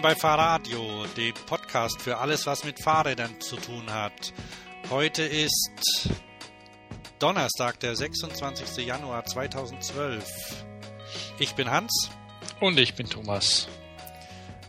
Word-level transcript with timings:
Willkommen 0.00 0.14
bei 0.14 0.18
Fahrradio, 0.18 1.04
dem 1.14 1.34
Podcast 1.34 2.00
für 2.00 2.16
alles, 2.16 2.46
was 2.46 2.64
mit 2.64 2.82
Fahrrädern 2.82 3.38
zu 3.38 3.56
tun 3.56 3.92
hat. 3.92 4.32
Heute 4.88 5.24
ist 5.24 6.08
Donnerstag, 7.18 7.78
der 7.80 7.94
26. 7.94 8.86
Januar 8.86 9.26
2012. 9.26 10.64
Ich 11.38 11.54
bin 11.54 11.70
Hans. 11.70 12.08
Und 12.60 12.78
ich 12.78 12.94
bin 12.94 13.10
Thomas. 13.10 13.68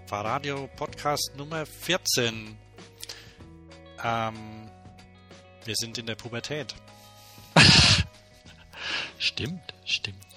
Fahrradio 0.05 0.67
Podcast 0.75 1.31
Nummer 1.37 1.65
14. 1.65 2.57
Ähm, 4.03 4.69
wir 5.63 5.75
sind 5.77 5.97
in 5.97 6.07
der 6.07 6.15
Pubertät. 6.15 6.75
stimmt, 9.17 9.73
stimmt. 9.85 10.30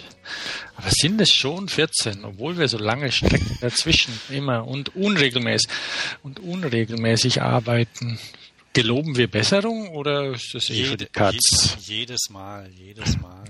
Aber 0.77 0.91
sind 0.91 1.21
es 1.21 1.33
schon 1.33 1.69
14, 1.69 2.25
obwohl 2.25 2.59
wir 2.59 2.69
so 2.69 2.79
lange 2.79 3.13
Strecken 3.13 3.59
dazwischen 3.61 4.19
immer 4.29 4.67
und 4.67 4.97
unregelmäßig 4.97 5.71
und 6.23 6.41
unregelmäßig 6.41 7.43
arbeiten? 7.43 8.19
Geloben 8.73 9.17
wir 9.17 9.31
Besserung 9.31 9.89
oder 9.91 10.33
ist 10.33 10.53
das 10.53 10.69
eh 10.71 10.85
für 10.85 10.97
die 10.97 11.07
Katz? 11.07 11.77
Je, 11.81 11.99
jedes 11.99 12.29
Mal, 12.29 12.69
jedes 12.73 13.17
Mal. 13.19 13.45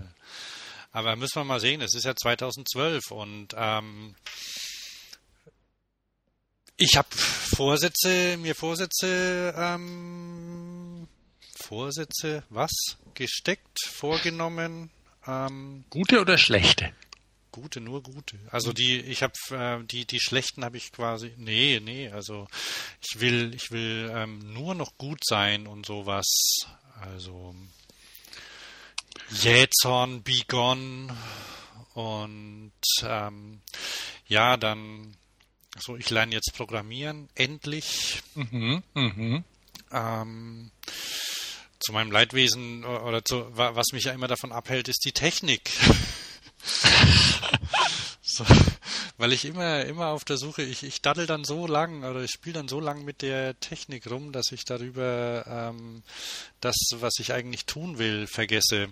Aber 0.92 1.16
müssen 1.16 1.36
wir 1.36 1.44
mal 1.44 1.60
sehen, 1.60 1.80
es 1.80 1.94
ist 1.94 2.04
ja 2.04 2.14
2012 2.14 3.10
und 3.10 3.48
ähm, 3.56 4.14
ich 6.76 6.96
habe 6.96 7.08
Vorsätze, 7.10 8.36
mir 8.36 8.54
Vorsätze, 8.54 9.54
ähm, 9.56 11.08
Vorsätze, 11.56 12.42
was? 12.50 12.70
Gesteckt, 13.14 13.78
vorgenommen. 13.86 14.90
Ähm, 15.26 15.84
Gute 15.88 16.20
oder 16.20 16.36
schlechte? 16.36 16.92
Gute, 17.54 17.80
nur 17.80 18.02
gute. 18.02 18.36
Also 18.50 18.72
die, 18.72 18.98
ich 18.98 19.22
habe 19.22 19.34
äh, 19.50 19.84
die 19.84 20.06
die 20.06 20.18
schlechten 20.18 20.64
habe 20.64 20.76
ich 20.76 20.90
quasi. 20.90 21.32
Nee, 21.36 21.80
nee. 21.80 22.10
Also 22.10 22.48
ich 23.00 23.20
will, 23.20 23.54
ich 23.54 23.70
will 23.70 24.10
ähm, 24.12 24.52
nur 24.52 24.74
noch 24.74 24.98
gut 24.98 25.20
sein 25.24 25.68
und 25.68 25.86
sowas. 25.86 26.26
Also 27.00 27.54
Jähzorn, 29.30 30.24
Bigon 30.24 31.16
und 31.92 32.72
ähm, 33.04 33.60
ja, 34.26 34.56
dann 34.56 35.16
so 35.78 35.96
ich 35.96 36.10
lerne 36.10 36.34
jetzt 36.34 36.54
Programmieren 36.56 37.28
endlich. 37.36 38.20
Mhm, 38.34 38.82
mh. 38.94 39.44
ähm, 39.92 40.72
zu 41.78 41.92
meinem 41.92 42.10
Leidwesen 42.10 42.82
oder 42.84 43.24
zu 43.24 43.46
was 43.56 43.92
mich 43.92 44.06
ja 44.06 44.12
immer 44.12 44.26
davon 44.26 44.50
abhält, 44.50 44.88
ist 44.88 45.04
die 45.04 45.12
Technik. 45.12 45.70
so, 48.22 48.44
weil 49.18 49.32
ich 49.32 49.44
immer, 49.44 49.84
immer 49.84 50.08
auf 50.08 50.24
der 50.24 50.36
Suche, 50.36 50.62
ich, 50.62 50.82
ich 50.82 51.02
daddel 51.02 51.26
dann 51.26 51.44
so 51.44 51.66
lang 51.66 52.04
oder 52.04 52.22
ich 52.22 52.30
spiele 52.30 52.54
dann 52.54 52.68
so 52.68 52.80
lang 52.80 53.04
mit 53.04 53.22
der 53.22 53.58
Technik 53.60 54.10
rum, 54.10 54.32
dass 54.32 54.52
ich 54.52 54.64
darüber 54.64 55.44
ähm, 55.46 56.02
das, 56.60 56.74
was 56.94 57.14
ich 57.18 57.32
eigentlich 57.32 57.66
tun 57.66 57.98
will, 57.98 58.26
vergesse. 58.26 58.88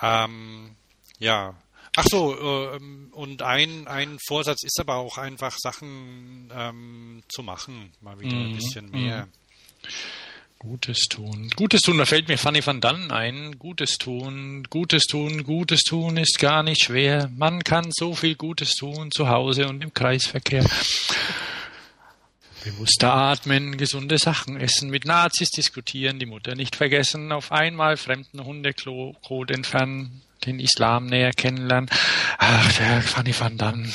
Ähm, 0.00 0.76
ja. 1.18 1.54
Ach 1.94 2.06
so, 2.10 2.72
ähm, 2.72 3.10
und 3.12 3.42
ein, 3.42 3.86
ein 3.86 4.18
Vorsatz 4.26 4.62
ist 4.62 4.80
aber 4.80 4.96
auch 4.96 5.18
einfach 5.18 5.58
Sachen 5.58 6.50
ähm, 6.54 7.22
zu 7.28 7.42
machen, 7.42 7.92
mal 8.00 8.18
wieder 8.18 8.34
mhm. 8.34 8.46
ein 8.46 8.56
bisschen 8.56 8.90
mehr. 8.90 9.26
Mhm. 9.26 9.32
Gutes 10.62 11.08
tun. 11.08 11.50
Gutes 11.56 11.80
tun, 11.80 11.98
da 11.98 12.04
fällt 12.04 12.28
mir 12.28 12.38
Fanny 12.38 12.64
van 12.64 12.80
Dannen 12.80 13.10
ein. 13.10 13.58
Gutes 13.58 13.98
tun, 13.98 14.62
Gutes 14.70 15.06
tun, 15.06 15.42
Gutes 15.42 15.80
tun 15.80 16.16
ist 16.16 16.38
gar 16.38 16.62
nicht 16.62 16.84
schwer. 16.84 17.28
Man 17.36 17.64
kann 17.64 17.90
so 17.90 18.14
viel 18.14 18.36
Gutes 18.36 18.76
tun 18.76 19.10
zu 19.10 19.28
Hause 19.28 19.66
und 19.66 19.82
im 19.82 19.92
Kreisverkehr. 19.92 20.64
Bewusster 22.62 23.12
atmen, 23.12 23.76
gesunde 23.76 24.18
Sachen 24.18 24.56
essen, 24.56 24.88
mit 24.88 25.04
Nazis 25.04 25.50
diskutieren, 25.50 26.20
die 26.20 26.26
Mutter 26.26 26.54
nicht 26.54 26.76
vergessen, 26.76 27.32
auf 27.32 27.50
einmal 27.50 27.96
fremden 27.96 28.44
Hundekot 28.44 29.50
entfernen, 29.50 30.22
den 30.46 30.60
Islam 30.60 31.06
näher 31.06 31.32
kennenlernen. 31.32 31.90
Ach, 32.38 32.72
der 32.74 33.02
Fanny 33.02 33.34
van 33.36 33.58
Dannen. 33.58 33.92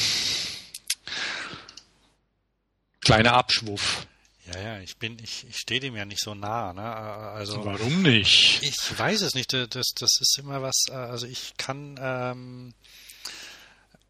Kleiner 3.00 3.36
Abschwuff. 3.36 4.06
Ja, 4.54 4.62
ja, 4.62 4.80
ich 4.80 4.98
bin, 4.98 5.18
ich, 5.22 5.46
ich 5.50 5.58
stehe 5.58 5.82
dem 5.82 5.96
ja 5.96 6.06
nicht 6.06 6.22
so 6.22 6.34
nah, 6.34 6.72
ne? 6.72 6.82
Also 6.82 7.66
warum 7.66 8.02
nicht? 8.02 8.62
Ich 8.64 8.98
weiß 8.98 9.22
es 9.22 9.36
nicht. 9.36 9.52
Das, 9.52 9.68
das 9.68 10.18
ist 10.20 10.38
immer 10.40 10.62
was. 10.62 10.86
Äh, 10.90 10.94
also 10.94 11.28
ich 11.28 11.56
kann, 11.58 12.00
ähm, 12.02 12.74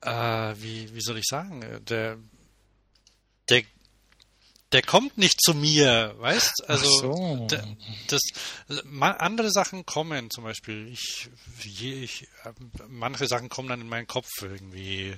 äh, 0.01 0.53
wie, 0.61 0.93
wie 0.93 1.01
soll 1.01 1.17
ich 1.17 1.25
sagen? 1.25 1.61
Der, 1.89 2.17
der, 3.49 3.63
der 4.73 4.81
kommt 4.83 5.17
nicht 5.17 5.41
zu 5.41 5.55
mir, 5.55 6.13
weißt? 6.19 6.65
Also 6.67 6.89
so. 6.89 7.47
das, 8.07 8.21
andere 8.99 9.49
Sachen 9.51 9.87
kommen, 9.87 10.29
zum 10.29 10.43
Beispiel. 10.43 10.87
Ich, 10.89 11.29
ich, 11.63 12.27
manche 12.87 13.27
Sachen 13.27 13.49
kommen 13.49 13.69
dann 13.69 13.81
in 13.81 13.89
meinen 13.89 14.07
Kopf 14.07 14.29
irgendwie 14.41 15.17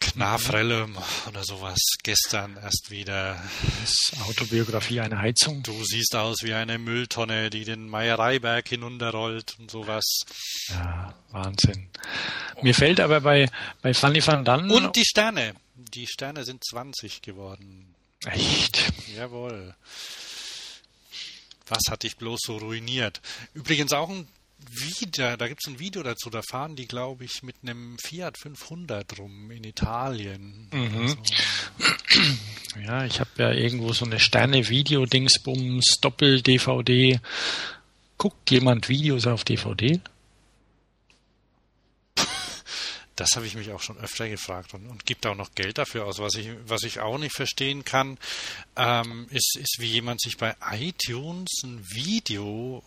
Knafrelle 0.00 0.88
oder 1.28 1.44
sowas 1.44 1.78
gestern 2.02 2.56
erst 2.56 2.90
wieder. 2.90 3.40
Das 3.80 4.12
Autobiografie 4.26 5.00
eine 5.00 5.18
Heizung. 5.18 5.62
Du 5.62 5.84
siehst 5.84 6.16
aus 6.16 6.42
wie 6.42 6.54
eine 6.54 6.78
Mülltonne, 6.78 7.50
die 7.50 7.64
den 7.64 7.88
Meiereiberg 7.88 8.66
hinunterrollt 8.68 9.56
und 9.58 9.70
sowas. 9.70 10.04
Ja, 10.68 11.14
Wahnsinn. 11.30 11.88
Mir 12.62 12.74
fällt 12.74 12.98
aber 12.98 13.20
bei, 13.20 13.48
bei 13.82 13.94
Fanny 13.94 14.26
van 14.26 14.44
Dannen... 14.44 14.70
Und 14.70 14.96
die 14.96 15.04
Sterne. 15.04 15.54
Die 15.74 16.06
Sterne 16.06 16.44
sind 16.44 16.64
20 16.64 17.22
geworden. 17.22 17.94
Echt? 18.26 18.92
Jawohl. 19.16 19.74
Was 21.68 21.82
hat 21.88 22.02
dich 22.02 22.16
bloß 22.16 22.40
so 22.42 22.56
ruiniert? 22.56 23.20
Übrigens 23.54 23.92
auch 23.92 24.08
ein 24.08 24.26
wieder, 24.68 25.36
da 25.36 25.48
gibt 25.48 25.60
es 25.64 25.72
ein 25.72 25.78
Video 25.78 26.02
dazu, 26.02 26.30
da 26.30 26.42
fahren 26.42 26.76
die, 26.76 26.86
glaube 26.86 27.24
ich, 27.24 27.42
mit 27.42 27.56
einem 27.62 27.96
Fiat 27.98 28.38
500 28.38 29.18
rum 29.18 29.50
in 29.50 29.64
Italien. 29.64 30.68
Mhm. 30.72 30.98
Also. 30.98 31.16
Ja, 32.84 33.04
ich 33.04 33.20
habe 33.20 33.30
ja 33.38 33.50
irgendwo 33.52 33.92
so 33.92 34.04
eine 34.04 34.20
Sterne-Video-Dingsbums, 34.20 36.00
Doppel-DVD. 36.00 37.20
Guckt 38.16 38.50
jemand 38.50 38.88
Videos 38.88 39.26
auf 39.26 39.44
DVD? 39.44 40.00
Das 43.16 43.36
habe 43.36 43.46
ich 43.46 43.54
mich 43.54 43.70
auch 43.70 43.82
schon 43.82 43.98
öfter 43.98 44.28
gefragt 44.30 44.72
und, 44.72 44.86
und, 44.86 45.04
gibt 45.04 45.26
auch 45.26 45.34
noch 45.34 45.54
Geld 45.54 45.76
dafür 45.76 46.06
aus. 46.06 46.20
Was 46.20 46.36
ich, 46.36 46.48
was 46.64 46.84
ich 46.84 47.00
auch 47.00 47.18
nicht 47.18 47.36
verstehen 47.36 47.84
kann, 47.84 48.18
ähm, 48.76 49.26
ist, 49.30 49.58
ist, 49.58 49.76
wie 49.78 49.88
jemand 49.88 50.22
sich 50.22 50.38
bei 50.38 50.56
iTunes 50.70 51.50
ein 51.64 51.84
Video 51.92 52.82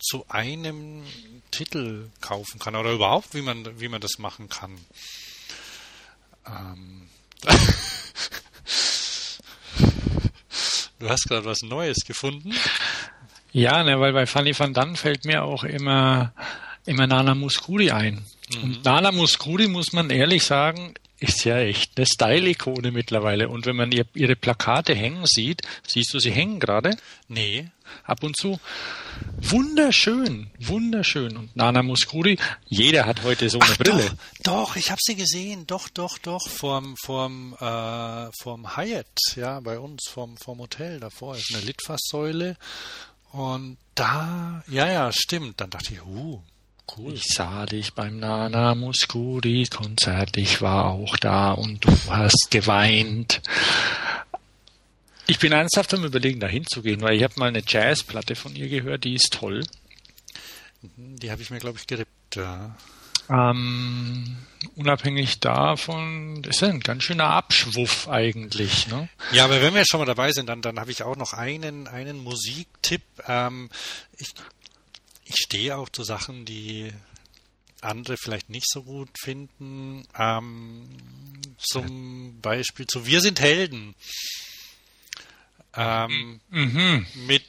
zu 0.00 0.24
einem 0.28 1.04
Titel 1.50 2.10
kaufen 2.20 2.58
kann 2.58 2.76
oder 2.76 2.92
überhaupt, 2.92 3.34
wie 3.34 3.42
man, 3.42 3.80
wie 3.80 3.88
man 3.88 4.00
das 4.00 4.18
machen 4.18 4.48
kann. 4.48 4.78
Ähm. 6.46 7.08
du 10.98 11.08
hast 11.08 11.24
gerade 11.28 11.44
was 11.44 11.62
Neues 11.62 12.04
gefunden. 12.06 12.52
Ja, 13.52 13.82
ne, 13.82 13.98
weil 14.00 14.12
bei 14.12 14.26
Fanny 14.26 14.56
van 14.58 14.74
Dann 14.74 14.96
fällt 14.96 15.24
mir 15.24 15.42
auch 15.44 15.64
immer, 15.64 16.32
immer 16.86 17.06
Nana 17.06 17.34
Muscuri 17.34 17.90
ein. 17.90 18.24
Mhm. 18.54 18.62
Und 18.62 18.84
Nana 18.84 19.12
Muscuri, 19.12 19.68
muss 19.68 19.92
man 19.92 20.10
ehrlich 20.10 20.44
sagen, 20.44 20.94
ist 21.20 21.44
ja 21.44 21.58
echt 21.58 21.92
eine 21.96 22.06
Style-Ikone 22.06 22.90
mittlerweile. 22.90 23.48
Und 23.48 23.66
wenn 23.66 23.76
man 23.76 23.92
ihr, 23.92 24.06
ihre 24.14 24.36
Plakate 24.36 24.94
hängen 24.94 25.26
sieht, 25.26 25.62
siehst 25.86 26.12
du 26.14 26.18
sie 26.18 26.30
hängen 26.30 26.58
gerade? 26.58 26.96
Nee. 27.28 27.68
Ab 28.04 28.22
und 28.22 28.36
zu. 28.36 28.58
Wunderschön, 29.42 30.50
wunderschön. 30.60 31.36
Und 31.36 31.56
Nana 31.56 31.82
Muscuri, 31.82 32.38
jeder 32.66 33.04
hat 33.04 33.22
heute 33.22 33.50
so 33.50 33.58
eine 33.58 33.72
Ach, 33.72 33.78
Brille. 33.78 34.16
Doch, 34.42 34.68
doch 34.68 34.76
ich 34.76 34.90
habe 34.90 35.00
sie 35.02 35.16
gesehen. 35.16 35.66
Doch, 35.66 35.88
doch, 35.88 36.18
doch. 36.18 36.48
Vorm, 36.48 36.94
vorm, 36.96 37.54
äh, 37.60 38.30
vorm 38.40 38.76
Hyatt, 38.76 39.06
ja, 39.36 39.60
bei 39.60 39.78
uns, 39.78 40.08
vorm, 40.08 40.36
vorm 40.36 40.60
Hotel. 40.60 41.00
Davor 41.00 41.36
ist 41.36 41.52
eine 41.54 41.64
Litfaßsäule. 41.64 42.56
Und 43.32 43.76
da, 43.94 44.62
ja, 44.68 44.90
ja, 44.90 45.10
stimmt. 45.12 45.60
Dann 45.60 45.70
dachte 45.70 45.94
ich, 45.94 46.02
uh, 46.02 46.42
Cool. 46.96 47.14
Ich 47.14 47.24
sah 47.24 47.66
dich 47.66 47.94
beim 47.94 48.18
Nana 48.18 48.74
Muscuri 48.74 49.66
Konzert, 49.70 50.36
ich 50.36 50.60
war 50.60 50.86
auch 50.86 51.16
da 51.16 51.52
und 51.52 51.84
du 51.84 51.92
hast 52.08 52.48
geweint. 52.50 53.42
Ich 55.26 55.38
bin 55.38 55.52
ernsthaft 55.52 55.94
am 55.94 56.04
überlegen, 56.04 56.40
da 56.40 56.48
hinzugehen, 56.48 57.00
weil 57.02 57.16
ich 57.16 57.22
habe 57.22 57.34
mal 57.36 57.48
eine 57.48 57.62
Jazzplatte 57.66 58.34
von 58.34 58.56
ihr 58.56 58.68
gehört, 58.68 59.04
die 59.04 59.14
ist 59.14 59.32
toll. 59.32 59.64
Die 60.82 61.30
habe 61.30 61.42
ich 61.42 61.50
mir, 61.50 61.58
glaube 61.58 61.78
ich, 61.78 61.86
gerippt, 61.86 62.36
ja. 62.36 62.74
Ähm, 63.28 64.38
unabhängig 64.74 65.38
davon, 65.38 66.42
das 66.42 66.56
ist 66.56 66.64
ein 66.64 66.80
ganz 66.80 67.04
schöner 67.04 67.26
Abschwuff 67.26 68.08
eigentlich. 68.08 68.88
Ne? 68.88 69.08
Ja, 69.30 69.44
aber 69.44 69.62
wenn 69.62 69.74
wir 69.74 69.84
schon 69.86 70.00
mal 70.00 70.06
dabei 70.06 70.32
sind, 70.32 70.48
dann, 70.48 70.62
dann 70.62 70.80
habe 70.80 70.90
ich 70.90 71.04
auch 71.04 71.16
noch 71.16 71.32
einen, 71.32 71.86
einen 71.86 72.18
Musiktipp. 72.18 73.02
Ähm, 73.28 73.70
ich 74.18 74.34
ich 75.30 75.36
stehe 75.36 75.76
auch 75.76 75.88
zu 75.88 76.02
Sachen, 76.02 76.44
die 76.44 76.92
andere 77.80 78.16
vielleicht 78.16 78.50
nicht 78.50 78.68
so 78.68 78.82
gut 78.82 79.10
finden. 79.18 80.06
Ähm, 80.18 80.88
zum 81.56 82.40
Beispiel 82.40 82.86
zu 82.86 83.06
Wir 83.06 83.20
sind 83.20 83.40
Helden. 83.40 83.94
Ähm, 85.74 86.40
mhm. 86.48 87.06
Mit, 87.26 87.46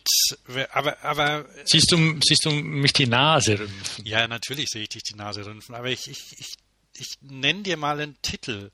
aber, 0.71 1.03
aber. 1.03 1.45
Siehst 1.65 1.91
du, 1.91 2.19
siehst 2.23 2.45
du 2.45 2.51
mich 2.51 2.93
die 2.93 3.07
Nase 3.07 3.59
rümpfen? 3.59 4.05
Ja, 4.05 4.27
natürlich 4.27 4.67
sehe 4.69 4.83
ich 4.83 4.89
dich 4.89 5.03
die 5.03 5.15
Nase 5.15 5.43
rümpfen, 5.43 5.73
aber 5.73 5.89
ich, 5.89 6.07
ich, 6.07 6.35
ich, 6.37 6.53
ich 6.97 7.17
nenne 7.21 7.63
dir 7.63 7.77
mal 7.77 7.99
einen 7.99 8.21
Titel 8.21 8.69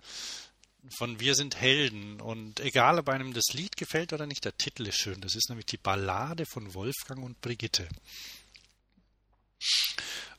von 0.98 1.22
Wir 1.22 1.34
sind 1.36 1.56
Helden 1.56 2.20
und 2.20 2.60
egal, 2.60 3.00
ob 3.00 3.08
einem 3.08 3.34
das 3.34 3.54
Lied 3.54 3.78
gefällt 3.78 4.12
oder 4.12 4.28
nicht, 4.28 4.44
der 4.44 4.58
Titel 4.58 4.86
ist 4.86 4.98
schön. 4.98 5.22
Das 5.22 5.36
ist 5.36 5.48
nämlich 5.50 5.66
die 5.66 5.78
Ballade 5.78 6.46
von 6.46 6.74
Wolfgang 6.74 7.24
und 7.24 7.40
Brigitte. 7.40 7.88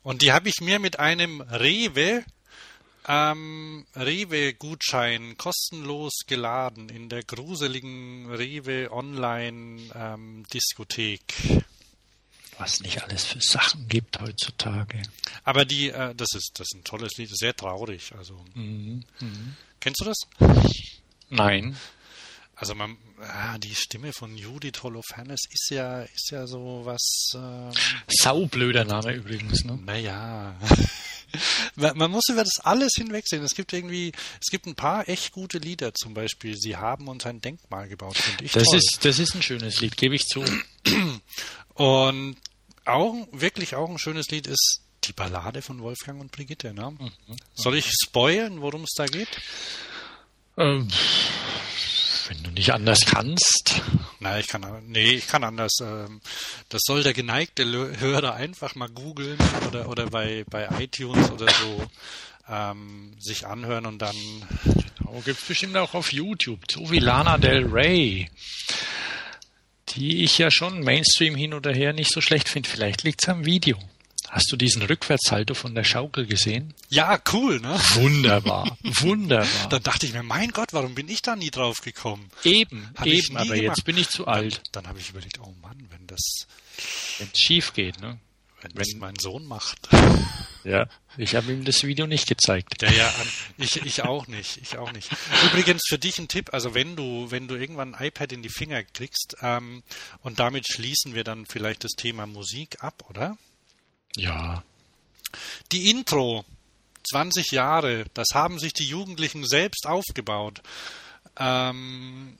Und 0.03 0.23
die 0.23 0.33
habe 0.33 0.49
ich 0.49 0.61
mir 0.61 0.79
mit 0.79 0.99
einem 0.99 1.41
Rewe 1.41 2.25
ähm, 3.09 3.85
Rewe-Gutschein 3.97 5.37
kostenlos 5.39 6.13
geladen 6.27 6.91
in 6.91 7.09
der 7.09 7.23
gruseligen 7.23 8.31
Rewe 8.31 8.93
Online-Diskothek. 8.93 11.23
Ähm, 11.49 11.65
Was 12.59 12.81
nicht 12.81 13.03
alles 13.03 13.25
für 13.25 13.41
Sachen 13.41 13.89
gibt 13.89 14.21
heutzutage. 14.21 15.01
Aber 15.43 15.65
die, 15.65 15.89
äh, 15.89 16.15
das 16.15 16.29
ist, 16.35 16.51
das 16.59 16.67
ist 16.71 16.75
ein 16.75 16.85
tolles 16.85 17.17
Lied, 17.17 17.35
sehr 17.35 17.57
traurig. 17.57 18.13
Also, 18.17 18.45
mhm. 18.55 19.05
Mhm. 19.21 19.57
kennst 19.81 20.03
du 20.03 20.05
das? 20.05 20.19
Nein. 21.31 21.79
Also 22.61 22.75
man, 22.75 22.97
ah, 23.21 23.57
die 23.59 23.75
Stimme 23.75 24.13
von 24.13 24.37
Judith 24.37 24.83
Holofernes 24.83 25.43
ist 25.49 25.71
ja, 25.71 26.03
ist 26.03 26.33
ja 26.33 26.45
so 26.49 26.81
was. 26.85 27.31
Ähm, 27.37 27.71
Saublöder 28.09 28.85
Name 28.85 29.13
übrigens, 29.13 29.65
ne? 29.65 29.79
Naja. 29.85 30.57
Man 31.77 32.11
muss 32.11 32.25
über 32.31 32.43
das 32.43 32.59
alles 32.65 32.95
hinwegsehen. 32.97 33.45
Es 33.45 33.55
gibt 33.55 33.73
irgendwie, 33.73 34.13
es 34.41 34.51
gibt 34.51 34.67
ein 34.67 34.75
paar 34.75 35.09
echt 35.09 35.31
gute 35.31 35.59
Lieder, 35.59 35.95
zum 35.95 36.15
Beispiel 36.15 36.57
Sie 36.57 36.77
haben 36.77 37.07
uns 37.07 37.27
ein 37.27 37.41
Denkmal 37.41 37.89
gebaut, 37.89 38.17
finde 38.17 38.45
ich. 38.45 38.53
Das 38.53 38.65
toll. 38.65 38.79
ist, 38.79 39.05
das 39.05 39.19
ist 39.21 39.35
ein 39.35 39.43
schönes 39.43 39.81
Lied, 39.81 39.97
gebe 39.97 40.17
ich 40.17 40.27
zu. 40.27 40.43
Und 41.75 42.37
auch, 42.87 43.15
wirklich 43.31 43.77
auch 43.77 43.89
ein 43.89 43.99
schönes 43.99 44.31
Lied 44.31 44.49
ist 44.49 44.81
die 45.05 45.13
Ballade 45.13 45.63
von 45.63 45.81
Wolfgang 45.81 46.21
und 46.21 46.33
Brigitte. 46.33 46.75
Ne? 46.75 46.91
Mhm. 46.91 47.13
Soll 47.55 47.77
ich 47.77 47.89
spoilern, 48.03 48.61
worum 48.63 48.83
es 48.83 48.95
da 48.97 49.07
geht? 49.07 49.29
Ähm, 50.57 50.89
wenn 52.29 52.43
du 52.43 52.51
nicht 52.51 52.73
anders 52.73 53.01
kannst. 53.07 53.83
Nein, 54.21 54.41
ich 54.41 54.49
kann, 54.49 54.65
nee, 54.87 55.13
ich 55.13 55.27
kann 55.27 55.45
anders. 55.45 55.79
Ähm, 55.81 56.21
das 56.69 56.83
soll 56.85 57.03
der 57.03 57.15
geneigte 57.15 57.65
Hörer 57.99 58.35
einfach 58.35 58.75
mal 58.75 58.89
googeln 58.89 59.39
oder, 59.67 59.89
oder 59.89 60.07
bei, 60.07 60.45
bei 60.51 60.69
iTunes 60.79 61.31
oder 61.31 61.47
so 61.49 61.87
ähm, 62.49 63.13
sich 63.19 63.47
anhören 63.47 63.87
und 63.87 64.01
dann. 64.01 64.17
Genau, 64.99 65.21
gibt 65.25 65.41
es 65.41 65.47
bestimmt 65.47 65.77
auch 65.77 65.95
auf 65.95 66.13
YouTube. 66.13 66.61
So 66.71 66.91
wie 66.91 66.99
Lana 66.99 67.39
Del 67.39 67.67
Rey. 67.67 68.31
Die 69.91 70.23
ich 70.23 70.37
ja 70.39 70.51
schon 70.51 70.81
Mainstream 70.81 71.35
hin 71.35 71.55
oder 71.55 71.73
her 71.73 71.93
nicht 71.93 72.13
so 72.13 72.21
schlecht 72.21 72.49
finde. 72.49 72.69
Vielleicht 72.69 73.05
liegt 73.05 73.23
es 73.23 73.29
am 73.29 73.45
Video. 73.45 73.79
Hast 74.31 74.53
du 74.53 74.57
diesen 74.57 74.83
Rückwärtssalto 74.83 75.55
von 75.55 75.75
der 75.75 75.85
Schaukel 75.85 76.27
gesehen? 76.27 76.75
Ja, 76.91 77.19
cool, 77.33 77.61
ne? 77.61 77.79
Wunderbar, 77.95 78.77
wunderbar. 78.83 79.69
Dann 79.71 79.83
dachte 79.83 80.07
ich 80.07 80.13
mir, 80.13 80.23
mein 80.23 80.51
Gott, 80.51 80.73
warum 80.73 80.95
bin 80.95 81.09
ich 81.09 81.23
da 81.23 81.35
nie 81.35 81.51
drauf 81.51 81.81
gekommen? 81.81 82.31
Eben, 82.45 82.91
Hab 82.97 83.07
eben, 83.07 83.37
aber 83.37 83.47
gemacht. 83.47 83.63
jetzt 83.63 83.85
bin 83.85 83.97
ich 83.97 84.09
zu 84.11 84.27
alt. 84.27 84.57
Dann, 84.73 84.85
dann 84.85 84.89
habe 84.89 84.99
ich 84.99 85.11
überlegt, 85.11 85.41
oh 85.41 85.55
Mann, 85.63 85.89
wenn 85.91 86.07
das... 86.07 86.21
Wenn 87.19 87.29
es 87.33 87.39
schief 87.41 87.73
geht, 87.73 88.01
ne? 88.01 88.19
Wenn, 88.61 88.73
wenn 88.73 88.79
das 88.79 88.89
mein 88.99 89.17
Sohn 89.17 89.47
macht. 89.47 89.89
Ja, 90.65 90.87
ich 91.17 91.35
habe 91.35 91.51
ihm 91.51 91.65
das 91.65 91.83
Video 91.85 92.07
nicht 92.07 92.27
gezeigt. 92.29 92.83
Ja, 92.83 92.91
ja, 92.91 93.15
ich, 93.57 93.77
ich 93.77 94.03
auch 94.03 94.27
nicht, 94.27 94.59
ich 94.61 94.77
auch 94.77 94.93
nicht. 94.93 95.09
Übrigens 95.47 95.83
für 95.89 95.99
dich 95.99 96.19
ein 96.19 96.29
Tipp, 96.29 96.53
also 96.53 96.75
wenn 96.75 96.95
du, 96.95 97.31
wenn 97.31 97.49
du 97.49 97.55
irgendwann 97.55 97.95
ein 97.95 98.07
iPad 98.09 98.33
in 98.33 98.43
die 98.43 98.51
Finger 98.51 98.83
kriegst, 98.83 99.37
ähm, 99.41 99.83
und 100.21 100.41
damit 100.41 100.67
schließen 100.71 101.15
wir 101.15 101.25
dann 101.25 101.47
vielleicht 101.47 101.85
das 101.85 101.93
Thema 101.93 102.27
Musik 102.27 102.83
ab, 102.83 103.05
oder? 103.09 103.39
Ja. 104.17 104.63
Die 105.73 105.91
Intro, 105.91 106.45
20 107.11 107.51
Jahre, 107.53 108.07
das 108.15 108.29
haben 108.35 108.59
sich 108.59 108.73
die 108.73 108.87
Jugendlichen 108.87 109.47
selbst 109.47 109.87
aufgebaut. 109.87 110.63
Ähm, 111.37 112.39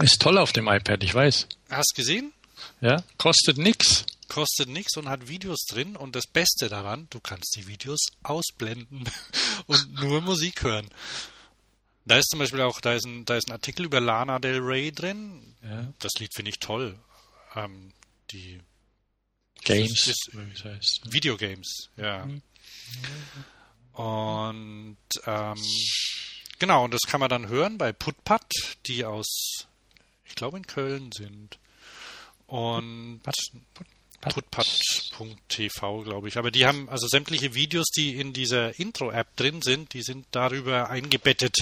ist 0.00 0.20
toll 0.20 0.38
auf 0.38 0.52
dem 0.52 0.68
iPad, 0.68 1.02
ich 1.02 1.14
weiß. 1.14 1.46
Hast 1.70 1.94
gesehen? 1.94 2.32
Ja, 2.80 3.02
kostet 3.18 3.58
nix. 3.58 4.04
Kostet 4.28 4.68
nix 4.68 4.96
und 4.96 5.08
hat 5.08 5.28
Videos 5.28 5.64
drin 5.68 5.96
und 5.96 6.16
das 6.16 6.26
Beste 6.26 6.68
daran, 6.68 7.06
du 7.10 7.20
kannst 7.20 7.54
die 7.56 7.66
Videos 7.66 8.00
ausblenden 8.22 9.04
und 9.66 9.94
nur 9.94 10.20
Musik 10.20 10.62
hören. 10.62 10.88
Da 12.04 12.18
ist 12.18 12.30
zum 12.30 12.38
Beispiel 12.38 12.60
auch, 12.60 12.80
da 12.80 12.94
ist 12.94 13.06
ein, 13.06 13.24
da 13.24 13.36
ist 13.36 13.48
ein 13.48 13.52
Artikel 13.52 13.86
über 13.86 14.00
Lana 14.00 14.38
Del 14.38 14.60
Rey 14.60 14.92
drin. 14.92 15.54
Ja. 15.62 15.92
Das 15.98 16.12
Lied 16.18 16.32
finde 16.34 16.50
ich 16.50 16.58
toll. 16.58 16.96
Ähm, 17.54 17.92
die 18.30 18.60
Games. 19.66 20.06
Ist, 20.06 20.28
ist, 20.28 20.64
heißt. 20.64 21.12
Videogames, 21.12 21.90
ja. 21.96 22.24
Mhm. 22.24 22.42
Und 23.92 24.96
ähm, 25.26 25.62
genau, 26.58 26.84
und 26.84 26.94
das 26.94 27.02
kann 27.06 27.20
man 27.20 27.30
dann 27.30 27.48
hören 27.48 27.78
bei 27.78 27.92
Putpat, 27.92 28.52
die 28.86 29.04
aus, 29.04 29.66
ich 30.24 30.34
glaube, 30.34 30.58
in 30.58 30.66
Köln 30.66 31.10
sind. 31.12 31.58
Und 32.46 33.22
putpat.tv, 34.20 36.02
glaube 36.02 36.28
ich. 36.28 36.36
Aber 36.36 36.50
die 36.50 36.66
haben 36.66 36.88
also 36.88 37.06
sämtliche 37.08 37.54
Videos, 37.54 37.86
die 37.96 38.16
in 38.16 38.32
dieser 38.32 38.78
Intro-App 38.78 39.34
drin 39.36 39.62
sind, 39.62 39.94
die 39.94 40.02
sind 40.02 40.26
darüber 40.30 40.90
eingebettet. 40.90 41.56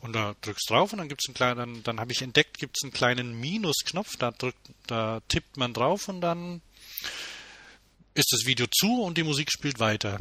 Und 0.00 0.12
da 0.12 0.36
drückst 0.42 0.70
drauf 0.70 0.92
und 0.92 0.98
dann 0.98 1.08
gibt 1.08 1.22
es 1.22 1.28
einen 1.28 1.34
kleinen, 1.34 1.56
dann, 1.56 1.82
dann 1.82 2.00
habe 2.00 2.12
ich 2.12 2.22
entdeckt, 2.22 2.58
gibt 2.58 2.76
es 2.76 2.84
einen 2.84 2.92
kleinen 2.92 3.40
Minusknopf, 3.40 4.16
da 4.18 4.30
drückt, 4.30 4.58
da 4.86 5.20
tippt 5.28 5.56
man 5.56 5.72
drauf 5.72 6.08
und 6.08 6.20
dann 6.20 6.60
ist 8.14 8.32
das 8.32 8.46
Video 8.46 8.66
zu 8.66 9.02
und 9.02 9.18
die 9.18 9.22
Musik 9.22 9.50
spielt 9.50 9.78
weiter. 9.78 10.18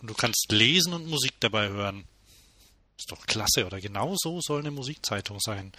Und 0.00 0.08
du 0.08 0.14
kannst 0.14 0.46
lesen 0.50 0.92
und 0.92 1.06
Musik 1.06 1.34
dabei 1.40 1.68
hören. 1.68 2.04
Ist 2.98 3.10
doch 3.10 3.26
klasse, 3.26 3.66
oder? 3.66 3.80
Genau 3.80 4.14
so 4.16 4.40
soll 4.40 4.60
eine 4.60 4.70
Musikzeitung 4.70 5.38
sein. 5.40 5.72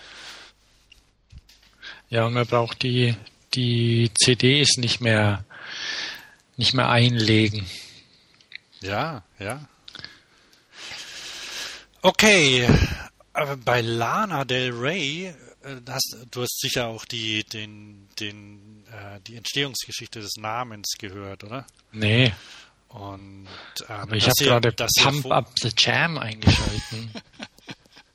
Ja, 2.09 2.25
und 2.25 2.33
man 2.33 2.45
braucht 2.45 2.83
die, 2.83 3.15
die 3.53 4.11
CDs 4.13 4.77
nicht 4.77 5.01
mehr, 5.01 5.45
nicht 6.57 6.73
mehr 6.73 6.89
einlegen. 6.89 7.65
Ja, 8.81 9.23
ja. 9.39 9.67
Okay, 12.01 12.67
bei 13.65 13.81
Lana 13.81 14.45
Del 14.45 14.71
Rey 14.71 15.33
hast, 15.89 16.17
du 16.31 16.41
hast 16.41 16.59
sicher 16.59 16.87
auch 16.87 17.05
die, 17.05 17.43
den, 17.43 18.07
den, 18.19 18.85
äh, 18.87 19.19
die 19.21 19.35
Entstehungsgeschichte 19.35 20.19
des 20.19 20.35
Namens 20.37 20.95
gehört, 20.97 21.43
oder? 21.43 21.65
Nee. 21.91 22.33
Und, 22.89 23.47
ähm, 23.89 23.95
Aber 23.95 24.15
ich 24.15 24.27
habe 24.27 24.43
gerade 24.43 24.71
Pump 24.71 25.25
Up 25.27 25.51
the 25.59 25.71
Jam 25.77 26.17
eingeschalten. 26.17 27.11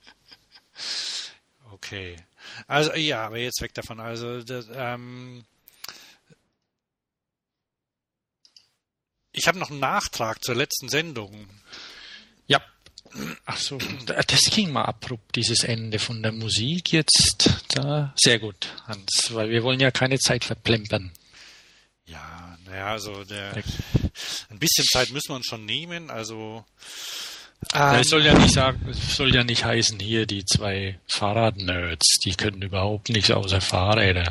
okay. 1.73 2.17
Also 2.67 2.95
ja, 2.95 3.27
aber 3.27 3.39
jetzt 3.39 3.61
weg 3.61 3.75
davon. 3.75 4.01
Also 4.01 4.43
das, 4.43 4.67
ähm, 4.73 5.45
ich 9.33 9.47
habe 9.47 9.59
noch 9.59 9.71
einen 9.71 9.81
Nachtrag 9.81 10.43
zur 10.43 10.55
letzten 10.55 10.89
Sendung. 10.89 11.49
Ach 13.45 13.57
so, 13.57 13.79
das 14.07 14.41
ging 14.51 14.71
mal 14.73 14.85
abrupt, 14.85 15.37
dieses 15.37 15.65
Ende 15.65 15.99
von 15.99 16.23
der 16.23 16.33
Musik 16.33 16.93
jetzt. 16.93 17.51
Da. 17.75 18.13
Sehr 18.17 18.39
gut, 18.39 18.69
Hans, 18.87 19.29
weil 19.33 19.51
wir 19.51 19.63
wollen 19.63 19.81
ja 19.81 19.91
keine 19.91 20.19
Zeit 20.19 20.45
verplempern. 20.45 21.11
Ja, 22.07 22.57
naja, 22.67 22.87
also 22.87 23.25
der, 23.25 23.53
ein 24.51 24.59
bisschen 24.59 24.85
Zeit 24.87 25.11
müssen 25.11 25.29
wir 25.31 25.37
uns 25.37 25.47
schon 25.47 25.65
nehmen, 25.65 26.11
also. 26.11 26.65
Ähm, 27.75 28.01
es 28.01 28.09
soll 28.09 28.25
ja 28.25 28.37
nicht 28.37 28.53
sagen, 28.53 28.89
es 28.91 29.17
soll 29.17 29.35
ja 29.35 29.45
nicht 29.45 29.65
heißen, 29.65 30.01
hier 30.01 30.27
die 30.27 30.45
zwei 30.45 30.99
Fahrradnerds, 31.07 32.19
die 32.25 32.35
können 32.35 32.63
überhaupt 32.63 33.09
nichts 33.09 33.31
außer 33.31 33.61
Fahrräder. 33.61 34.29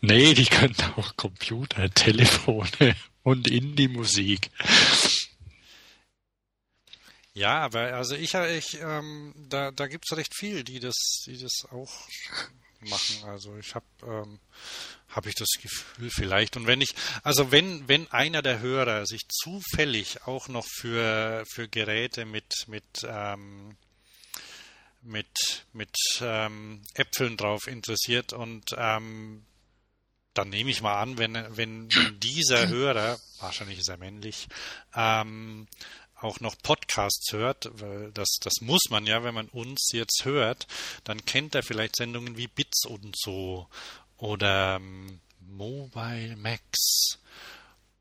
Nee, 0.00 0.34
die 0.34 0.46
können 0.46 0.76
auch 0.96 1.16
Computer, 1.16 1.88
Telefone 1.90 2.96
und 3.22 3.48
Indie-Musik. 3.48 4.50
Ja, 7.34 7.60
aber 7.60 7.94
also 7.94 8.14
ich, 8.14 8.34
ich 8.34 8.80
ähm, 8.80 9.34
da, 9.48 9.70
da 9.70 9.86
gibt 9.86 10.04
es 10.10 10.16
recht 10.16 10.34
viel, 10.36 10.64
die 10.64 10.80
das, 10.80 10.96
die 11.26 11.38
das 11.38 11.66
auch 11.70 11.90
machen. 12.80 13.24
Also 13.24 13.56
ich 13.56 13.74
habe 13.74 13.86
ähm, 14.02 14.38
habe 15.08 15.28
ich 15.28 15.34
das 15.34 15.50
Gefühl 15.60 16.10
vielleicht. 16.10 16.56
Und 16.56 16.66
wenn 16.66 16.80
ich, 16.80 16.94
also 17.22 17.50
wenn, 17.50 17.86
wenn 17.88 18.10
einer 18.10 18.42
der 18.42 18.60
Hörer 18.60 19.06
sich 19.06 19.22
zufällig 19.28 20.26
auch 20.26 20.48
noch 20.48 20.66
für, 20.66 21.44
für 21.52 21.68
Geräte 21.68 22.24
mit, 22.24 22.52
mit, 22.66 22.84
ähm, 23.04 23.76
mit, 25.02 25.66
mit 25.72 25.94
ähm, 26.20 26.82
Äpfeln 26.94 27.36
drauf 27.36 27.66
interessiert 27.66 28.32
und 28.32 28.74
ähm, 28.76 29.44
dann 30.34 30.48
nehme 30.48 30.70
ich 30.70 30.80
mal 30.80 30.98
an, 30.98 31.18
wenn, 31.18 31.34
wenn 31.56 31.88
dieser 32.22 32.68
Hörer, 32.68 33.18
wahrscheinlich 33.40 33.80
ist 33.80 33.88
er 33.88 33.98
männlich, 33.98 34.48
ähm, 34.94 35.68
auch 36.22 36.40
noch 36.40 36.56
Podcasts 36.62 37.32
hört, 37.32 37.70
weil 37.74 38.12
das, 38.12 38.36
das 38.40 38.54
muss 38.60 38.82
man 38.90 39.06
ja, 39.06 39.24
wenn 39.24 39.34
man 39.34 39.48
uns 39.48 39.90
jetzt 39.92 40.24
hört, 40.24 40.66
dann 41.04 41.24
kennt 41.24 41.54
er 41.54 41.62
vielleicht 41.62 41.96
Sendungen 41.96 42.36
wie 42.36 42.48
Bits 42.48 42.84
und 42.86 43.16
so 43.18 43.68
oder 44.16 44.76
ähm, 44.76 45.20
Mobile 45.40 46.36
Max. 46.36 47.18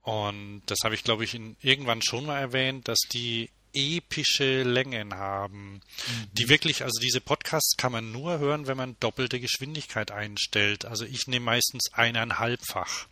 Und 0.02 0.64
das 0.66 0.80
habe 0.84 0.96
ich, 0.96 1.04
glaube 1.04 1.24
ich, 1.24 1.36
in, 1.36 1.56
irgendwann 1.62 2.02
schon 2.02 2.26
mal 2.26 2.40
erwähnt, 2.40 2.88
dass 2.88 3.00
die 3.12 3.50
epische 3.74 4.64
Längen 4.64 5.14
haben. 5.16 5.74
Mhm. 5.74 6.28
Die 6.34 6.50
wirklich, 6.50 6.84
also 6.84 7.00
diese 7.00 7.22
Podcasts 7.22 7.78
kann 7.78 7.92
man 7.92 8.12
nur 8.12 8.40
hören, 8.40 8.68
wenn 8.68 8.78
man 8.78 8.98
doppelte 9.00 9.40
Geschwindigkeit 9.40 10.12
einstellt. 10.12 10.86
Also 10.86 11.06
ich 11.06 11.28
nehme 11.28 11.46
meistens 11.46 11.94
eineinhalbfach, 11.94 13.08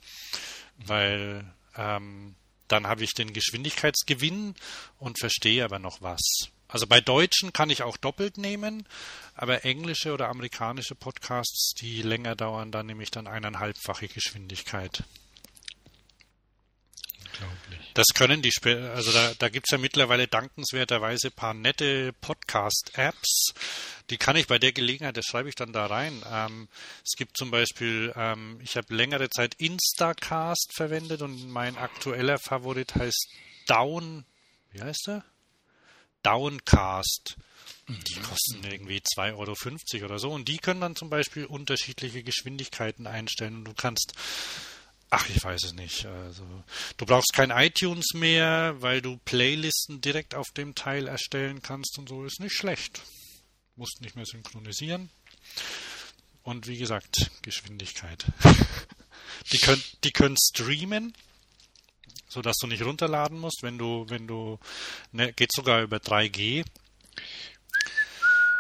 weil 0.78 1.46
ähm, 1.78 2.36
dann 2.72 2.88
habe 2.88 3.04
ich 3.04 3.14
den 3.14 3.34
Geschwindigkeitsgewinn 3.34 4.56
und 4.98 5.20
verstehe 5.20 5.64
aber 5.64 5.80
noch 5.80 6.02
was. 6.02 6.50
Also 6.68 6.86
bei 6.86 7.02
Deutschen 7.02 7.52
kann 7.52 7.72
ich 7.72 7.82
auch 7.84 7.98
doppelt 7.98 8.38
nehmen, 8.38 8.88
aber 9.34 9.66
englische 9.66 10.14
oder 10.14 10.30
amerikanische 10.30 10.96
Podcasts, 10.96 11.74
die 11.80 12.02
länger 12.04 12.36
dauern, 12.36 12.72
da 12.72 12.84
nehme 12.84 13.02
ich 13.02 13.12
dann 13.12 13.28
eineinhalbfache 13.28 14.08
Geschwindigkeit. 14.08 15.04
Unglaublich. 17.26 17.69
Das 17.94 18.08
können 18.14 18.42
die, 18.42 18.52
also 18.66 19.12
da, 19.12 19.34
da 19.38 19.50
gibt 19.50 19.68
es 19.68 19.72
ja 19.72 19.78
mittlerweile 19.78 20.28
dankenswerterweise 20.28 21.28
ein 21.28 21.34
paar 21.34 21.54
nette 21.54 22.14
Podcast-Apps. 22.22 23.54
Die 24.10 24.18
kann 24.18 24.36
ich 24.36 24.48
bei 24.48 24.60
der 24.60 24.72
Gelegenheit, 24.72 25.18
das 25.18 25.26
schreibe 25.26 25.50
ich 25.50 25.56
dann 25.56 25.74
da 25.74 25.86
rein. 25.88 26.24
Ähm, 26.32 26.68
es 27.04 27.16
gibt 27.18 27.38
zum 27.38 27.52
Beispiel, 27.52 28.14
ähm, 28.16 28.60
ich 28.64 28.76
habe 28.76 28.94
längere 28.96 29.30
Zeit 29.30 29.56
Instacast 29.56 30.72
verwendet 30.76 31.22
und 31.22 31.50
mein 31.50 31.78
aktueller 31.78 32.38
Favorit 32.40 32.96
heißt 32.96 33.30
Down, 33.68 34.26
wie 34.72 34.82
heißt 34.82 35.10
er? 35.10 35.24
Downcast. 36.24 37.38
Die 37.88 38.20
kosten 38.20 38.64
irgendwie 38.70 39.02
2,50 39.18 39.96
Euro 39.96 40.06
oder 40.06 40.20
so. 40.20 40.30
Und 40.30 40.48
die 40.48 40.58
können 40.58 40.82
dann 40.82 40.96
zum 40.96 41.10
Beispiel 41.10 41.46
unterschiedliche 41.46 42.24
Geschwindigkeiten 42.24 43.08
einstellen. 43.08 43.56
Und 43.56 43.66
du 43.66 43.74
kannst 43.74 44.14
Ach, 45.12 45.28
ich 45.30 45.44
weiß 45.44 45.64
es 45.64 45.74
nicht. 45.74 46.06
Also, 46.06 46.44
du 46.98 47.06
brauchst 47.06 47.34
kein 47.34 47.50
iTunes 47.50 48.14
mehr, 48.14 48.76
weil 48.80 49.02
du 49.02 49.18
Playlisten 49.26 50.02
direkt 50.02 50.36
auf 50.36 50.48
dem 50.56 50.76
Teil 50.76 51.08
erstellen 51.08 51.62
kannst 51.64 51.98
und 51.98 52.10
so 52.10 52.26
ist 52.26 52.40
nicht 52.40 52.56
schlecht. 52.56 53.02
Musst 53.76 54.02
nicht 54.02 54.16
mehr 54.16 54.26
synchronisieren. 54.26 55.10
Und 56.44 56.68
wie 56.68 56.78
gesagt, 56.78 57.32
Geschwindigkeit. 57.42 58.26
die 59.52 59.58
können, 59.58 59.84
die 60.04 60.12
können 60.12 60.38
streamen, 60.38 61.14
sodass 62.28 62.58
du 62.58 62.68
nicht 62.68 62.84
runterladen 62.84 63.40
musst, 63.40 63.64
wenn 63.64 63.80
du, 63.80 64.06
wenn 64.10 64.28
du, 64.28 64.60
ne, 65.12 65.34
geht 65.34 65.52
sogar 65.54 65.82
über 65.82 65.98
3G. 65.98 66.66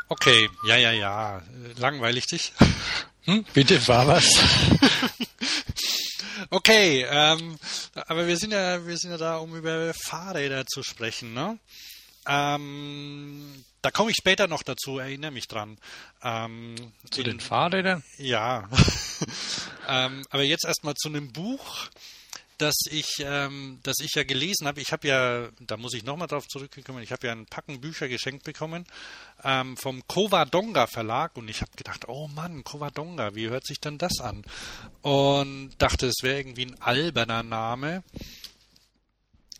Okay, 0.07 0.49
ja, 0.65 0.77
ja, 0.77 0.91
ja. 0.91 1.43
Langweilig 1.77 2.25
dich? 2.25 2.53
Hm, 3.25 3.45
bitte 3.53 3.87
war 3.87 4.07
was. 4.07 4.25
Okay, 6.51 7.05
ähm, 7.07 7.57
aber 7.93 8.27
wir 8.27 8.37
sind 8.37 8.51
ja, 8.51 8.85
wir 8.85 8.97
sind 8.97 9.11
ja 9.11 9.17
da, 9.17 9.37
um 9.37 9.55
über 9.55 9.93
Fahrräder 9.93 10.65
zu 10.65 10.81
sprechen, 10.81 11.33
ne? 11.33 11.59
Ähm, 12.27 13.63
da 13.81 13.91
komme 13.91 14.11
ich 14.11 14.17
später 14.17 14.47
noch 14.47 14.63
dazu, 14.63 14.99
erinnere 14.99 15.31
mich 15.31 15.47
dran. 15.47 15.77
Ähm, 16.23 16.75
zu 17.11 17.21
in, 17.21 17.27
den 17.27 17.39
Fahrrädern? 17.39 18.03
Ja. 18.17 18.67
ähm, 19.87 20.25
aber 20.29 20.43
jetzt 20.43 20.65
erstmal 20.65 20.95
zu 20.95 21.09
einem 21.09 21.31
Buch, 21.31 21.87
das 22.61 22.75
ich, 22.91 23.15
ähm, 23.19 23.79
das 23.83 23.97
ich 23.99 24.13
ja 24.15 24.23
gelesen 24.23 24.67
habe. 24.67 24.81
Ich 24.81 24.91
habe 24.91 25.07
ja, 25.07 25.49
da 25.59 25.77
muss 25.77 25.93
ich 25.93 26.03
nochmal 26.03 26.27
drauf 26.27 26.47
zurückkommen, 26.47 27.01
ich 27.01 27.11
habe 27.11 27.27
ja 27.27 27.33
ein 27.33 27.45
Packen 27.45 27.81
Bücher 27.81 28.07
geschenkt 28.07 28.43
bekommen 28.43 28.85
ähm, 29.43 29.77
vom 29.77 30.05
Covadonga 30.07 30.87
Verlag 30.87 31.37
und 31.37 31.47
ich 31.47 31.61
habe 31.61 31.71
gedacht, 31.75 32.07
oh 32.07 32.27
Mann, 32.27 32.63
Covadonga, 32.63 33.33
wie 33.35 33.49
hört 33.49 33.65
sich 33.65 33.79
denn 33.79 33.97
das 33.97 34.19
an? 34.19 34.43
Und 35.01 35.71
dachte, 35.77 36.07
es 36.07 36.21
wäre 36.21 36.37
irgendwie 36.37 36.67
ein 36.67 36.81
alberner 36.81 37.43
Name. 37.43 38.03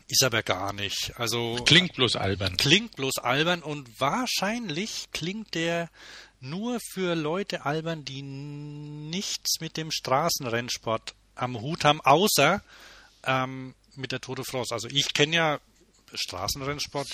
Ist 0.06 0.24
aber 0.24 0.42
gar 0.42 0.72
nicht. 0.72 1.12
Also 1.16 1.56
klingt 1.64 1.94
bloß 1.94 2.16
albern. 2.16 2.56
Klingt 2.56 2.96
bloß 2.96 3.18
albern 3.18 3.62
und 3.62 3.88
wahrscheinlich 4.00 5.08
klingt 5.12 5.54
der 5.54 5.88
nur 6.40 6.78
für 6.92 7.14
Leute 7.14 7.64
albern, 7.64 8.04
die 8.04 8.22
nichts 8.22 9.60
mit 9.60 9.76
dem 9.76 9.90
Straßenrennsport 9.90 11.14
am 11.34 11.60
Hut 11.60 11.84
haben, 11.84 12.00
außer 12.00 12.62
ähm, 13.24 13.74
mit 13.96 14.12
der 14.12 14.20
Tour 14.20 14.36
de 14.36 14.44
France. 14.44 14.72
Also 14.74 14.88
ich 14.88 15.12
kenne 15.12 15.36
ja 15.36 15.60
Straßenrennsport, 16.12 17.08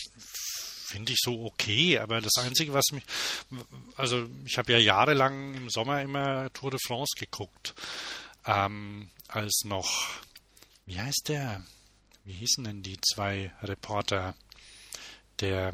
finde 0.86 1.12
ich 1.12 1.18
so 1.20 1.44
okay, 1.44 1.98
aber 1.98 2.20
das 2.20 2.36
Einzige, 2.38 2.72
was 2.72 2.84
mich, 2.92 3.04
also 3.96 4.28
ich 4.44 4.56
habe 4.58 4.72
ja 4.72 4.78
jahrelang 4.78 5.54
im 5.54 5.68
Sommer 5.68 6.00
immer 6.02 6.52
Tour 6.52 6.70
de 6.70 6.80
France 6.86 7.14
geguckt, 7.18 7.74
ähm, 8.46 9.10
als 9.28 9.62
noch, 9.64 10.10
wie 10.86 11.00
heißt 11.00 11.28
der, 11.28 11.64
wie 12.24 12.34
hießen 12.34 12.64
denn 12.64 12.82
die 12.82 12.98
zwei 13.00 13.52
Reporter, 13.62 14.34
der 15.40 15.72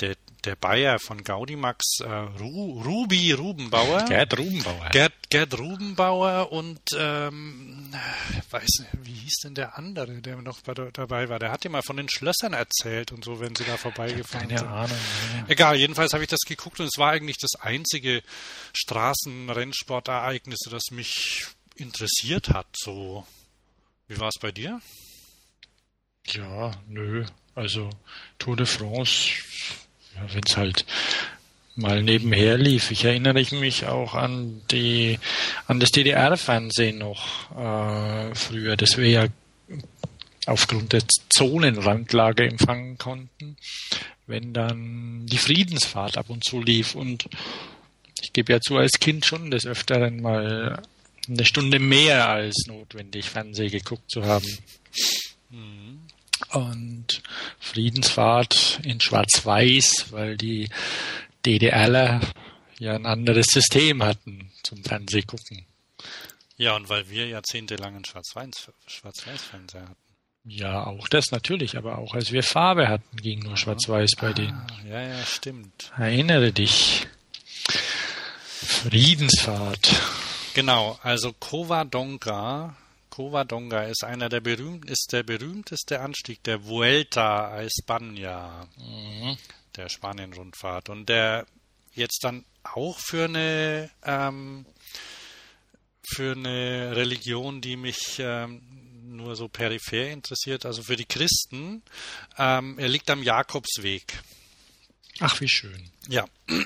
der, 0.00 0.16
der 0.44 0.56
Bayer 0.56 0.98
von 0.98 1.24
Gaudimax, 1.24 2.00
äh, 2.00 2.08
Ru, 2.08 2.80
Ruby 2.82 3.32
Rubenbauer. 3.32 4.04
Gerd 4.04 4.38
Rubenbauer. 4.38 4.88
Gerd, 4.90 5.12
Gerd 5.28 5.58
Rubenbauer 5.58 6.52
und 6.52 6.80
ähm, 6.96 7.92
weiß 8.50 8.68
nicht, 8.80 8.90
wie 9.02 9.12
hieß 9.12 9.40
denn 9.44 9.54
der 9.54 9.76
andere, 9.76 10.20
der 10.20 10.36
noch 10.36 10.60
bei, 10.62 10.74
dabei 10.74 11.28
war? 11.28 11.38
Der 11.38 11.50
hat 11.50 11.64
ja 11.64 11.70
mal 11.70 11.82
von 11.82 11.96
den 11.96 12.08
Schlössern 12.08 12.52
erzählt 12.52 13.12
und 13.12 13.24
so, 13.24 13.40
wenn 13.40 13.54
sie 13.54 13.64
da 13.64 13.76
vorbeigefahren 13.76 14.48
keine 14.48 14.58
sind. 14.58 14.68
Keine 14.68 14.80
Ahnung. 14.80 14.98
Ja. 15.36 15.44
Egal, 15.48 15.76
jedenfalls 15.76 16.12
habe 16.12 16.22
ich 16.22 16.30
das 16.30 16.40
geguckt 16.46 16.78
und 16.80 16.86
es 16.86 16.98
war 16.98 17.10
eigentlich 17.12 17.38
das 17.38 17.56
einzige 17.60 18.22
Straßenrennsportereignis, 18.74 20.60
das 20.70 20.84
mich 20.90 21.46
interessiert 21.74 22.50
hat. 22.50 22.66
So, 22.76 23.26
wie 24.06 24.18
war 24.18 24.28
es 24.28 24.38
bei 24.40 24.52
dir? 24.52 24.80
Ja, 26.26 26.72
nö. 26.86 27.24
Also 27.54 27.90
Tour 28.38 28.56
de 28.56 28.66
France 28.66 29.32
wenn 30.32 30.42
es 30.46 30.56
halt 30.56 30.84
mal 31.78 32.02
nebenher 32.02 32.58
lief. 32.58 32.90
Ich 32.90 33.04
erinnere 33.04 33.44
mich 33.52 33.86
auch 33.86 34.14
an 34.14 34.62
die 34.70 35.18
an 35.66 35.80
das 35.80 35.92
DDR-Fernsehen 35.92 36.98
noch 36.98 37.50
äh, 37.52 38.34
früher, 38.34 38.76
das 38.76 38.96
wir 38.96 39.08
ja 39.08 39.26
aufgrund 40.46 40.92
der 40.92 41.02
Zonenrandlage 41.28 42.44
empfangen 42.48 42.98
konnten, 42.98 43.56
wenn 44.26 44.52
dann 44.52 45.26
die 45.26 45.38
Friedensfahrt 45.38 46.18
ab 46.18 46.30
und 46.30 46.44
zu 46.44 46.60
lief 46.60 46.94
und 46.94 47.28
ich 48.20 48.32
gebe 48.32 48.52
ja 48.52 48.60
zu, 48.60 48.76
als 48.76 48.98
Kind 48.98 49.24
schon 49.24 49.50
des 49.50 49.64
Öfteren 49.64 50.20
mal 50.20 50.82
eine 51.28 51.44
Stunde 51.44 51.78
mehr 51.78 52.28
als 52.28 52.66
notwendig 52.66 53.30
Fernseh 53.30 53.68
geguckt 53.68 54.10
zu 54.10 54.24
haben. 54.24 54.48
Mhm 55.50 55.87
und 56.52 57.22
Friedensfahrt 57.58 58.80
in 58.82 59.00
Schwarz-Weiß, 59.00 60.06
weil 60.10 60.36
die 60.36 60.68
DDRler 61.44 62.20
ja 62.78 62.94
ein 62.94 63.06
anderes 63.06 63.46
System 63.46 64.02
hatten 64.02 64.50
zum 64.62 64.84
Fernsehgucken. 64.84 65.66
Ja, 66.56 66.74
und 66.74 66.88
weil 66.88 67.08
wir 67.08 67.26
jahrzehntelang 67.26 67.94
einen 67.94 68.04
Schwarz-Weiß-Fernseher 68.04 69.82
hatten. 69.82 69.96
Ja, 70.44 70.86
auch 70.86 71.08
das 71.08 71.30
natürlich, 71.30 71.76
aber 71.76 71.98
auch 71.98 72.14
als 72.14 72.32
wir 72.32 72.42
Farbe 72.42 72.88
hatten, 72.88 73.16
ging 73.18 73.40
nur 73.40 73.56
Schwarz-Weiß 73.56 74.12
bei 74.18 74.28
ah, 74.28 74.32
denen. 74.32 74.66
Ja, 74.88 75.02
ja, 75.02 75.24
stimmt. 75.26 75.92
Erinnere 75.96 76.52
dich. 76.52 77.06
Friedensfahrt. 78.68 79.94
Genau, 80.54 80.98
also 81.02 81.32
Covadonga 81.32 82.76
Covadonga 83.18 83.82
ist 83.82 84.04
einer 84.04 84.28
der 84.28 84.40
berühmt, 84.40 84.88
ist 84.88 85.08
der 85.10 85.24
berühmteste 85.24 85.98
Anstieg 85.98 86.40
der 86.44 86.64
Vuelta 86.64 87.48
a 87.48 87.62
España, 87.62 88.68
mhm. 88.76 89.36
der 89.74 89.88
Spanien-Rundfahrt. 89.88 90.88
Und 90.88 91.08
der 91.08 91.44
jetzt 91.94 92.22
dann 92.22 92.44
auch 92.62 92.96
für 93.00 93.24
eine 93.24 93.90
ähm, 94.04 94.66
für 96.14 96.30
eine 96.30 96.94
Religion, 96.94 97.60
die 97.60 97.76
mich 97.76 98.20
ähm, 98.20 98.62
nur 99.02 99.34
so 99.34 99.48
peripher 99.48 100.10
interessiert, 100.10 100.64
also 100.64 100.84
für 100.84 100.94
die 100.94 101.04
Christen. 101.04 101.82
Ähm, 102.38 102.78
er 102.78 102.88
liegt 102.88 103.10
am 103.10 103.24
Jakobsweg. 103.24 104.22
Ach, 105.18 105.40
wie 105.40 105.48
schön. 105.48 105.90
Ja. 106.06 106.24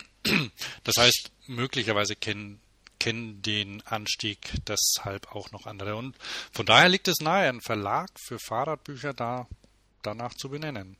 Das 0.85 0.95
heißt, 0.99 1.33
möglicherweise 1.49 2.15
kennen 2.15 2.62
kennen 3.03 3.43
den 3.43 3.83
Anstieg 3.85 4.53
deshalb 4.69 5.35
auch 5.35 5.51
noch 5.51 5.67
andere. 5.67 5.97
Und 5.97 6.15
von 6.53 6.65
daher 6.65 6.89
liegt 6.89 7.09
es 7.09 7.21
nahe, 7.21 7.49
einen 7.49 7.61
Verlag 7.61 8.09
für 8.25 8.39
Fahrradbücher 8.39 9.13
da 9.13 9.49
danach 10.03 10.35
zu 10.35 10.49
benennen. 10.49 10.97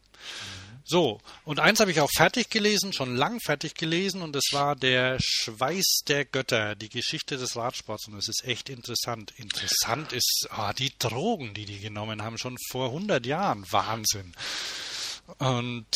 So, 0.85 1.21
und 1.45 1.61
eins 1.61 1.79
habe 1.79 1.93
ich 1.93 2.01
auch 2.01 2.11
fertig 2.11 2.51
gelesen, 2.51 2.93
schon 2.93 3.15
lang 3.15 3.39
fertig 3.41 3.75
gelesen, 3.75 4.21
und 4.21 4.35
das 4.35 4.43
war 4.51 4.75
der 4.75 5.17
Schweiß 5.21 6.01
der 6.09 6.25
Götter, 6.25 6.75
die 6.75 6.89
Geschichte 6.89 7.37
des 7.37 7.55
Radsports. 7.55 8.09
Und 8.09 8.17
es 8.19 8.29
ist 8.29 8.45
echt 8.45 8.69
interessant. 8.69 9.33
Interessant 9.37 10.13
ist 10.13 10.49
ah, 10.51 10.73
die 10.73 10.93
Drogen, 10.99 11.55
die 11.55 11.67
die 11.67 11.79
genommen 11.79 12.23
haben, 12.23 12.37
schon 12.37 12.57
vor 12.71 12.87
100 12.87 13.25
Jahren. 13.27 13.65
Wahnsinn. 13.71 14.33
Und 15.39 15.87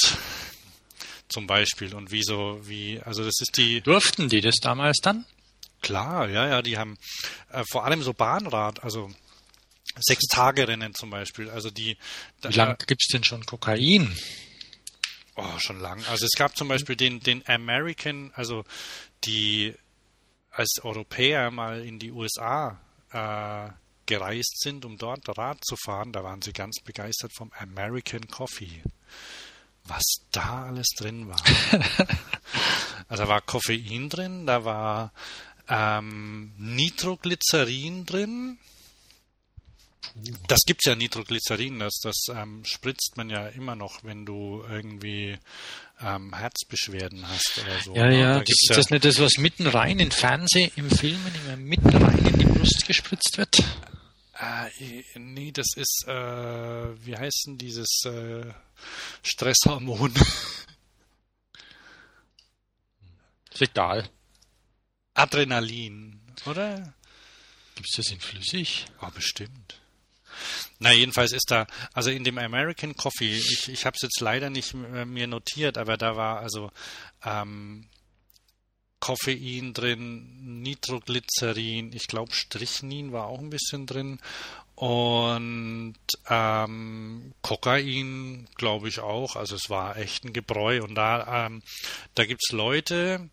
zum 1.29 1.49
Beispiel, 1.49 1.93
und 1.97 2.13
wieso, 2.13 2.61
wie, 2.63 3.01
also 3.01 3.25
das 3.25 3.41
ist 3.41 3.57
die. 3.57 3.81
Durften 3.81 4.29
die 4.29 4.41
das 4.41 4.57
damals 4.63 4.99
dann? 5.03 5.27
Klar, 5.83 6.29
ja, 6.29 6.49
ja, 6.49 6.63
die 6.63 6.79
haben 6.79 6.97
äh, 7.51 7.65
vor 7.71 7.85
allem 7.85 8.03
so 8.03 8.13
Bahnrad, 8.13 8.83
also 8.83 9.11
sechs 9.99 10.27
Tage 10.27 10.69
Rennen 10.69 10.95
zum 10.95 11.11
Beispiel. 11.11 11.51
Also 11.51 11.71
die. 11.71 11.97
Wie 12.43 12.55
lange 12.55 12.77
gibt 12.87 13.03
es 13.03 13.09
denn 13.09 13.25
schon 13.25 13.45
Kokain? 13.47 14.17
Oh, 15.37 15.59
schon 15.59 15.81
lang. 15.81 16.03
Also 16.07 16.25
es 16.25 16.33
gab 16.33 16.57
zum 16.57 16.69
Beispiel 16.69 16.97
den, 16.97 17.21
den 17.21 17.47
American, 17.47 18.33
also 18.35 18.65
die 19.25 19.75
als 20.51 20.81
Europäer 20.83 21.51
mal 21.51 21.85
in 21.85 21.99
die 21.99 22.11
USA 22.11 22.81
äh, 23.13 23.71
gereist 24.07 24.61
sind, 24.61 24.85
um 24.87 24.97
dort 24.97 25.29
Rad 25.37 25.59
zu 25.63 25.77
fahren, 25.77 26.13
da 26.13 26.25
waren 26.25 26.41
sie 26.41 26.53
ganz 26.53 26.81
begeistert 26.83 27.33
vom 27.37 27.53
American 27.59 28.27
Coffee. 28.29 28.83
Was 29.85 30.03
da 30.33 30.65
alles 30.67 30.89
drin 30.97 31.29
war. 31.29 31.37
also 33.09 33.25
da 33.25 33.29
war 33.29 33.41
Koffein 33.43 34.09
drin, 34.09 34.47
da 34.47 34.65
war 34.65 35.13
ähm, 35.69 36.53
Nitroglycerin 36.59 38.07
drin, 38.07 38.59
das 40.49 40.61
gibt 40.67 40.85
ja 40.87 40.95
Nitroglycerin, 40.95 41.79
das, 41.79 41.99
das 42.03 42.27
ähm, 42.35 42.65
spritzt 42.65 43.17
man 43.17 43.29
ja 43.29 43.49
immer 43.49 43.77
noch, 43.77 44.03
wenn 44.05 44.25
du 44.25 44.65
irgendwie 44.69 45.39
ähm, 46.01 46.35
Herzbeschwerden 46.35 47.29
hast 47.29 47.61
oder 47.63 47.81
so. 47.81 47.95
Ja, 47.95 48.07
ne? 48.07 48.21
ja, 48.21 48.35
da 48.35 48.41
das 48.41 48.49
ist 48.49 48.71
ja 48.71 48.77
das 48.77 48.91
nicht 48.91 49.05
das, 49.05 49.21
was 49.21 49.39
mitten 49.39 49.67
rein 49.67 49.99
in 49.99 50.11
Fernsehen, 50.11 50.71
im 50.77 50.91
Filmen 50.91 51.33
immer 51.45 51.57
mitten 51.57 51.95
rein 51.97 52.19
in 52.27 52.39
die 52.39 52.47
Brust 52.47 52.87
gespritzt 52.87 53.37
wird? 53.37 53.59
Äh, 54.39 55.03
nee, 55.19 55.53
das 55.53 55.69
ist, 55.77 56.05
äh, 56.07 57.07
wie 57.07 57.17
heißt 57.17 57.45
denn 57.47 57.59
dieses 57.59 58.05
äh, 58.05 58.53
Stresshormon? 59.23 60.15
Ist 63.53 63.63
egal. 63.63 64.09
Adrenalin, 65.17 66.21
oder? 66.45 66.95
Gibt 67.75 67.89
es 67.89 67.97
das 67.97 68.11
in 68.11 68.21
flüssig? 68.21 68.87
Ah, 69.01 69.09
oh, 69.09 69.11
bestimmt. 69.15 69.81
Na, 70.79 70.93
jedenfalls 70.93 71.33
ist 71.33 71.51
da, 71.51 71.67
also 71.95 72.11
in 72.11 72.25
dem 72.25 72.39
American 72.39 72.95
Coffee, 72.95 73.37
ich, 73.37 73.69
ich 73.69 73.87
habe 73.87 73.97
es 73.97 74.03
jetzt 74.03 74.21
leider 74.21 74.51
nicht 74.51 74.75
äh, 74.75 75.05
mir 75.05 75.27
notiert, 75.27 75.79
aber 75.79 75.97
da 75.97 76.17
war 76.17 76.41
also 76.41 76.71
ähm, 77.25 77.89
Koffein 79.01 79.73
drin, 79.73 80.63
Nitroglycerin, 80.63 81.93
ich 81.93 82.07
glaube 82.07 82.33
Strichnin 82.33 83.13
war 83.13 83.27
auch 83.27 83.39
ein 83.39 83.51
bisschen 83.51 83.87
drin 83.87 84.19
und 84.75 85.97
ähm, 86.29 87.33
Kokain, 87.41 88.47
glaube 88.57 88.89
ich 88.89 89.01
auch. 89.01 89.37
Also 89.37 89.57
es 89.57 89.71
war 89.71 89.97
echt 89.97 90.25
ein 90.25 90.35
Gebräu 90.35 90.83
und 90.83 90.95
da, 90.95 91.47
ähm, 91.47 91.63
da 92.15 92.25
es 92.25 92.53
Leute, 92.53 93.31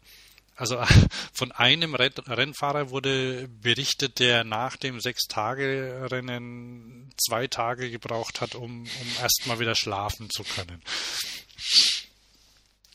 also 0.56 0.84
von 1.34 1.52
einem 1.52 1.96
Rennfahrer 1.96 2.90
wurde 2.90 3.48
berichtet, 3.48 4.20
der 4.20 4.44
nach 4.44 4.78
dem 4.78 5.00
Sechs-Tage-Rennen 5.00 7.12
zwei 7.18 7.48
Tage 7.48 7.90
gebraucht 7.90 8.42
hat, 8.42 8.56
um, 8.56 8.84
um 8.84 9.08
erstmal 9.22 9.60
wieder 9.60 9.76
schlafen 9.76 10.30
zu 10.30 10.44
können. 10.44 10.82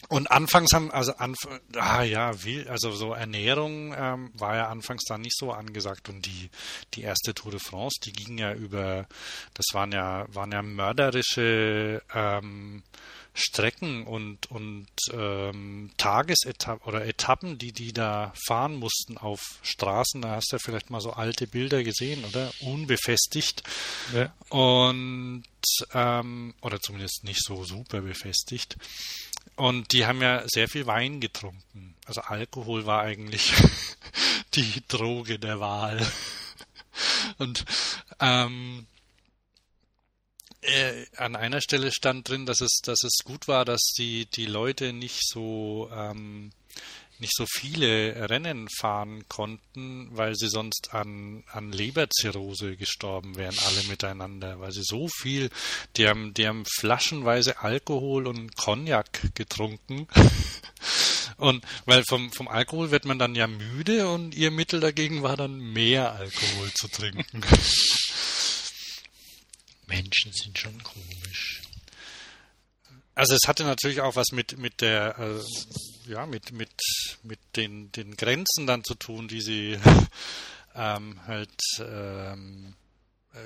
Und 0.09 0.31
anfangs 0.31 0.73
haben, 0.73 0.91
also 0.91 1.12
anf 1.17 1.37
ah 1.77 2.03
ja, 2.03 2.43
wie, 2.43 2.67
also 2.67 2.93
so 2.93 3.12
Ernährung 3.12 3.95
ähm, 3.95 4.31
war 4.33 4.57
ja 4.57 4.69
anfangs 4.69 5.05
dann 5.05 5.21
nicht 5.21 5.37
so 5.37 5.53
angesagt 5.53 6.09
und 6.09 6.25
die 6.25 6.49
die 6.95 7.03
erste 7.03 7.35
Tour 7.35 7.50
de 7.50 7.61
France, 7.61 8.00
die 8.03 8.12
ging 8.12 8.38
ja 8.38 8.55
über, 8.55 9.07
das 9.53 9.67
waren 9.75 9.92
ja 9.92 10.25
waren 10.35 10.51
ja 10.51 10.62
mörderische 10.62 12.03
ähm, 12.14 12.83
Strecken 13.38 14.05
und, 14.05 14.51
und 14.51 14.88
ähm, 15.12 15.92
Tagesetappen 15.96 16.87
oder 16.87 17.07
Etappen, 17.07 17.57
die 17.57 17.72
die 17.72 17.92
da 17.92 18.33
fahren 18.46 18.77
mussten 18.77 19.16
auf 19.16 19.40
Straßen. 19.62 20.20
Da 20.22 20.31
hast 20.37 20.51
du 20.51 20.57
ja 20.57 20.61
vielleicht 20.62 20.90
mal 20.90 21.01
so 21.01 21.12
alte 21.12 21.46
Bilder 21.46 21.85
gesehen, 21.85 22.24
oder? 22.24 22.51
Unbefestigt. 22.61 23.62
Ja. 24.12 24.35
Und 24.48 25.44
ähm, 25.94 26.55
oder 26.62 26.81
zumindest 26.81 27.22
nicht 27.22 27.44
so 27.44 27.64
super 27.64 28.01
befestigt. 28.01 28.77
Und 29.55 29.92
die 29.92 30.07
haben 30.07 30.20
ja 30.20 30.42
sehr 30.46 30.68
viel 30.68 30.87
Wein 30.87 31.20
getrunken. 31.20 31.94
Also 32.07 32.22
Alkohol 32.22 32.87
war 32.87 33.03
eigentlich 33.03 33.53
die 34.55 34.83
Droge 34.88 35.38
der 35.38 35.61
Wahl. 35.61 36.05
Und 37.38 37.64
ähm, 38.18 38.87
äh, 40.68 41.07
an 41.16 41.37
einer 41.37 41.61
Stelle 41.61 41.92
stand 41.92 42.28
drin, 42.28 42.46
dass 42.46 42.61
es, 42.61 42.81
dass 42.83 43.02
es 43.02 43.18
gut 43.24 43.48
war, 43.48 43.64
dass 43.64 43.92
die, 43.98 44.26
die 44.26 44.46
Leute 44.46 44.92
nicht 44.92 45.20
so 45.26 45.90
ähm, 45.92 46.50
nicht 47.20 47.35
so 47.35 47.46
viele 47.50 48.31
Rennen 48.31 48.68
fahren 48.68 49.24
konnten, 49.28 50.09
weil 50.12 50.35
sie 50.35 50.48
sonst 50.48 50.90
an, 50.92 51.42
an 51.50 51.72
Leberzirrhose 51.72 52.76
gestorben 52.76 53.37
wären, 53.37 53.57
alle 53.66 53.83
miteinander, 53.88 54.61
weil 54.61 54.72
sie 54.72 54.85
so 54.85 55.09
viel, 55.09 55.50
die 55.96 56.09
haben, 56.09 56.35
die 56.35 56.46
haben 56.46 56.64
flaschenweise 56.64 57.61
Alkohol 57.61 58.26
und 58.26 58.57
Cognac 58.57 59.35
getrunken. 59.35 60.07
Und 61.37 61.64
weil 61.85 62.02
vom, 62.04 62.33
vom 62.33 62.48
Alkohol 62.48 62.90
wird 62.90 63.04
man 63.04 63.20
dann 63.20 63.37
ja 63.37 63.46
müde 63.46 64.09
und 64.09 64.35
ihr 64.35 64.50
Mittel 64.50 64.81
dagegen 64.81 65.22
war 65.22 65.37
dann 65.37 65.59
mehr 65.59 66.14
Alkohol 66.14 66.72
zu 66.74 66.88
trinken. 66.88 67.42
Menschen 69.88 70.33
sind 70.33 70.59
schon 70.59 70.83
komisch. 70.83 71.62
Also 73.14 73.35
es 73.35 73.48
hatte 73.48 73.64
natürlich 73.64 74.01
auch 74.01 74.14
was 74.14 74.31
mit 74.31 74.59
mit 74.59 74.81
der 74.81 75.18
äh, 75.18 76.11
ja 76.11 76.24
mit 76.27 76.53
mit 76.53 76.70
mit 77.24 77.40
den 77.57 77.90
den 77.90 78.16
Grenzen 78.16 78.66
dann 78.66 78.85
zu 78.85 78.94
tun, 78.94 79.27
die 79.27 79.40
sie 79.40 79.79
ähm, 80.77 81.20
halt 81.27 81.61
ähm, 81.81 82.74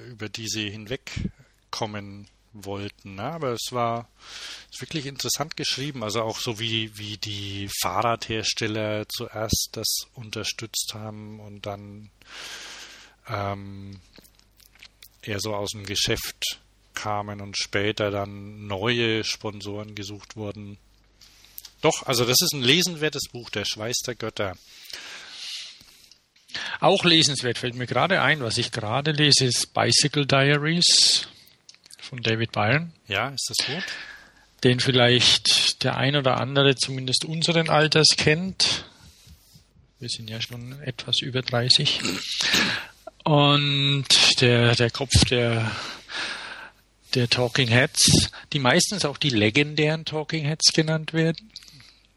über 0.08 0.28
die 0.28 0.48
sie 0.48 0.68
hinwegkommen 0.68 2.28
wollten. 2.52 3.14
Ne? 3.14 3.22
Aber 3.22 3.52
es 3.52 3.68
war 3.70 4.10
ist 4.70 4.82
wirklich 4.82 5.06
interessant 5.06 5.56
geschrieben. 5.56 6.02
Also 6.04 6.20
auch 6.20 6.38
so 6.38 6.58
wie 6.58 6.98
wie 6.98 7.16
die 7.16 7.70
Fahrradhersteller 7.80 9.06
zuerst 9.08 9.70
das 9.72 9.88
unterstützt 10.12 10.92
haben 10.92 11.40
und 11.40 11.64
dann 11.64 12.10
ähm, 13.26 14.00
eher 15.22 15.40
so 15.40 15.54
aus 15.54 15.70
dem 15.70 15.84
Geschäft 15.84 16.60
kamen 16.94 17.40
und 17.40 17.56
später 17.56 18.10
dann 18.10 18.66
neue 18.66 19.24
Sponsoren 19.24 19.94
gesucht 19.94 20.36
wurden. 20.36 20.78
Doch, 21.80 22.06
also 22.06 22.24
das 22.24 22.40
ist 22.40 22.52
ein 22.54 22.62
lesenwertes 22.62 23.28
Buch, 23.32 23.50
Der 23.50 23.64
Schweiß 23.64 23.98
der 24.06 24.14
Götter. 24.14 24.56
Auch 26.80 27.04
lesenswert 27.04 27.58
fällt 27.58 27.74
mir 27.74 27.86
gerade 27.86 28.20
ein, 28.20 28.40
was 28.40 28.58
ich 28.58 28.72
gerade 28.72 29.12
lese, 29.12 29.46
ist 29.46 29.72
Bicycle 29.72 30.26
Diaries 30.26 31.28
von 32.00 32.22
David 32.22 32.52
Byron. 32.52 32.92
Ja, 33.08 33.30
ist 33.30 33.48
das 33.48 33.66
gut? 33.66 33.84
Den 34.64 34.80
vielleicht 34.80 35.82
der 35.82 35.96
ein 35.96 36.14
oder 36.14 36.38
andere 36.38 36.76
zumindest 36.76 37.24
unseren 37.24 37.68
Alters 37.68 38.08
kennt. 38.16 38.84
Wir 39.98 40.08
sind 40.08 40.28
ja 40.28 40.40
schon 40.40 40.80
etwas 40.82 41.20
über 41.20 41.42
30. 41.42 42.00
Und 43.24 44.40
der, 44.40 44.74
der 44.74 44.90
Kopf 44.90 45.24
der, 45.26 45.70
der 47.14 47.28
Talking 47.28 47.68
Heads, 47.68 48.30
die 48.52 48.58
meistens 48.58 49.04
auch 49.04 49.18
die 49.18 49.30
legendären 49.30 50.04
Talking 50.04 50.44
Heads 50.44 50.72
genannt 50.72 51.12
werden, 51.12 51.50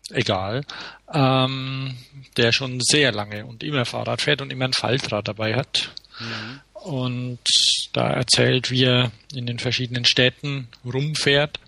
egal, 0.09 0.65
ähm, 1.13 1.95
der 2.37 2.51
schon 2.51 2.79
sehr 2.81 3.11
lange 3.11 3.45
und 3.45 3.63
immer 3.63 3.85
Fahrrad 3.85 4.21
fährt 4.21 4.41
und 4.41 4.51
immer 4.51 4.65
ein 4.65 4.73
Faltrad 4.73 5.27
dabei 5.27 5.55
hat. 5.55 5.91
Mhm. 6.19 6.61
Und 6.73 7.39
da 7.93 8.09
erzählt, 8.09 8.71
wie 8.71 8.83
er 8.83 9.11
in 9.33 9.47
den 9.47 9.59
verschiedenen 9.59 10.05
Städten 10.05 10.67
rumfährt 10.85 11.59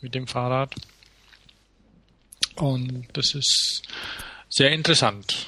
mit 0.00 0.14
dem 0.14 0.26
Fahrrad. 0.26 0.74
Und 2.56 3.06
das 3.12 3.34
ist 3.34 3.82
sehr 4.50 4.72
interessant. 4.72 5.46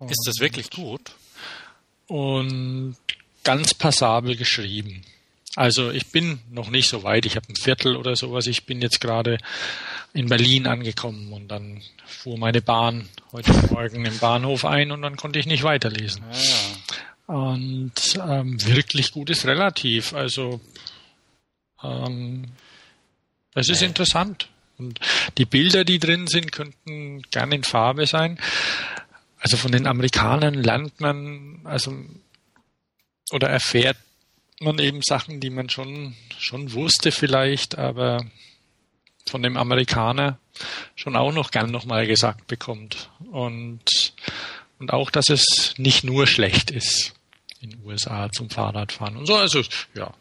Ist 0.00 0.24
das 0.26 0.40
wirklich 0.40 0.70
gut? 0.70 1.12
Und 2.06 2.96
ganz 3.42 3.74
passabel 3.74 4.36
geschrieben. 4.36 5.02
Also 5.56 5.90
ich 5.90 6.06
bin 6.08 6.40
noch 6.50 6.70
nicht 6.70 6.88
so 6.88 7.04
weit, 7.04 7.26
ich 7.26 7.36
habe 7.36 7.48
ein 7.48 7.56
Viertel 7.56 7.96
oder 7.96 8.16
sowas. 8.16 8.46
Ich 8.46 8.66
bin 8.66 8.82
jetzt 8.82 9.00
gerade 9.00 9.38
in 10.12 10.28
Berlin 10.28 10.66
angekommen 10.66 11.32
und 11.32 11.48
dann 11.48 11.82
fuhr 12.06 12.38
meine 12.38 12.60
Bahn 12.60 13.08
heute 13.32 13.52
Morgen 13.70 14.04
im 14.04 14.18
Bahnhof 14.18 14.64
ein 14.64 14.90
und 14.90 15.02
dann 15.02 15.16
konnte 15.16 15.38
ich 15.38 15.46
nicht 15.46 15.62
weiterlesen. 15.62 16.24
Ah, 16.24 16.34
ja. 16.34 17.34
Und 17.34 17.92
ähm, 18.16 18.66
wirklich 18.66 19.12
gut 19.12 19.30
ist 19.30 19.46
relativ. 19.46 20.12
Also 20.12 20.60
Ähm, 21.84 22.46
es 23.54 23.68
ist 23.68 23.82
interessant. 23.82 24.48
Und 24.78 24.98
die 25.38 25.44
Bilder, 25.44 25.84
die 25.84 26.00
drin 26.00 26.26
sind, 26.26 26.50
könnten 26.50 27.22
gerne 27.30 27.54
in 27.54 27.62
Farbe 27.62 28.06
sein. 28.06 28.40
Also 29.44 29.58
von 29.58 29.72
den 29.72 29.86
Amerikanern 29.86 30.54
lernt 30.54 31.02
man, 31.02 31.60
also 31.64 31.94
oder 33.30 33.50
erfährt 33.50 33.98
man 34.58 34.78
eben 34.78 35.02
Sachen, 35.02 35.38
die 35.38 35.50
man 35.50 35.68
schon, 35.68 36.14
schon 36.38 36.72
wusste 36.72 37.12
vielleicht, 37.12 37.76
aber 37.76 38.24
von 39.28 39.42
dem 39.42 39.58
Amerikaner 39.58 40.38
schon 40.96 41.14
auch 41.14 41.30
noch 41.30 41.50
gern 41.50 41.70
nochmal 41.70 42.06
gesagt 42.06 42.46
bekommt. 42.46 43.10
Und, 43.32 44.14
und 44.78 44.94
auch, 44.94 45.10
dass 45.10 45.28
es 45.28 45.74
nicht 45.76 46.04
nur 46.04 46.26
schlecht 46.26 46.70
ist 46.70 47.12
in 47.60 47.68
den 47.68 47.84
USA 47.84 48.32
zum 48.32 48.48
Fahrradfahren 48.48 49.18
und 49.18 49.26
so. 49.26 49.34
Also, 49.36 49.60
ja. 49.92 50.14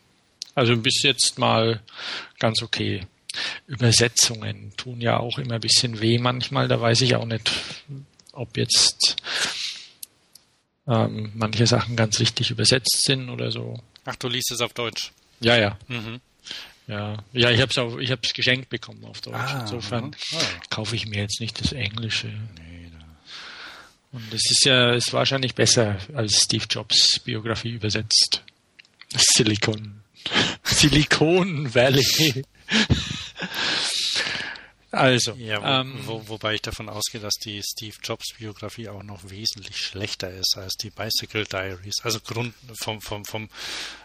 Also 0.54 0.76
bis 0.76 1.02
jetzt 1.02 1.40
mal 1.40 1.82
ganz 2.40 2.62
okay. 2.62 3.08
Übersetzungen 3.68 4.74
tun 4.76 5.00
ja 5.00 5.18
auch 5.18 5.38
immer 5.38 5.56
ein 5.56 5.62
bisschen 5.62 6.02
weh 6.02 6.20
manchmal. 6.20 6.68
Da 6.68 6.82
weiß 6.82 7.00
ich 7.02 7.16
auch 7.16 7.26
nicht, 7.26 7.50
ob 8.34 8.58
jetzt 8.58 9.16
ähm, 10.88 11.32
manche 11.36 11.66
Sachen 11.66 11.96
ganz 11.96 12.20
richtig 12.20 12.52
übersetzt 12.52 13.04
sind 13.06 13.30
oder 13.30 13.52
so. 13.52 13.82
Ach, 14.06 14.16
du 14.18 14.28
liest 14.28 14.52
es 14.52 14.62
auf 14.62 14.74
Deutsch? 14.74 15.12
Ja, 15.40 15.58
ja. 15.58 15.78
Mhm. 15.88 16.20
Ja, 16.88 17.24
ja, 17.32 17.50
ich 17.50 17.62
habe 17.62 17.72
es 17.72 18.02
ich 18.02 18.12
habe 18.12 18.22
es 18.24 18.34
geschenkt 18.34 18.70
bekommen 18.70 19.06
auf 19.06 19.22
Deutsch. 19.22 19.36
Ah, 19.36 19.62
Insofern 19.62 20.14
oh. 20.34 20.38
kaufe 20.70 20.96
ich 20.96 21.06
mir 21.06 21.22
jetzt 21.22 21.40
nicht 21.40 21.60
das 21.62 21.72
Englische. 21.72 22.28
Nee, 22.28 22.92
da. 22.92 23.06
Und 24.12 24.34
es 24.34 24.52
ist 24.52 24.66
ja, 24.66 24.94
ist 24.94 25.14
wahrscheinlich 25.14 25.56
besser 25.56 25.98
als 26.14 26.42
Steve 26.44 26.66
Jobs 26.70 27.20
Biografie 27.20 27.72
übersetzt. 27.72 28.44
Silicon, 29.16 30.02
Silicon 30.64 31.74
Valley. 31.74 32.44
Also, 34.94 35.34
ja, 35.34 35.82
ähm, 35.82 36.00
wo, 36.06 36.26
wobei 36.28 36.54
ich 36.54 36.62
davon 36.62 36.88
ausgehe, 36.88 37.20
dass 37.20 37.34
die 37.44 37.64
Steve 37.64 37.96
Jobs 38.04 38.36
Biografie 38.38 38.90
auch 38.90 39.02
noch 39.02 39.28
wesentlich 39.28 39.78
schlechter 39.78 40.30
ist 40.30 40.56
als 40.56 40.76
die 40.76 40.92
Bicycle 40.92 41.46
Diaries. 41.46 41.96
Also 42.04 42.20
Grund 42.20 42.54
vom 42.76 43.02
vom 43.02 43.26
vom, 43.26 43.50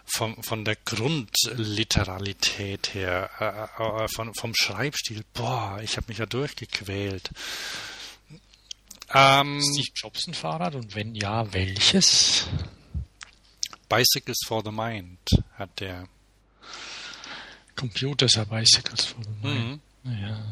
vom 0.06 0.42
von 0.42 0.64
der 0.64 0.76
Grundliteralität 0.76 2.94
her, 2.94 3.28
äh, 3.38 4.04
äh, 4.04 4.08
von, 4.08 4.34
vom 4.34 4.54
Schreibstil. 4.54 5.24
Boah, 5.34 5.78
ich 5.82 5.98
habe 5.98 6.06
mich 6.08 6.16
ja 6.16 6.26
durchgequält. 6.26 7.32
Ähm, 9.12 9.60
Steve 9.60 9.88
Jobs 9.94 10.26
ein 10.26 10.32
Fahrrad 10.32 10.74
und 10.74 10.94
wenn 10.94 11.14
ja, 11.14 11.52
welches? 11.52 12.46
Bicycles 13.90 14.38
for 14.46 14.62
the 14.64 14.72
Mind 14.72 15.18
hat 15.52 15.80
der. 15.80 16.08
Computers 17.76 18.38
are 18.38 18.46
Bicycles 18.46 19.04
for 19.04 19.22
the 19.22 19.46
Mind. 19.46 19.82
Mhm. 20.02 20.22
Ja. 20.22 20.50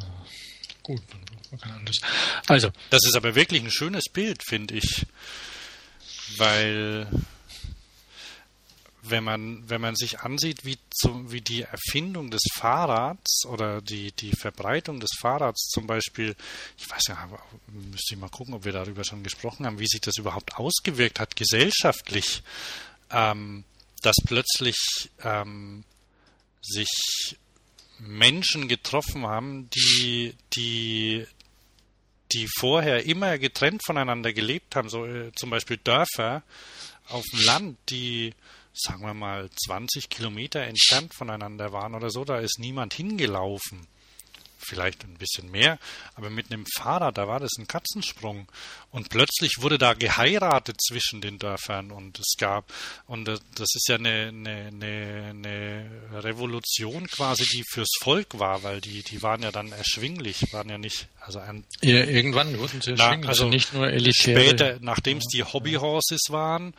Gut, 0.86 1.02
man 1.50 1.60
kann 1.60 1.72
anders. 1.72 1.96
Also. 2.46 2.70
Das 2.90 3.04
ist 3.04 3.16
aber 3.16 3.34
wirklich 3.34 3.60
ein 3.60 3.72
schönes 3.72 4.04
Bild, 4.04 4.40
finde 4.44 4.74
ich. 4.74 5.04
Weil 6.36 7.08
wenn 9.02 9.24
man, 9.24 9.68
wenn 9.68 9.80
man 9.80 9.96
sich 9.96 10.20
ansieht, 10.20 10.64
wie, 10.64 10.78
zu, 10.90 11.32
wie 11.32 11.40
die 11.40 11.62
Erfindung 11.62 12.30
des 12.30 12.42
Fahrrads 12.54 13.46
oder 13.46 13.82
die, 13.82 14.12
die 14.12 14.30
Verbreitung 14.30 15.00
des 15.00 15.10
Fahrrads 15.18 15.70
zum 15.70 15.88
Beispiel, 15.88 16.36
ich 16.78 16.88
weiß 16.88 17.08
ja, 17.08 17.28
müsste 17.66 18.14
ich 18.14 18.20
mal 18.20 18.28
gucken, 18.28 18.54
ob 18.54 18.64
wir 18.64 18.72
darüber 18.72 19.02
schon 19.02 19.24
gesprochen 19.24 19.66
haben, 19.66 19.80
wie 19.80 19.88
sich 19.88 20.00
das 20.00 20.18
überhaupt 20.18 20.54
ausgewirkt 20.54 21.18
hat 21.18 21.34
gesellschaftlich, 21.34 22.44
ähm, 23.10 23.64
dass 24.02 24.16
plötzlich 24.24 24.76
ähm, 25.24 25.82
sich 26.62 27.36
Menschen 27.98 28.68
getroffen 28.68 29.26
haben, 29.26 29.68
die, 29.70 30.34
die, 30.54 31.26
die 32.32 32.48
vorher 32.58 33.06
immer 33.06 33.38
getrennt 33.38 33.82
voneinander 33.84 34.32
gelebt 34.32 34.76
haben, 34.76 34.88
so 34.88 35.06
äh, 35.06 35.32
zum 35.34 35.50
Beispiel 35.50 35.78
Dörfer 35.78 36.42
auf 37.08 37.24
dem 37.32 37.40
Land, 37.40 37.78
die, 37.88 38.34
sagen 38.72 39.02
wir 39.02 39.14
mal, 39.14 39.48
20 39.66 40.08
Kilometer 40.08 40.60
entfernt 40.62 41.14
voneinander 41.14 41.72
waren 41.72 41.94
oder 41.94 42.10
so, 42.10 42.24
da 42.24 42.38
ist 42.38 42.58
niemand 42.58 42.94
hingelaufen 42.94 43.86
vielleicht 44.58 45.04
ein 45.04 45.14
bisschen 45.14 45.50
mehr, 45.50 45.78
aber 46.14 46.30
mit 46.30 46.50
einem 46.50 46.64
Fahrrad, 46.66 47.18
da 47.18 47.28
war 47.28 47.40
das 47.40 47.52
ein 47.58 47.66
Katzensprung. 47.66 48.48
Und 48.90 49.10
plötzlich 49.10 49.60
wurde 49.60 49.78
da 49.78 49.94
geheiratet 49.94 50.80
zwischen 50.80 51.20
den 51.20 51.38
Dörfern 51.38 51.90
und 51.90 52.18
es 52.18 52.34
gab, 52.38 52.72
und 53.06 53.26
das 53.26 53.40
ist 53.58 53.88
ja 53.88 53.96
eine, 53.96 54.28
eine, 54.28 54.66
eine, 54.68 55.26
eine 55.30 56.24
Revolution 56.24 57.06
quasi, 57.06 57.44
die 57.44 57.62
fürs 57.70 57.90
Volk 58.00 58.38
war, 58.38 58.62
weil 58.62 58.80
die, 58.80 59.02
die 59.02 59.22
waren 59.22 59.42
ja 59.42 59.52
dann 59.52 59.72
erschwinglich, 59.72 60.52
waren 60.52 60.68
ja 60.70 60.78
nicht, 60.78 61.08
also 61.20 61.38
ein, 61.40 61.64
ja, 61.82 62.04
irgendwann 62.04 62.58
wurden 62.58 62.80
sie 62.80 62.92
erschwinglich, 62.92 63.28
also, 63.28 63.44
also 63.44 63.48
nicht 63.48 63.74
nur 63.74 63.88
elitäre. 63.88 64.40
Später, 64.40 64.78
nachdem 64.80 65.18
es 65.18 65.26
die 65.26 65.44
Hobbyhorses 65.44 66.26
waren, 66.30 66.74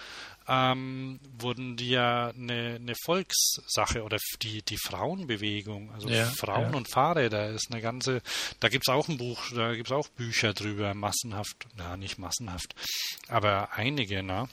ähm, 0.47 1.19
wurden 1.39 1.75
die 1.75 1.89
ja 1.89 2.29
eine, 2.29 2.75
eine, 2.75 2.93
Volkssache 3.03 4.03
oder 4.03 4.17
die, 4.41 4.61
die 4.61 4.77
Frauenbewegung, 4.77 5.91
also 5.91 6.07
ja, 6.07 6.25
Frauen 6.25 6.71
ja. 6.71 6.77
und 6.77 6.89
Fahrräder 6.89 7.49
ist 7.49 7.69
eine 7.71 7.81
ganze, 7.81 8.21
da 8.61 8.69
gibt 8.69 8.87
es 8.87 8.93
auch 8.93 9.09
ein 9.09 9.17
Buch, 9.17 9.41
da 9.53 9.75
gibt 9.75 9.89
es 9.89 9.91
auch 9.91 10.07
Bücher 10.09 10.53
drüber, 10.53 10.93
massenhaft, 10.93 11.67
na 11.75 11.97
nicht 11.97 12.17
massenhaft, 12.17 12.75
aber 13.27 13.73
einige, 13.73 14.23
ne? 14.23 14.47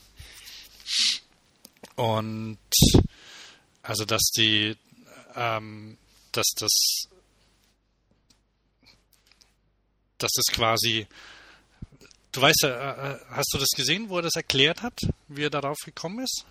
Und 1.94 2.58
also 3.82 4.04
dass 4.04 4.30
die, 4.36 4.76
ähm, 5.36 5.96
dass 6.32 6.48
das, 6.56 7.06
dass 10.18 10.32
das 10.32 10.46
quasi 10.52 11.06
Du 12.34 12.40
weißt, 12.40 12.64
äh, 12.64 12.68
äh, 12.68 13.18
hast 13.30 13.54
du 13.54 13.58
das 13.58 13.68
gesehen, 13.76 14.08
wo 14.08 14.16
er 14.16 14.22
das 14.22 14.34
erklärt 14.34 14.82
hat, 14.82 14.98
wie 15.28 15.44
er 15.44 15.50
darauf 15.50 15.78
gekommen 15.84 16.24
ist? 16.24 16.44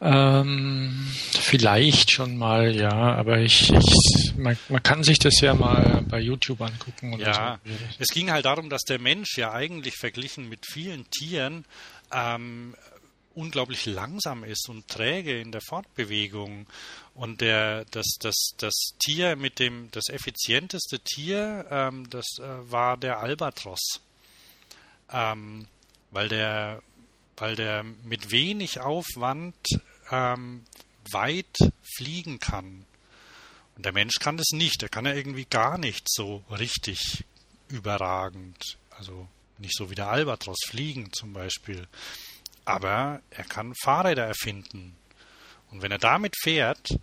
Ähm, 0.00 1.06
vielleicht 1.38 2.10
schon 2.10 2.38
mal, 2.38 2.74
ja, 2.74 2.90
aber 2.90 3.40
ich, 3.40 3.70
ich 3.70 4.32
man, 4.38 4.56
man, 4.70 4.82
kann 4.82 5.04
sich 5.04 5.18
das 5.18 5.38
ja 5.42 5.52
mal 5.52 6.02
bei 6.08 6.18
YouTube 6.18 6.62
angucken. 6.62 7.12
Oder 7.12 7.26
ja, 7.26 7.60
so. 7.62 7.72
es 7.98 8.08
ging 8.08 8.30
halt 8.30 8.46
darum, 8.46 8.70
dass 8.70 8.84
der 8.84 8.98
Mensch 8.98 9.36
ja 9.36 9.52
eigentlich 9.52 9.96
verglichen 9.96 10.48
mit 10.48 10.64
vielen 10.64 11.04
Tieren 11.10 11.66
ähm, 12.10 12.74
unglaublich 13.34 13.84
langsam 13.84 14.44
ist 14.44 14.70
und 14.70 14.88
träge 14.88 15.38
in 15.38 15.52
der 15.52 15.60
Fortbewegung. 15.60 16.66
Und 17.20 17.42
der, 17.42 17.84
das, 17.90 18.16
das, 18.18 18.34
das 18.56 18.72
Tier 18.98 19.36
mit 19.36 19.58
dem, 19.58 19.90
das 19.90 20.08
effizienteste 20.08 21.00
Tier, 21.00 21.66
ähm, 21.70 22.08
das 22.08 22.24
äh, 22.38 22.72
war 22.72 22.96
der 22.96 23.18
Albatros. 23.18 24.00
Ähm, 25.12 25.68
weil 26.10 26.30
der, 26.30 26.82
weil 27.36 27.56
der 27.56 27.82
mit 27.82 28.30
wenig 28.30 28.80
Aufwand 28.80 29.54
ähm, 30.10 30.64
weit 31.12 31.58
fliegen 31.94 32.38
kann. 32.38 32.86
Und 33.76 33.84
der 33.84 33.92
Mensch 33.92 34.14
kann 34.18 34.38
das 34.38 34.52
nicht. 34.52 34.80
Der 34.80 34.88
kann 34.88 35.04
ja 35.04 35.12
irgendwie 35.12 35.44
gar 35.44 35.76
nicht 35.76 36.10
so 36.10 36.42
richtig 36.50 37.26
überragend. 37.68 38.78
Also 38.96 39.28
nicht 39.58 39.76
so 39.76 39.90
wie 39.90 39.94
der 39.94 40.08
Albatros 40.08 40.60
fliegen 40.70 41.12
zum 41.12 41.34
Beispiel. 41.34 41.86
Aber 42.64 43.20
er 43.28 43.44
kann 43.44 43.74
Fahrräder 43.74 44.24
erfinden. 44.24 44.96
Und 45.70 45.82
wenn 45.82 45.92
er 45.92 45.98
damit 45.98 46.34
fährt, 46.42 46.98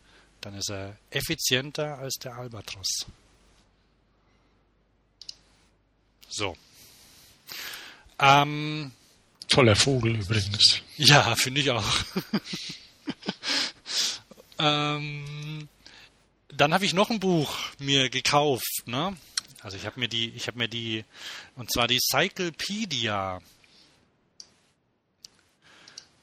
dann 0.48 0.56
ist 0.56 0.70
er 0.70 0.98
effizienter 1.10 1.98
als 1.98 2.16
der 2.16 2.38
Albatros. 2.38 3.06
So. 6.30 6.56
Ähm, 8.18 8.94
Toller 9.50 9.76
Vogel 9.76 10.16
übrigens. 10.16 10.82
Ja, 10.96 11.36
finde 11.36 11.60
ich 11.60 11.72
auch. 11.72 11.86
ähm, 14.60 15.68
dann 16.48 16.74
habe 16.74 16.86
ich 16.86 16.94
noch 16.94 17.10
ein 17.10 17.20
Buch 17.20 17.58
mir 17.80 18.10
gekauft, 18.10 18.84
ne? 18.86 19.18
Also 19.62 19.76
ich 19.76 19.86
habe 19.86 20.00
mir 20.00 20.08
die, 20.08 20.30
ich 20.30 20.48
habe 20.48 20.60
mir 20.60 20.70
die, 20.70 21.04
und 21.58 21.74
zwar 21.74 21.90
die 21.90 22.00
Cyclepedia 22.00 23.42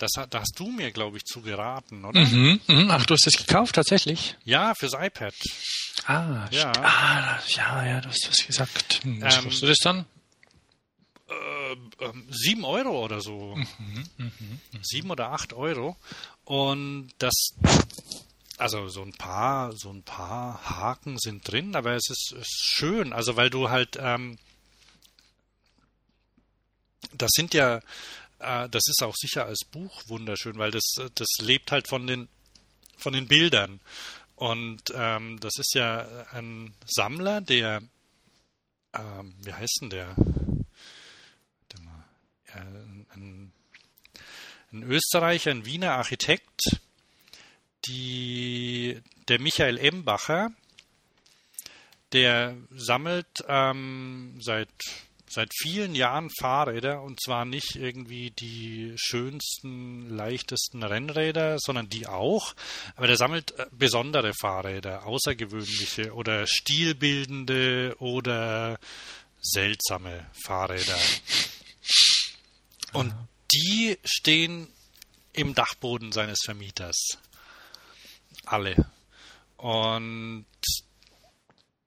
das, 0.05 0.29
da 0.29 0.41
hast 0.41 0.59
du 0.59 0.69
mir, 0.71 0.91
glaube 0.93 1.17
ich, 1.17 1.25
zu 1.25 1.41
geraten, 1.41 2.05
oder? 2.05 2.21
Mhm, 2.21 2.61
mh. 2.67 2.87
Ach, 2.91 3.07
du 3.07 3.15
hast 3.15 3.27
es 3.27 3.37
gekauft, 3.37 3.75
tatsächlich? 3.75 4.37
Ja, 4.45 4.75
fürs 4.75 4.93
iPad. 4.95 5.35
Ah, 6.07 6.47
ja. 6.51 6.73
Ah, 6.77 7.41
ja, 7.49 7.87
ja, 7.87 8.01
du 8.01 8.09
hast 8.09 8.29
was 8.29 8.47
gesagt. 8.47 9.01
Hm, 9.03 9.23
was 9.23 9.37
ähm, 9.37 9.45
kostet 9.45 9.71
das 9.71 9.79
dann? 9.79 10.05
Äh, 11.29 11.73
äh, 12.05 12.13
sieben 12.31 12.65
Euro 12.65 13.05
oder 13.05 13.21
so. 13.21 13.57
Mhm, 13.57 14.05
mh, 14.19 14.25
mh. 14.27 14.79
Sieben 14.83 15.11
oder 15.11 15.31
acht 15.31 15.53
Euro. 15.55 15.97
Und 16.45 17.13
das, 17.19 17.55
also 18.59 18.89
so 18.89 19.03
ein 19.03 19.13
paar, 19.13 19.73
so 19.73 19.91
ein 19.91 20.03
paar 20.03 20.61
Haken 20.69 21.19
sind 21.19 21.51
drin, 21.51 21.75
aber 21.75 21.93
es 21.95 22.11
ist, 22.11 22.33
ist 22.39 22.63
schön, 22.63 23.15
also 23.15 23.37
weil 23.37 23.49
du 23.49 23.71
halt, 23.71 23.99
ähm, 23.99 24.37
das 27.13 27.31
sind 27.35 27.55
ja 27.55 27.81
das 28.69 28.83
ist 28.87 29.03
auch 29.03 29.15
sicher 29.17 29.47
als 29.47 29.65
Buch 29.71 30.03
wunderschön, 30.07 30.59
weil 30.59 30.71
das, 30.71 30.95
das 31.15 31.29
lebt 31.41 31.73
halt 31.73 31.89
von 31.89 32.07
den 32.07 32.29
von 32.97 33.13
den 33.13 33.29
Bildern. 33.29 33.81
Und 34.37 34.83
ähm, 34.95 35.39
das 35.41 35.53
ist 35.59 35.75
ja 35.75 36.27
ein 36.33 36.75
Sammler, 36.87 37.41
der, 37.41 37.83
ähm, 38.93 39.35
wie 39.43 39.53
heißt 39.53 39.79
denn 39.83 39.91
der? 39.91 40.15
Ein, 42.53 43.53
ein 44.73 44.83
Österreicher, 44.85 45.51
ein 45.51 45.67
Wiener 45.67 45.95
Architekt, 45.95 46.79
die, 47.85 49.01
der 49.27 49.41
Michael 49.41 49.79
Embacher, 49.79 50.51
der 52.13 52.57
sammelt 52.71 53.45
ähm, 53.49 54.37
seit 54.41 54.69
seit 55.35 55.51
vielen 55.55 55.95
Jahren 55.95 56.31
Fahrräder 56.41 57.03
und 57.03 57.21
zwar 57.23 57.45
nicht 57.45 57.77
irgendwie 57.77 58.31
die 58.31 58.95
schönsten, 58.97 60.09
leichtesten 60.09 60.83
Rennräder, 60.83 61.59
sondern 61.59 61.89
die 61.89 62.07
auch. 62.07 62.55
Aber 62.97 63.07
der 63.07 63.17
sammelt 63.17 63.59
äh, 63.59 63.67
besondere 63.73 64.33
Fahrräder, 64.41 65.07
außergewöhnliche 65.07 66.15
oder 66.15 66.47
stilbildende 66.47 67.97
oder 67.99 68.79
seltsame 69.41 70.27
Fahrräder. 70.33 70.99
Und 72.93 73.13
die 73.53 73.99
stehen 74.05 74.69
im 75.33 75.55
Dachboden 75.55 76.13
seines 76.13 76.41
Vermieters. 76.45 77.19
Alle. 78.47 78.77
Und 79.57 80.47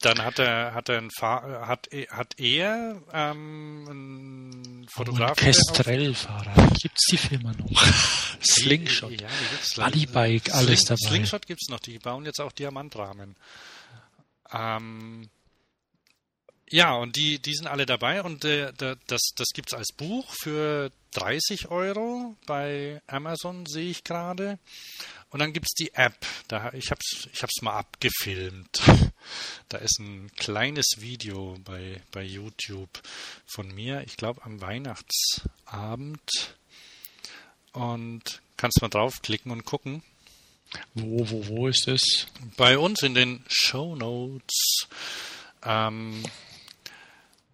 dann 0.01 0.23
hat 0.23 0.37
er, 0.39 0.73
hat 0.73 0.89
er 0.89 0.99
ein 0.99 1.09
Fahr 1.11 1.67
hat, 1.67 1.89
hat 2.09 2.39
er 2.39 3.01
ähm, 3.13 3.85
einen 3.89 4.87
Fotograf. 4.89 5.37
Kestrel-Fahrer. 5.37 6.69
Gibt's 6.79 7.07
die 7.11 7.17
Firma 7.17 7.51
noch? 7.53 7.81
Slingshot. 8.43 9.11
Ja, 9.11 9.27
die 9.27 9.49
gibt's 9.49 9.75
Bodybike, 9.75 10.53
alles 10.53 10.81
Sling, 10.81 10.87
dabei. 10.87 11.09
Slingshot 11.09 11.47
gibt's 11.47 11.69
noch. 11.69 11.79
Die 11.79 11.97
bauen 11.97 12.25
jetzt 12.25 12.39
auch 12.39 12.51
Diamantrahmen. 12.51 13.35
Ähm, 14.53 15.29
ja, 16.69 16.93
und 16.95 17.15
die, 17.15 17.39
die 17.39 17.53
sind 17.53 17.67
alle 17.67 17.85
dabei 17.85 18.21
und 18.21 18.43
äh, 18.45 18.73
das, 18.73 19.21
das 19.35 19.47
gibt's 19.53 19.73
als 19.73 19.93
Buch 19.93 20.31
für 20.41 20.91
30 21.11 21.69
Euro 21.69 22.35
bei 22.45 23.01
Amazon, 23.07 23.65
sehe 23.65 23.89
ich 23.89 24.03
gerade. 24.03 24.59
Und 25.29 25.39
dann 25.39 25.53
gibt 25.53 25.65
es 25.67 25.73
die 25.73 25.93
App. 25.93 26.25
Da, 26.47 26.71
ich 26.73 26.91
habe 26.91 26.99
es 27.03 27.27
ich 27.33 27.41
hab's 27.41 27.61
mal 27.61 27.77
abgefilmt. 27.77 28.81
Da 29.69 29.77
ist 29.77 29.99
ein 29.99 30.31
kleines 30.35 30.97
Video 30.97 31.57
bei, 31.63 32.01
bei 32.11 32.23
YouTube 32.23 33.01
von 33.45 33.67
mir, 33.73 34.03
ich 34.05 34.17
glaube 34.17 34.43
am 34.43 34.61
Weihnachtsabend. 34.61 36.55
Und 37.73 38.41
kannst 38.55 38.81
mal 38.81 38.89
draufklicken 38.89 39.51
und 39.51 39.65
gucken. 39.65 40.03
Wo, 40.93 41.29
wo, 41.29 41.47
wo 41.47 41.67
ist 41.67 41.87
es? 41.87 42.27
Bei 42.57 42.77
uns 42.77 43.03
in 43.03 43.13
den 43.13 43.43
Show 43.47 43.95
Notes. 43.95 44.87
Ähm, 45.63 46.23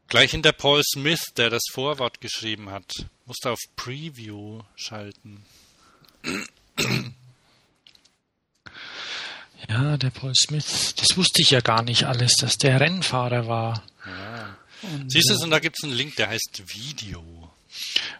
gleich 0.07 0.31
hinter 0.31 0.51
Paul 0.51 0.81
Smith, 0.83 1.33
der 1.37 1.49
das 1.49 1.63
Vorwort 1.71 2.21
geschrieben 2.21 2.69
hat. 2.69 2.91
Musste 3.25 3.51
auf 3.51 3.59
Preview 3.75 4.61
schalten. 4.75 5.45
Ja, 9.69 9.97
der 9.97 10.09
Paul 10.09 10.33
Smith, 10.35 10.95
das 10.95 11.17
wusste 11.17 11.41
ich 11.41 11.51
ja 11.51 11.61
gar 11.61 11.83
nicht 11.83 12.05
alles, 12.05 12.35
dass 12.35 12.57
der 12.57 12.79
Rennfahrer 12.79 13.47
war. 13.47 13.83
Ja. 14.05 14.57
Und, 14.83 15.11
Siehst 15.11 15.29
du, 15.29 15.33
äh, 15.35 15.43
und 15.43 15.51
da 15.51 15.59
gibt 15.59 15.77
es 15.77 15.83
einen 15.83 15.93
Link, 15.93 16.15
der 16.17 16.29
heißt 16.29 16.61
Video. 16.67 17.23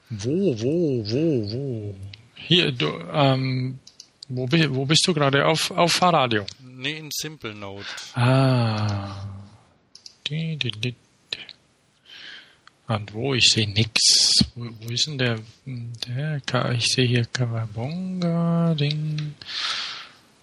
Wo, 0.10 0.60
wo, 0.60 1.04
wo, 1.06 1.52
wo? 1.52 1.96
Hier, 2.36 2.72
du, 2.72 2.88
ähm, 3.12 3.80
wo, 4.30 4.48
wo 4.50 4.86
bist 4.86 5.06
du 5.06 5.14
gerade? 5.14 5.46
Auf, 5.46 5.72
auf 5.72 5.92
Fahrradio? 5.92 6.46
Nee, 6.62 6.98
in 6.98 7.10
Simple 7.12 7.54
Note. 7.54 7.86
Ah. 8.16 9.26
Die, 10.28 10.58
die, 10.58 10.72
die. 10.72 10.96
Und 12.88 13.14
wo? 13.14 13.34
Ich 13.34 13.46
sehe 13.46 13.68
nix. 13.68 14.44
Wo, 14.56 14.70
wo 14.82 14.90
ist 14.90 15.08
denn 15.08 15.18
der? 15.18 15.40
der 15.66 16.72
ich 16.72 16.86
sehe 16.86 17.08
hier 17.08 17.26
Kawabonga, 17.26 18.76
Ding. 18.76 19.36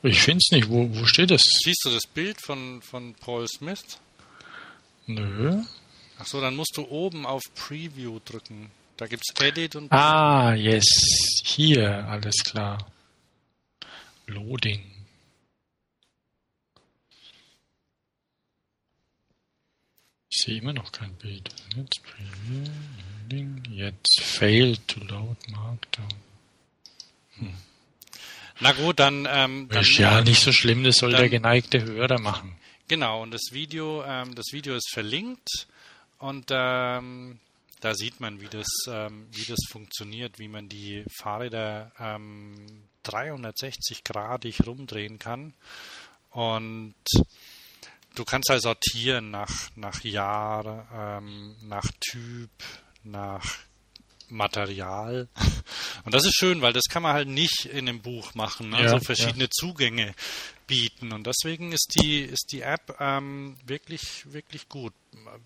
Ich 0.03 0.21
finde 0.23 0.39
es 0.39 0.51
nicht. 0.53 0.69
Wo, 0.69 0.89
wo 0.95 1.05
steht 1.05 1.31
es? 1.31 1.43
Siehst 1.63 1.85
du 1.85 1.91
das 1.91 2.07
Bild 2.07 2.41
von, 2.41 2.81
von 2.83 3.15
Paul 3.15 3.47
Smith? 3.49 3.99
Nö. 5.07 5.63
Achso, 6.19 6.41
dann 6.41 6.57
musst 6.57 6.77
du 6.77 6.87
oben 6.89 7.27
auf 7.27 7.43
Preview 7.55 8.19
drücken. 8.25 8.71
Da 8.97 9.07
gibt 9.07 9.25
es 9.27 9.43
Edit 9.43 9.77
und. 9.77 9.91
Ah, 9.93 10.55
yes. 10.55 11.43
Hier, 11.45 12.07
alles 12.07 12.37
klar. 12.45 12.91
Loading. 14.27 14.83
Ich 20.29 20.43
sehe 20.45 20.59
immer 20.59 20.73
noch 20.73 20.93
kein 20.93 21.15
Bild. 21.15 21.51
Jetzt 21.75 22.03
Preview, 22.03 22.71
Loading. 23.23 23.63
Jetzt 23.71 24.21
failed 24.21 24.87
to 24.87 25.01
load 25.01 25.37
Markdown. 25.51 26.09
Hm. 27.37 27.55
Na 28.61 28.73
gut, 28.73 28.99
dann. 28.99 29.27
Ähm, 29.31 29.69
dann 29.69 29.81
ist 29.81 29.99
ja 29.99 30.21
nicht 30.21 30.43
so 30.43 30.53
schlimm, 30.53 30.85
das 30.85 30.97
soll 30.97 31.13
dann, 31.13 31.21
der 31.21 31.31
geneigte 31.31 31.83
Hörer 31.83 32.21
machen. 32.21 32.57
Genau, 32.89 33.23
und 33.23 33.31
das 33.33 33.53
Video, 33.53 34.05
ähm, 34.05 34.35
das 34.35 34.47
Video 34.53 34.75
ist 34.75 34.91
verlinkt 34.93 35.69
und 36.19 36.47
ähm, 36.51 37.39
da 37.81 37.95
sieht 37.95 38.21
man, 38.21 38.41
wie 38.41 38.49
das, 38.49 38.69
ähm, 38.89 39.27
wie 39.33 39.45
das 39.45 39.61
funktioniert, 39.69 40.39
wie 40.39 40.49
man 40.49 40.69
die 40.69 41.05
Fahrräder 41.11 41.93
360-gradig 43.05 44.61
ähm, 44.61 44.67
rumdrehen 44.67 45.19
kann. 45.19 45.55
Und 46.31 46.95
du 48.15 48.25
kannst 48.25 48.51
halt 48.51 48.63
sortieren 48.63 49.31
nach, 49.31 49.71
nach 49.77 50.05
Jahr, 50.05 50.89
ähm, 50.93 51.57
nach 51.63 51.91
Typ, 52.01 52.51
nach 53.03 53.59
Material. 54.31 55.29
Und 56.05 56.15
das 56.15 56.25
ist 56.25 56.37
schön, 56.37 56.63
weil 56.63 56.73
das 56.73 56.85
kann 56.89 57.03
man 57.03 57.13
halt 57.13 57.29
nicht 57.29 57.67
in 57.67 57.89
einem 57.89 58.01
Buch 58.01 58.35
machen, 58.35 58.71
ne? 58.71 58.79
ja, 58.79 58.83
also 58.85 59.01
verschiedene 59.01 59.45
ja. 59.45 59.51
Zugänge 59.51 60.15
bieten. 60.67 61.13
Und 61.13 61.27
deswegen 61.27 61.73
ist 61.73 61.97
die, 62.01 62.21
ist 62.21 62.53
die 62.53 62.63
App 62.63 62.97
ähm, 63.01 63.57
wirklich, 63.67 64.33
wirklich 64.33 64.69
gut. 64.69 64.95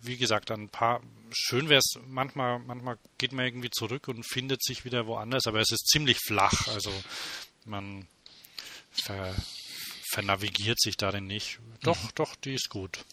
Wie 0.03 0.16
gesagt, 0.16 0.51
ein 0.51 0.68
paar, 0.68 1.01
schön 1.33 1.68
wäre 1.68 1.81
es, 1.81 1.99
manchmal, 2.07 2.59
manchmal 2.59 2.99
geht 3.18 3.33
man 3.33 3.47
irgendwie 3.47 3.70
zurück 3.70 4.09
und 4.09 4.25
findet 4.25 4.62
sich 4.62 4.85
wieder 4.85 5.07
woanders, 5.07 5.47
aber 5.47 5.61
es 5.61 5.73
ist 5.73 5.88
ziemlich 5.88 6.18
flach. 6.18 6.68
Also 6.68 6.92
man 7.64 8.07
ver, 8.92 9.35
vernavigiert 10.12 10.81
sich 10.81 10.97
darin 10.97 11.27
nicht. 11.27 11.59
Doch, 11.83 12.03
mhm. 12.03 12.09
doch, 12.14 12.37
die 12.37 12.55
ist 12.55 12.68
gut. 12.68 13.05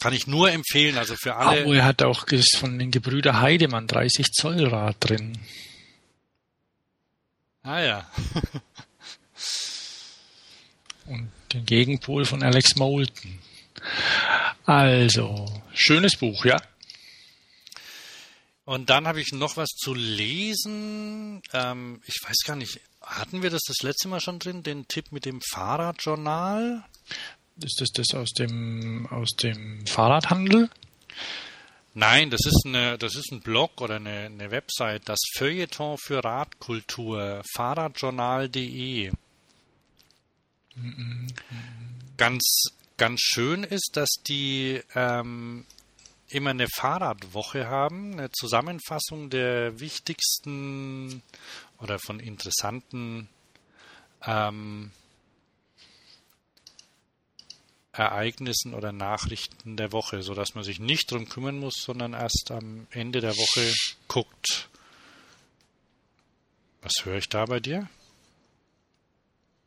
Kann 0.00 0.12
ich 0.12 0.26
nur 0.26 0.50
empfehlen, 0.50 0.98
also 0.98 1.16
für 1.16 1.36
alle. 1.36 1.62
Aber 1.62 1.74
er 1.74 1.84
hat 1.84 2.02
auch 2.02 2.26
von 2.56 2.78
den 2.78 2.90
Gebrüder 2.90 3.40
Heidemann 3.40 3.86
30 3.86 4.32
Zoll 4.32 4.66
Rad 4.66 4.96
drin. 5.00 5.38
Ah 7.62 7.80
ja. 7.80 8.10
Und 11.06 11.30
den 11.52 11.66
Gegenpol 11.66 12.24
von 12.24 12.42
Alex 12.42 12.76
Moulton. 12.76 13.38
Also, 14.64 15.46
schönes 15.74 16.16
Buch, 16.16 16.44
ja. 16.44 16.60
Und 18.64 18.90
dann 18.90 19.06
habe 19.06 19.20
ich 19.20 19.30
noch 19.32 19.56
was 19.56 19.68
zu 19.68 19.94
lesen. 19.94 21.40
Ähm, 21.52 22.02
ich 22.04 22.16
weiß 22.22 22.38
gar 22.44 22.56
nicht, 22.56 22.80
hatten 23.00 23.42
wir 23.42 23.50
das 23.50 23.62
das 23.66 23.82
letzte 23.82 24.08
Mal 24.08 24.20
schon 24.20 24.40
drin, 24.40 24.64
den 24.64 24.88
Tipp 24.88 25.12
mit 25.12 25.24
dem 25.24 25.40
Fahrradjournal? 25.40 26.84
Ist 27.62 27.80
das 27.80 27.88
das 27.90 28.14
aus 28.14 28.32
dem, 28.32 29.06
aus 29.10 29.30
dem 29.30 29.86
Fahrradhandel? 29.86 30.68
Nein, 31.94 32.28
das 32.28 32.44
ist, 32.44 32.66
eine, 32.66 32.98
das 32.98 33.14
ist 33.16 33.32
ein 33.32 33.40
Blog 33.40 33.80
oder 33.80 33.96
eine, 33.96 34.26
eine 34.26 34.50
Website, 34.50 35.08
das 35.08 35.18
Feuilleton 35.34 35.96
für 35.96 36.22
Radkultur, 36.22 37.42
fahrradjournal.de. 37.54 39.12
Ganz, 42.18 42.42
ganz 42.98 43.20
schön 43.22 43.64
ist, 43.64 43.92
dass 43.94 44.10
die 44.26 44.82
ähm, 44.94 45.64
immer 46.28 46.50
eine 46.50 46.68
Fahrradwoche 46.68 47.66
haben, 47.66 48.12
eine 48.12 48.30
Zusammenfassung 48.30 49.30
der 49.30 49.80
wichtigsten 49.80 51.22
oder 51.78 51.98
von 51.98 52.20
interessanten 52.20 53.30
ähm, 54.26 54.90
Ereignissen 57.98 58.74
oder 58.74 58.92
Nachrichten 58.92 59.76
der 59.76 59.92
Woche, 59.92 60.22
sodass 60.22 60.54
man 60.54 60.64
sich 60.64 60.78
nicht 60.78 61.10
drum 61.10 61.28
kümmern 61.28 61.58
muss, 61.58 61.76
sondern 61.76 62.12
erst 62.12 62.50
am 62.50 62.86
Ende 62.90 63.20
der 63.20 63.36
Woche 63.36 63.74
guckt. 64.08 64.68
Was 66.82 67.04
höre 67.04 67.18
ich 67.18 67.28
da 67.28 67.46
bei 67.46 67.60
dir? 67.60 67.88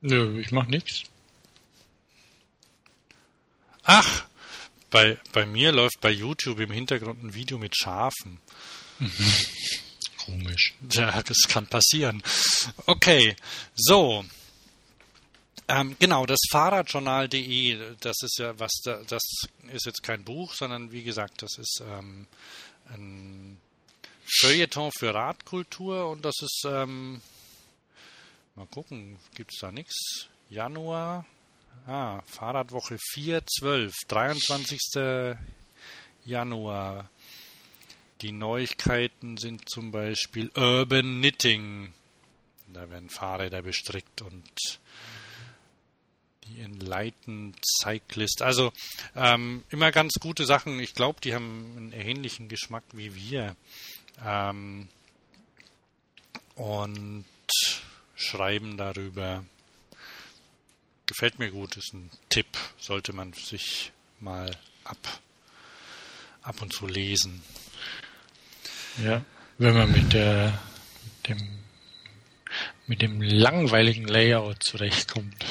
Nö, 0.02 0.40
ich 0.40 0.52
mach 0.52 0.68
nichts. 0.68 1.04
Ach, 3.84 4.26
bei, 4.90 5.18
bei 5.32 5.46
mir 5.46 5.72
läuft 5.72 6.00
bei 6.02 6.12
YouTube 6.12 6.60
im 6.60 6.72
Hintergrund 6.72 7.24
ein 7.24 7.34
Video 7.34 7.58
mit 7.58 7.76
Schafen. 7.76 8.40
Mhm. 9.00 9.34
Komisch. 10.26 10.76
Ja, 10.92 11.22
das 11.24 11.42
kann 11.48 11.68
passieren. 11.68 12.22
Okay, 12.86 13.36
so. 13.76 14.24
Ähm, 15.72 15.96
genau, 16.00 16.26
das 16.26 16.40
Fahrradjournal.de, 16.50 17.96
das 18.00 18.16
ist 18.24 18.40
ja 18.40 18.58
was, 18.60 18.72
das 18.84 19.22
ist 19.72 19.86
jetzt 19.86 20.02
kein 20.02 20.24
Buch, 20.24 20.56
sondern 20.56 20.92
wie 20.92 21.04
gesagt, 21.04 21.44
das 21.44 21.60
ist 21.60 21.84
ähm, 21.88 22.26
ein 22.92 23.60
Feuilleton 24.26 24.92
für 24.92 25.14
Radkultur 25.14 26.10
und 26.10 26.26
das 26.26 26.42
ist, 26.42 26.64
ähm, 26.68 27.22
mal 28.56 28.66
gucken, 28.66 29.20
gibt 29.36 29.54
es 29.54 29.60
da 29.60 29.72
nichts? 29.72 30.28
Januar, 30.50 31.28
ah, 31.86 32.24
Fahrradwoche 32.26 32.98
4, 32.98 33.46
12, 33.46 33.94
23. 34.08 35.38
Januar. 36.26 37.12
Die 38.22 38.32
Neuigkeiten 38.32 39.38
sind 39.38 39.70
zum 39.70 39.92
Beispiel 39.92 40.50
Urban 40.56 41.20
Knitting. 41.20 41.94
Da 42.74 42.90
werden 42.90 43.12
Fahrräder 43.12 43.62
bestrickt 43.62 44.24
und 44.24 44.80
Enlightened 46.60 47.56
Cyclist. 47.64 48.42
Also 48.42 48.72
ähm, 49.16 49.64
immer 49.70 49.92
ganz 49.92 50.14
gute 50.20 50.46
Sachen. 50.46 50.80
Ich 50.80 50.94
glaube, 50.94 51.22
die 51.22 51.34
haben 51.34 51.74
einen 51.78 51.92
ähnlichen 51.92 52.50
Geschmack 52.50 52.84
wie 52.94 53.16
wir. 53.16 53.56
Ähm, 54.26 54.88
und 56.56 57.26
schreiben 58.16 58.78
darüber. 58.78 59.46
Gefällt 61.06 61.40
mir 61.40 61.50
gut, 61.50 61.78
ist 61.78 61.94
ein 61.94 62.12
Tipp, 62.30 62.48
sollte 62.78 63.14
man 63.14 63.34
sich 63.34 63.92
mal 64.20 64.56
ab, 64.84 65.22
ab 66.44 66.62
und 66.62 66.74
zu 66.74 66.86
lesen. 66.86 67.42
Ja, 69.04 69.24
wenn 69.58 69.74
man 69.74 69.92
mit 69.92 70.14
der, 70.14 70.60
dem, 71.28 71.60
mit 72.86 73.02
dem 73.02 73.22
langweiligen 73.22 74.08
Layout 74.08 74.62
zurechtkommt. 74.62 75.49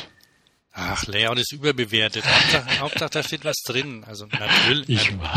Ach, 0.81 1.07
Layout 1.07 1.39
ist 1.39 1.53
überbewertet. 1.53 2.25
Hauptsache, 2.25 2.79
Hauptsache 2.79 3.11
da 3.11 3.23
steht 3.23 3.45
was 3.45 3.57
drin. 3.65 4.05
Also 4.05 4.27
natürlich. 4.27 4.89
Ich 4.89 5.19
war. 5.19 5.35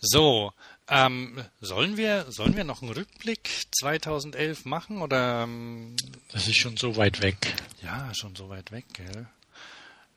So, 0.00 0.52
ähm, 0.88 1.44
sollen 1.60 1.96
wir 1.96 2.30
sollen 2.30 2.56
wir 2.56 2.62
noch 2.62 2.82
einen 2.82 2.92
Rückblick 2.92 3.50
2011 3.72 4.64
machen 4.64 5.02
oder? 5.02 5.42
Ähm, 5.42 5.96
das 6.30 6.46
ist 6.46 6.58
schon 6.58 6.76
so 6.76 6.96
weit 6.96 7.20
weg. 7.20 7.36
Ja, 7.82 8.14
schon 8.14 8.36
so 8.36 8.48
weit 8.48 8.70
weg, 8.70 8.84
gell? 8.92 9.26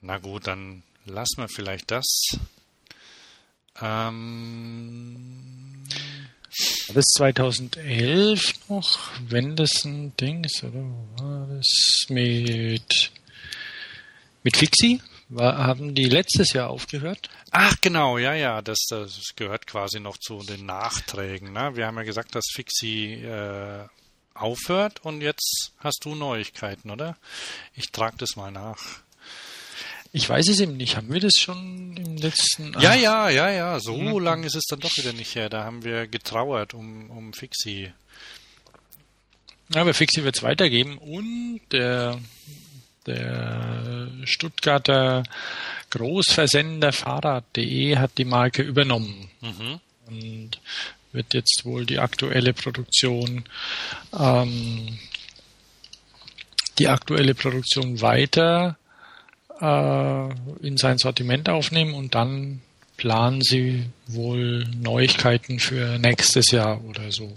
Na 0.02 0.20
gut, 0.20 0.46
dann 0.48 0.84
lassen 1.06 1.38
wir 1.38 1.50
vielleicht 1.50 1.90
das. 1.90 2.38
Ähm, 3.80 5.32
war 6.88 6.96
das 6.96 7.06
2011 7.16 8.70
noch, 8.70 9.00
wenn 9.28 9.56
das 9.56 9.86
ein 9.86 10.16
Ding 10.18 10.44
ist, 10.44 10.64
oder 10.64 10.84
war 11.18 11.48
das 11.48 12.06
mit, 12.10 13.12
mit 14.44 14.58
Fixi? 14.58 15.02
War, 15.30 15.58
haben 15.60 15.96
die 15.96 16.10
letztes 16.10 16.52
Jahr 16.52 16.70
aufgehört? 16.70 17.30
Ach 17.52 17.78
genau, 17.80 18.18
ja, 18.18 18.34
ja, 18.34 18.62
das, 18.62 18.80
das 18.90 19.30
gehört 19.38 19.66
quasi 19.66 20.02
noch 20.02 20.18
zu 20.18 20.44
den 20.44 20.66
Nachträgen. 20.66 21.54
Ne? 21.54 21.72
Wir 21.76 21.88
haben 21.88 21.96
ja 21.96 22.04
gesagt, 22.04 22.36
dass 22.36 22.46
Fixi 22.54 23.24
äh, 23.24 23.88
aufhört 24.34 25.06
und 25.06 25.22
jetzt 25.22 25.72
hast 25.78 26.04
du 26.04 26.16
Neuigkeiten, 26.16 26.90
oder? 26.90 27.16
Ich 27.74 27.92
trage 27.92 28.18
das 28.18 28.36
mal 28.36 28.52
nach. 28.52 29.02
Ich 30.14 30.28
weiß 30.28 30.50
es 30.50 30.60
eben 30.60 30.76
nicht. 30.76 30.98
Haben 30.98 31.14
wir 31.14 31.22
das 31.22 31.36
schon 31.38 31.96
im 31.96 32.18
letzten? 32.18 32.74
Ja, 32.80 32.94
ja, 32.94 33.30
ja, 33.30 33.50
ja. 33.50 33.80
So 33.80 33.96
mhm. 33.96 34.24
lang 34.24 34.44
ist 34.44 34.56
es 34.56 34.66
dann 34.70 34.80
doch 34.80 34.96
wieder 34.98 35.14
nicht 35.14 35.36
her. 35.36 35.50
Da 35.50 35.64
haben 35.64 35.84
wir 35.84 36.08
getrauert 36.08 36.74
um, 36.74 37.10
um 37.10 37.34
Fixi. 37.34 37.92
Aber 39.74 39.94
Fixi 39.94 40.24
wird 40.26 40.36
es 40.36 40.44
weitergeben 40.44 40.98
und 40.98 41.62
der, 41.72 42.20
der 43.08 44.10
Stuttgarter 44.26 45.24
Großversender 45.92 46.92
Fahrrad.de 46.92 47.98
hat 47.98 48.18
die 48.18 48.26
Marke 48.26 48.64
übernommen. 48.64 49.30
Mhm. 49.40 49.80
Und 50.08 50.62
wird 51.14 51.34
jetzt 51.34 51.64
wohl 51.64 51.86
die 51.86 52.00
aktuelle 52.00 52.54
Produktion 52.54 53.46
ähm, 54.18 55.00
die 56.80 56.88
aktuelle 56.88 57.36
Produktion 57.36 58.02
weiter 58.02 58.78
in 59.62 60.78
sein 60.78 60.98
Sortiment 60.98 61.50
aufnehmen 61.50 61.94
und 61.94 62.16
dann 62.16 62.62
planen 62.98 63.42
sie 63.42 63.86
wohl 64.08 64.66
Neuigkeiten 64.76 65.60
für 65.60 66.00
nächstes 66.00 66.52
Jahr 66.52 66.84
oder 66.86 67.12
so. 67.12 67.36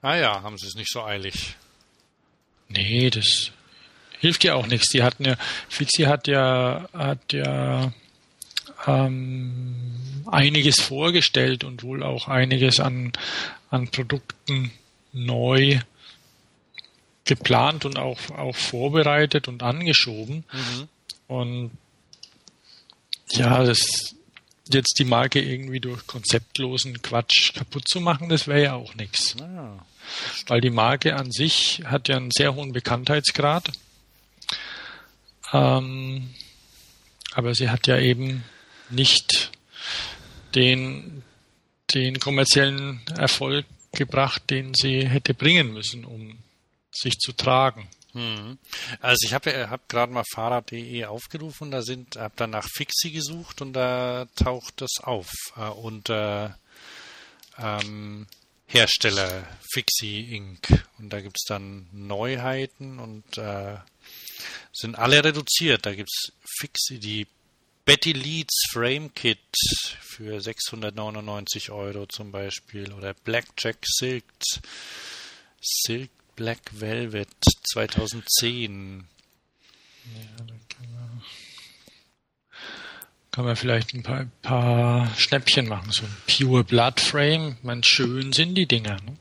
Ah 0.00 0.16
ja, 0.16 0.42
haben 0.42 0.58
sie 0.58 0.66
es 0.66 0.74
nicht 0.74 0.90
so 0.90 1.04
eilig. 1.04 1.56
Nee, 2.68 3.10
das 3.10 3.52
hilft 4.18 4.44
ja 4.44 4.54
auch 4.54 4.66
nichts. 4.66 4.90
Die 4.90 5.02
hatten 5.02 5.24
ja, 5.24 5.36
Fixi 5.68 6.04
hat 6.04 6.26
ja, 6.26 6.88
hat 6.92 7.32
ja 7.32 7.92
ähm, 8.86 10.24
einiges 10.26 10.80
vorgestellt 10.80 11.64
und 11.64 11.82
wohl 11.82 12.02
auch 12.02 12.28
einiges 12.28 12.80
an, 12.80 13.12
an 13.70 13.88
Produkten 13.88 14.72
neu 15.12 15.80
geplant 17.24 17.84
und 17.84 17.98
auch, 17.98 18.18
auch 18.30 18.56
vorbereitet 18.56 19.48
und 19.48 19.62
angeschoben. 19.62 20.44
Mhm. 20.52 20.88
Und 21.28 21.70
ja, 23.30 23.64
das 23.64 24.14
jetzt 24.72 24.98
die 24.98 25.04
Marke 25.04 25.40
irgendwie 25.40 25.80
durch 25.80 26.06
konzeptlosen 26.06 27.02
Quatsch 27.02 27.54
kaputt 27.54 27.88
zu 27.88 28.00
machen, 28.00 28.28
das 28.28 28.46
wäre 28.46 28.62
ja 28.62 28.74
auch 28.74 28.94
nichts. 28.94 29.36
Ja, 29.38 29.84
Weil 30.46 30.60
die 30.60 30.70
Marke 30.70 31.16
an 31.16 31.30
sich 31.30 31.82
hat 31.84 32.08
ja 32.08 32.16
einen 32.16 32.30
sehr 32.30 32.54
hohen 32.54 32.72
Bekanntheitsgrad. 32.72 33.72
Ähm, 35.52 36.30
aber 37.34 37.54
sie 37.54 37.70
hat 37.70 37.86
ja 37.86 37.98
eben 37.98 38.44
nicht 38.90 39.50
den, 40.54 41.22
den 41.94 42.20
kommerziellen 42.20 43.00
Erfolg 43.16 43.66
gebracht, 43.92 44.42
den 44.50 44.74
sie 44.74 45.06
hätte 45.06 45.34
bringen 45.34 45.72
müssen, 45.72 46.04
um 46.04 46.38
sich 46.92 47.18
zu 47.18 47.32
tragen. 47.32 47.88
Hm. 48.12 48.58
Also 49.00 49.26
ich 49.26 49.32
habe 49.32 49.70
hab 49.70 49.88
gerade 49.88 50.12
mal 50.12 50.24
Fahrrad.de 50.32 51.04
aufgerufen, 51.06 51.70
da 51.70 51.82
sind, 51.82 52.16
habe 52.16 52.34
dann 52.36 52.50
nach 52.50 52.68
Fixi 52.68 53.10
gesucht 53.10 53.62
und 53.62 53.72
da 53.72 54.26
taucht 54.36 54.80
das 54.82 54.98
auf 55.02 55.30
äh, 55.56 55.68
unter 55.68 56.58
ähm, 57.58 58.26
Hersteller 58.66 59.46
Fixi 59.72 60.20
Inc. 60.34 60.86
Und 60.98 61.10
da 61.10 61.20
gibt 61.20 61.38
es 61.38 61.44
dann 61.46 61.88
Neuheiten 61.92 62.98
und 62.98 63.38
äh, 63.38 63.76
sind 64.72 64.96
alle 64.96 65.24
reduziert. 65.24 65.86
Da 65.86 65.94
gibt 65.94 66.10
es 66.10 66.32
Fixi, 66.58 66.98
die 66.98 67.26
Betty 67.84 68.12
Leeds 68.12 68.68
Frame 68.72 69.12
Kit 69.14 69.38
für 70.00 70.40
699 70.40 71.70
Euro 71.70 72.06
zum 72.06 72.30
Beispiel 72.30 72.92
oder 72.92 73.14
Blackjack 73.14 73.78
Silk 73.84 74.24
Silk 75.60 76.10
Black 76.36 76.60
Velvet 76.72 77.28
2010. 77.72 79.04
Ja, 80.04 80.44
da 80.44 80.54
kann 80.68 80.92
man, 80.92 81.22
kann 83.30 83.44
man 83.44 83.56
vielleicht 83.56 83.94
ein 83.94 84.02
paar, 84.02 84.20
ein 84.20 84.32
paar, 84.42 85.14
Schnäppchen 85.16 85.68
machen. 85.68 85.90
So 85.92 86.04
ein 86.04 86.16
Pure 86.26 86.64
Blood 86.64 87.00
Frame. 87.00 87.56
Man, 87.62 87.82
schön 87.82 88.32
sind 88.32 88.54
die 88.54 88.66
Dinger. 88.66 88.96
Ne? 89.02 89.16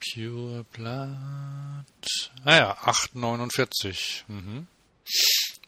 Pure 0.00 0.64
Blood. 0.72 1.86
Ah 2.44 2.56
ja, 2.56 2.78
8,49. 2.82 4.24
Mhm. 4.28 4.66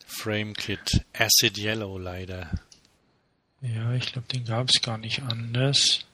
Frame 0.06 0.54
Kit. 0.54 1.04
Acid 1.12 1.58
Yellow 1.58 1.98
leider. 1.98 2.50
Ja, 3.60 3.92
ich 3.94 4.12
glaube, 4.12 4.28
den 4.28 4.44
gab 4.44 4.68
es 4.68 4.80
gar 4.80 4.98
nicht 4.98 5.22
anders. 5.22 6.06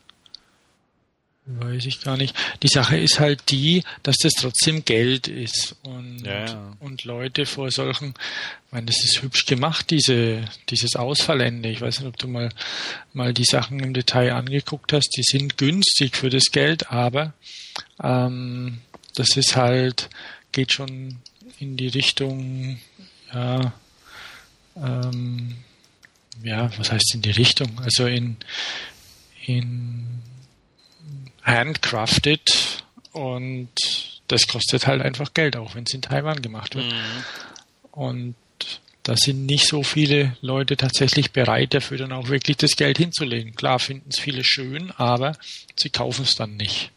Weiß 1.48 1.86
ich 1.86 2.00
gar 2.00 2.16
nicht. 2.16 2.34
Die 2.64 2.68
Sache 2.68 2.98
ist 2.98 3.20
halt 3.20 3.50
die, 3.50 3.84
dass 4.02 4.16
das 4.16 4.32
trotzdem 4.32 4.84
Geld 4.84 5.28
ist 5.28 5.76
und, 5.84 6.24
ja, 6.24 6.46
ja. 6.46 6.76
und 6.80 7.04
Leute 7.04 7.46
vor 7.46 7.70
solchen, 7.70 8.14
ich 8.66 8.72
meine, 8.72 8.86
das 8.86 9.04
ist 9.04 9.22
hübsch 9.22 9.46
gemacht, 9.46 9.90
diese, 9.90 10.44
dieses 10.68 10.96
Ausfallende. 10.96 11.68
Ich 11.68 11.80
weiß 11.80 12.00
nicht, 12.00 12.08
ob 12.08 12.16
du 12.16 12.26
mal, 12.26 12.48
mal 13.12 13.32
die 13.32 13.44
Sachen 13.44 13.78
im 13.78 13.94
Detail 13.94 14.32
angeguckt 14.32 14.92
hast. 14.92 15.10
Die 15.16 15.22
sind 15.22 15.56
günstig 15.56 16.16
für 16.16 16.30
das 16.30 16.46
Geld, 16.46 16.90
aber 16.90 17.32
ähm, 18.02 18.78
das 19.14 19.36
ist 19.36 19.54
halt, 19.54 20.10
geht 20.50 20.72
schon 20.72 21.18
in 21.60 21.76
die 21.76 21.88
Richtung, 21.88 22.80
ja, 23.32 23.72
ähm, 24.76 25.58
ja, 26.42 26.76
was 26.76 26.90
heißt 26.90 27.14
in 27.14 27.22
die 27.22 27.30
Richtung? 27.30 27.78
Also 27.80 28.06
in, 28.06 28.36
in 29.46 30.22
handcrafted 31.46 32.84
und 33.12 33.70
das 34.28 34.46
kostet 34.46 34.86
halt 34.86 35.00
einfach 35.00 35.32
Geld, 35.32 35.56
auch 35.56 35.74
wenn 35.74 35.84
es 35.84 35.94
in 35.94 36.02
Taiwan 36.02 36.42
gemacht 36.42 36.74
wird. 36.74 36.86
Mhm. 36.86 37.24
Und 37.92 38.34
da 39.04 39.14
sind 39.16 39.46
nicht 39.46 39.68
so 39.68 39.84
viele 39.84 40.36
Leute 40.40 40.76
tatsächlich 40.76 41.30
bereit, 41.30 41.72
dafür 41.74 41.96
dann 41.96 42.12
auch 42.12 42.28
wirklich 42.28 42.56
das 42.56 42.72
Geld 42.72 42.98
hinzulegen. 42.98 43.54
Klar 43.54 43.78
finden 43.78 44.10
es 44.10 44.18
viele 44.18 44.42
schön, 44.42 44.90
aber 44.90 45.38
sie 45.76 45.90
kaufen 45.90 46.24
es 46.24 46.34
dann 46.34 46.56
nicht. 46.56 46.90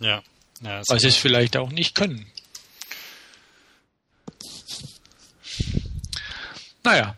Ja, 0.00 0.22
Ja, 0.60 0.82
weil 0.86 1.00
sie 1.00 1.08
es 1.08 1.16
vielleicht 1.16 1.56
auch 1.56 1.70
nicht 1.70 1.94
können. 1.94 2.26
Naja, 6.82 7.16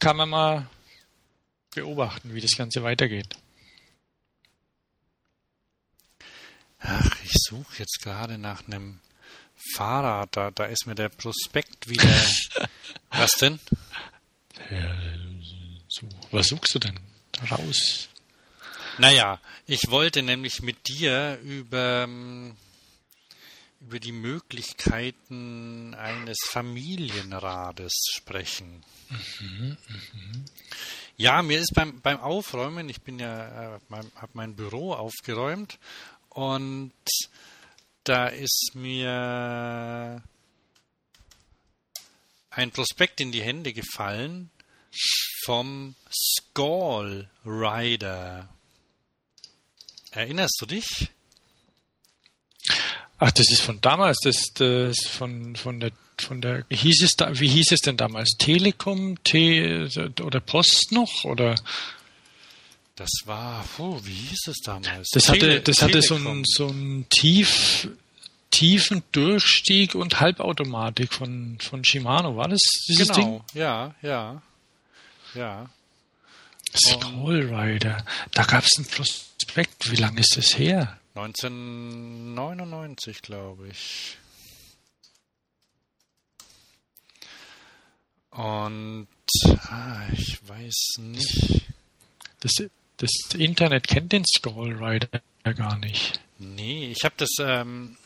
kann 0.00 0.16
man 0.16 0.28
mal 0.28 0.66
beobachten, 1.72 2.34
wie 2.34 2.40
das 2.40 2.56
Ganze 2.56 2.82
weitergeht. 2.82 3.36
Ach, 6.86 7.16
ich 7.24 7.32
suche 7.48 7.78
jetzt 7.78 8.02
gerade 8.02 8.36
nach 8.36 8.66
einem 8.66 9.00
Fahrrad. 9.74 10.36
Da, 10.36 10.50
da 10.50 10.66
ist 10.66 10.86
mir 10.86 10.94
der 10.94 11.08
Prospekt 11.08 11.88
wieder. 11.88 12.04
Was 13.10 13.32
denn? 13.36 13.58
Ja, 14.70 14.94
so, 15.88 16.08
was 16.30 16.48
suchst 16.48 16.74
du 16.74 16.78
denn? 16.80 16.98
Raus. 17.50 18.08
Naja, 18.98 19.40
ich 19.66 19.88
wollte 19.88 20.22
nämlich 20.22 20.62
mit 20.62 20.88
dir 20.88 21.38
über, 21.42 22.08
über 23.80 24.00
die 24.00 24.12
Möglichkeiten 24.12 25.94
eines 25.94 26.38
Familienrades 26.48 27.92
sprechen. 28.14 28.84
Mhm, 29.10 29.76
mh. 29.88 30.44
Ja, 31.16 31.42
mir 31.42 31.60
ist 31.60 31.74
beim, 31.74 32.00
beim 32.00 32.18
Aufräumen, 32.18 32.88
ich 32.88 33.00
bin 33.02 33.20
ja, 33.20 33.76
äh, 33.76 33.78
habe 33.90 34.32
mein 34.32 34.56
Büro 34.56 34.94
aufgeräumt 34.94 35.78
und 36.34 36.92
da 38.04 38.26
ist 38.26 38.72
mir 38.74 40.22
ein 42.50 42.70
Prospekt 42.70 43.20
in 43.20 43.32
die 43.32 43.42
Hände 43.42 43.72
gefallen 43.72 44.50
vom 45.44 45.94
Skull 46.12 47.28
Rider. 47.44 48.48
Erinnerst 50.10 50.58
du 50.60 50.66
dich? 50.66 51.08
Ach, 53.18 53.30
das 53.30 53.50
ist 53.50 53.62
von 53.62 53.80
damals, 53.80 54.18
das, 54.22 54.52
das 54.54 55.06
von, 55.06 55.56
von 55.56 55.80
der 55.80 55.92
von 56.20 56.40
der 56.40 56.64
hieß 56.70 57.02
es 57.02 57.16
da, 57.16 57.38
wie 57.40 57.48
hieß 57.48 57.72
es 57.72 57.80
denn 57.80 57.96
damals? 57.96 58.36
Telekom, 58.38 59.22
T 59.24 59.88
oder 60.22 60.40
Post 60.40 60.92
noch 60.92 61.24
oder 61.24 61.56
das 62.96 63.10
war, 63.24 63.64
oh, 63.78 64.00
wie 64.04 64.12
hieß 64.12 64.48
es 64.48 64.58
damals? 64.64 65.10
Das 65.10 65.28
hatte, 65.28 65.60
das 65.60 65.82
hatte 65.82 66.00
so 66.00 66.14
einen 66.14 66.44
so 66.44 66.68
einen 66.68 67.08
tief, 67.08 67.88
tiefen 68.50 69.02
Durchstieg 69.10 69.96
und 69.96 70.20
Halbautomatik 70.20 71.12
von, 71.12 71.58
von 71.60 71.84
Shimano. 71.84 72.36
War 72.36 72.46
das 72.48 72.60
dieses 72.88 73.08
genau, 73.08 73.18
Ding? 73.18 73.42
ja, 73.54 73.96
ja, 74.02 74.40
ja. 75.34 75.68
Scroll 76.76 77.52
Rider. 77.54 78.04
Da 78.32 78.42
gab 78.44 78.64
es 78.64 78.76
einen 78.76 78.86
Prospekt. 78.86 79.90
Wie 79.90 79.96
lange 79.96 80.20
ist 80.20 80.36
das 80.36 80.56
her? 80.58 80.98
1999, 81.14 83.22
glaube 83.22 83.68
ich. 83.68 84.18
Und 88.30 89.08
ah, 89.68 90.02
ich 90.12 90.38
weiß 90.48 90.96
nicht. 90.98 91.62
Das, 92.40 92.52
das 92.98 93.10
Internet 93.36 93.88
kennt 93.88 94.12
den 94.12 94.24
Scroll 94.24 94.82
Rider 94.82 95.20
gar 95.56 95.78
nicht. 95.78 96.20
Nee, 96.38 96.90
ich 96.90 97.04
habe 97.04 97.14
das, 97.16 97.30
ähm, 97.40 97.96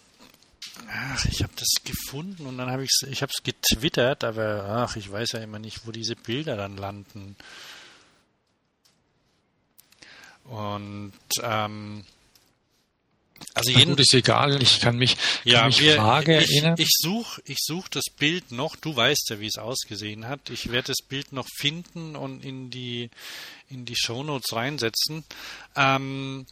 ach, 0.89 1.24
ich 1.26 1.43
habe 1.43 1.53
das 1.57 1.68
gefunden 1.84 2.47
und 2.47 2.59
dann 2.59 2.70
habe 2.70 2.84
ich 2.84 2.91
es, 2.91 3.09
ich 3.09 3.22
getwittert, 3.43 4.24
aber 4.24 4.64
ach, 4.68 4.97
ich 4.97 5.11
weiß 5.11 5.32
ja 5.32 5.41
immer 5.41 5.59
nicht, 5.59 5.86
wo 5.86 5.93
diese 5.93 6.16
Bilder 6.16 6.57
dann 6.57 6.76
landen. 6.76 7.36
Und 10.45 11.12
ähm, 11.43 12.05
also 13.55 13.70
jeden, 13.70 13.91
gut, 13.91 14.01
ist 14.01 14.14
egal, 14.14 14.62
ich 14.62 14.80
kann 14.80 14.97
mich, 14.97 15.16
ja, 15.45 15.61
kann 15.61 15.68
mich 15.68 15.80
wir, 15.80 15.99
vage 15.99 16.39
ich, 16.39 16.51
erinnern. 16.51 16.74
Ich 16.78 16.91
suche 16.99 17.41
ich 17.45 17.59
such 17.61 17.89
das 17.89 18.05
Bild 18.16 18.53
noch, 18.53 18.76
du 18.76 18.95
weißt 18.95 19.30
ja, 19.30 19.41
wie 19.41 19.47
es 19.47 19.59
ausgesehen 19.59 20.28
hat. 20.28 20.51
Ich 20.51 20.70
werde 20.70 20.89
das 20.89 21.07
Bild 21.07 21.32
noch 21.32 21.47
finden 21.57 22.16
und 22.16 22.45
in 22.45 22.70
die, 22.70 23.11
in 23.68 23.84
die 23.84 23.97
Shownotes 23.97 24.53
reinsetzen. 24.53 25.24
Ähm, 25.76 26.47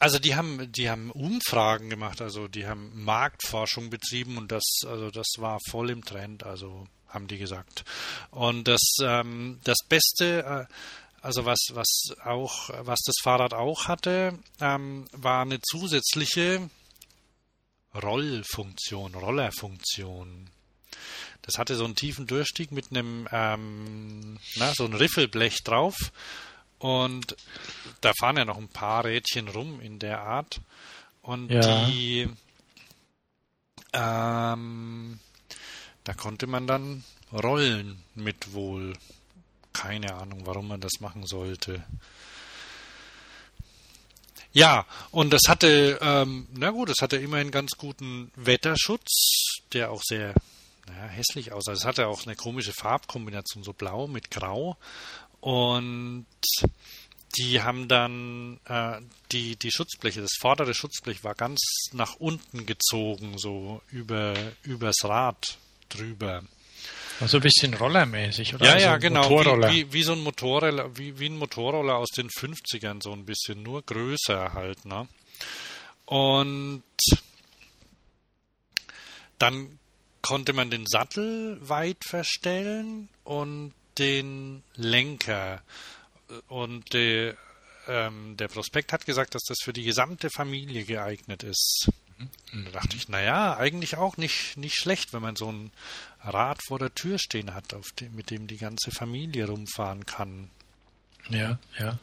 also 0.00 0.18
die 0.18 0.36
haben, 0.36 0.70
die 0.72 0.90
haben 0.90 1.10
Umfragen 1.10 1.90
gemacht, 1.90 2.22
also 2.22 2.46
die 2.48 2.66
haben 2.66 2.92
Marktforschung 3.04 3.90
betrieben 3.90 4.36
und 4.36 4.52
das, 4.52 4.64
also 4.86 5.10
das 5.10 5.26
war 5.38 5.58
voll 5.70 5.90
im 5.90 6.04
Trend, 6.04 6.44
also 6.44 6.86
haben 7.08 7.26
die 7.26 7.38
gesagt. 7.38 7.84
Und 8.30 8.68
das, 8.68 8.82
ähm, 9.02 9.58
das 9.64 9.78
Beste, 9.88 10.68
äh, 10.68 10.72
also 11.20 11.44
was, 11.44 11.58
was 11.72 12.16
auch, 12.24 12.70
was 12.86 13.00
das 13.04 13.16
Fahrrad 13.22 13.54
auch 13.54 13.88
hatte, 13.88 14.38
ähm, 14.60 15.06
war 15.12 15.42
eine 15.42 15.60
zusätzliche 15.60 16.70
Rollfunktion, 17.94 19.14
Rollerfunktion. 19.14 20.48
Das 21.42 21.58
hatte 21.58 21.76
so 21.76 21.84
einen 21.84 21.96
tiefen 21.96 22.26
Durchstieg 22.26 22.72
mit 22.72 22.90
einem, 22.90 23.26
ähm, 23.32 24.38
na, 24.56 24.72
so 24.74 24.84
ein 24.84 24.94
Riffelblech 24.94 25.64
drauf. 25.64 25.96
Und 26.78 27.36
da 28.00 28.12
fahren 28.18 28.36
ja 28.36 28.44
noch 28.44 28.58
ein 28.58 28.68
paar 28.68 29.04
Rädchen 29.04 29.48
rum 29.48 29.80
in 29.80 29.98
der 29.98 30.20
Art. 30.20 30.60
Und 31.22 31.50
ja. 31.50 31.86
die, 31.86 32.28
ähm, 33.92 35.18
da 36.04 36.14
konnte 36.14 36.46
man 36.46 36.66
dann 36.66 37.04
rollen 37.32 38.02
mit 38.14 38.52
wohl 38.52 38.94
keine 39.78 40.14
Ahnung, 40.14 40.44
warum 40.44 40.66
man 40.66 40.80
das 40.80 41.00
machen 41.00 41.24
sollte. 41.24 41.84
Ja, 44.52 44.86
und 45.12 45.32
das 45.32 45.42
hatte, 45.46 45.98
ähm, 46.02 46.48
na 46.52 46.70
gut, 46.70 46.88
das 46.88 46.96
hatte 47.00 47.16
immerhin 47.16 47.52
ganz 47.52 47.72
guten 47.76 48.32
Wetterschutz, 48.34 49.60
der 49.72 49.92
auch 49.92 50.02
sehr 50.02 50.34
naja, 50.86 51.06
hässlich 51.06 51.52
aussah. 51.52 51.72
Es 51.72 51.84
hatte 51.84 52.08
auch 52.08 52.26
eine 52.26 52.34
komische 52.34 52.72
Farbkombination, 52.72 53.62
so 53.62 53.72
blau 53.72 54.08
mit 54.08 54.32
grau. 54.32 54.76
Und 55.40 56.26
die 57.36 57.62
haben 57.62 57.86
dann 57.86 58.58
äh, 58.64 59.00
die, 59.30 59.54
die 59.56 59.70
Schutzbleche, 59.70 60.22
das 60.22 60.34
vordere 60.40 60.74
Schutzblech 60.74 61.22
war 61.22 61.36
ganz 61.36 61.60
nach 61.92 62.16
unten 62.16 62.66
gezogen, 62.66 63.38
so 63.38 63.80
über 63.90 64.34
übers 64.62 65.04
Rad 65.04 65.58
drüber. 65.88 66.42
Also 67.20 67.38
ein 67.38 67.42
bisschen 67.42 67.74
rollermäßig, 67.74 68.54
oder? 68.54 68.64
Ja, 68.64 68.72
also 68.72 68.86
ja, 68.86 68.96
genau. 68.98 69.28
Wie, 69.28 69.70
wie, 69.70 69.92
wie, 69.92 70.02
so 70.02 70.12
ein 70.12 70.20
Motorroller, 70.20 70.96
wie, 70.96 71.18
wie 71.18 71.28
ein 71.28 71.36
Motorroller 71.36 71.96
aus 71.96 72.10
den 72.10 72.28
50ern, 72.28 73.02
so 73.02 73.12
ein 73.12 73.24
bisschen, 73.24 73.62
nur 73.62 73.82
größer 73.82 74.52
halt, 74.52 74.84
ne? 74.84 75.08
Und 76.04 76.82
dann 79.38 79.78
konnte 80.22 80.52
man 80.52 80.70
den 80.70 80.86
Sattel 80.86 81.58
weit 81.60 82.04
verstellen 82.04 83.08
und 83.24 83.74
den 83.98 84.62
Lenker. 84.74 85.62
Und 86.48 86.92
die, 86.92 87.32
ähm, 87.88 88.36
der 88.36 88.48
Prospekt 88.48 88.92
hat 88.92 89.06
gesagt, 89.06 89.34
dass 89.34 89.42
das 89.42 89.58
für 89.62 89.72
die 89.72 89.84
gesamte 89.84 90.30
Familie 90.30 90.84
geeignet 90.84 91.42
ist. 91.42 91.88
Und 92.52 92.66
da 92.66 92.70
dachte 92.72 92.96
ich, 92.96 93.08
naja, 93.08 93.56
eigentlich 93.56 93.96
auch 93.96 94.16
nicht, 94.16 94.56
nicht 94.56 94.76
schlecht, 94.76 95.12
wenn 95.12 95.22
man 95.22 95.36
so 95.36 95.50
ein 95.52 95.70
Rad 96.20 96.60
vor 96.66 96.78
der 96.78 96.94
Tür 96.94 97.18
stehen 97.18 97.54
hat, 97.54 97.72
dem, 98.00 98.14
mit 98.14 98.30
dem 98.30 98.46
die 98.46 98.56
ganze 98.56 98.90
Familie 98.90 99.46
rumfahren 99.46 100.04
kann. 100.06 100.50
Ja, 101.28 101.58
ja. 101.78 101.98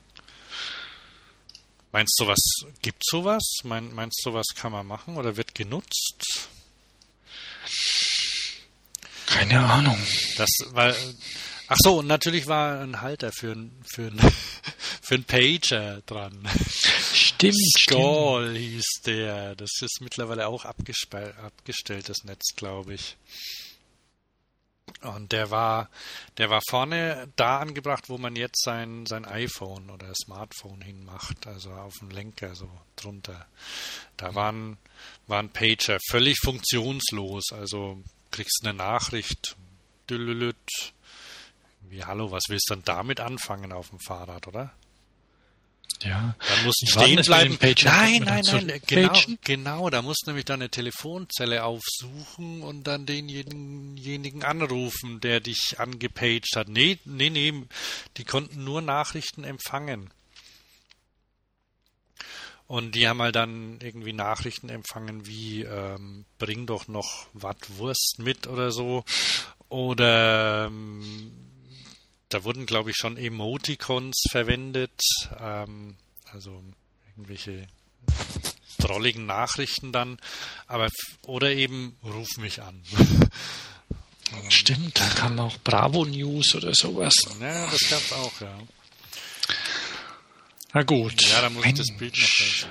Meinst 1.91 2.20
du, 2.20 2.28
was 2.28 2.41
gibt 2.82 3.03
sowas? 3.05 3.43
Mein, 3.63 3.93
meinst 3.93 4.22
du, 4.26 4.34
was 4.34 4.47
kann 4.55 4.74
man 4.74 4.86
machen 4.86 5.16
oder 5.16 5.38
wird 5.38 5.55
genutzt? 5.55 6.49
Keine 9.26 9.61
Ahnung. 9.66 9.97
Das, 10.38 10.49
weil, 10.72 10.95
ach 11.68 11.78
so, 11.80 11.99
und 11.99 12.07
natürlich 12.07 12.47
war 12.47 12.82
ein 12.82 13.01
Halter 13.01 13.32
für, 13.32 13.55
für, 13.86 14.11
für 15.01 15.16
ein 15.16 15.24
Pager 15.24 16.01
dran. 16.05 16.47
Stimmt. 17.13 17.55
Stall 17.78 18.55
hieß 18.55 19.01
der. 19.05 19.55
Das 19.55 19.72
ist 19.82 20.01
mittlerweile 20.01 20.47
auch 20.47 20.66
abgestellt, 20.66 22.09
das 22.09 22.24
Netz, 22.24 22.55
glaube 22.55 22.93
ich. 22.95 23.16
Und 25.02 25.32
der 25.32 25.52
war, 25.52 25.90
der 26.38 26.50
war 26.50 26.62
vorne 26.70 27.28
da 27.36 27.60
angebracht, 27.60 28.10
wo 28.10 28.18
man 28.18 28.36
jetzt 28.36 28.64
sein, 28.64 29.06
sein 29.06 29.26
iPhone 29.26 29.90
oder 29.90 30.14
Smartphone 30.16 30.82
hinmacht, 30.82 31.48
also 31.48 31.72
auf 31.72 31.94
dem 32.00 32.10
Lenker 32.10 32.56
so 32.56 32.70
drunter. 32.96 33.46
Da 34.18 34.36
waren, 34.36 34.78
war 35.28 35.40
ein 35.40 35.50
Pager 35.50 36.00
völlig 36.10 36.38
funktionslos, 36.44 37.52
also 37.52 38.02
kriegst 38.32 38.62
eine 38.64 38.74
Nachricht, 38.74 39.56
wie 40.08 42.04
hallo, 42.04 42.32
was 42.32 42.44
willst 42.50 42.70
du 42.70 42.76
dann 42.76 42.84
damit 42.84 43.20
anfangen 43.20 43.72
auf 43.72 43.90
dem 43.90 44.00
Fahrrad, 44.00 44.48
oder? 44.48 44.72
Ja. 46.06 46.36
Dann 46.47 46.66
musst 46.66 46.84
du 46.84 46.88
stehen 46.88 47.22
bleiben. 47.24 47.58
Nein, 47.60 48.24
nein, 48.24 48.43
nein, 48.45 48.82
genau, 48.86 49.20
genau. 49.43 49.89
Da 49.89 50.01
musst 50.01 50.24
du 50.26 50.32
nämlich 50.32 50.45
dann 50.45 50.62
eine 50.62 50.70
Telefonzelle 50.70 51.64
aufsuchen 51.64 52.62
und 52.62 52.86
dann 52.86 53.06
denjenigen 53.06 54.43
anrufen, 54.43 55.20
der 55.20 55.39
dich 55.39 55.76
angepaged 55.80 56.56
hat. 56.56 56.70
Nee, 56.70 56.99
nee, 57.06 57.30
nee, 57.30 57.53
die 58.18 58.24
konnten 58.24 58.64
nur 58.64 58.82
Nachrichten 58.82 59.43
empfangen. 59.43 60.12
Und 62.68 62.95
die 62.95 63.08
haben 63.08 63.22
halt 63.22 63.36
dann 63.36 63.80
irgendwie 63.82 64.14
Nachrichten 64.14 64.70
empfangen 64.70 65.28
wie 65.28 65.62
ähm, 65.64 66.26
bring 66.39 66.66
doch 66.66 66.88
noch 66.88 67.28
wat 67.34 67.78
Wurst 67.78 68.16
mit 68.18 68.47
oder 68.47 68.72
so. 68.72 69.03
Oder 69.70 70.66
ähm, 70.68 71.45
da 72.36 72.44
wurden, 72.44 72.66
glaube 72.66 72.90
ich, 72.90 72.98
schon 72.98 73.16
Emoticons 73.16 74.26
verwendet. 74.30 75.00
Ähm, 75.40 75.96
also 76.34 76.62
irgendwelche 77.08 77.66
drolligen 78.78 79.26
Nachrichten 79.26 79.94
dann. 79.94 80.20
Aber 80.68 80.90
oder 81.22 81.52
eben 81.52 81.98
ruf 82.04 82.28
mich 82.38 82.62
an. 82.62 82.84
Stimmt, 84.50 85.00
da 85.00 85.08
kam 85.08 85.40
auch 85.40 85.58
Bravo 85.64 86.04
News 86.04 86.56
oder 86.56 86.74
sowas. 86.76 87.14
Ja, 87.40 87.68
das 87.68 87.90
gab's 87.90 88.12
auch, 88.12 88.42
ja. 88.42 88.58
Na 90.74 90.84
gut. 90.84 91.22
Ja, 91.30 91.42
da 91.42 91.50
muss 91.50 91.64
Mensch. 91.64 91.80
ich 91.80 91.88
das 91.88 91.98
Bild 91.98 92.18
noch 92.18 92.40
lesen. 92.40 92.70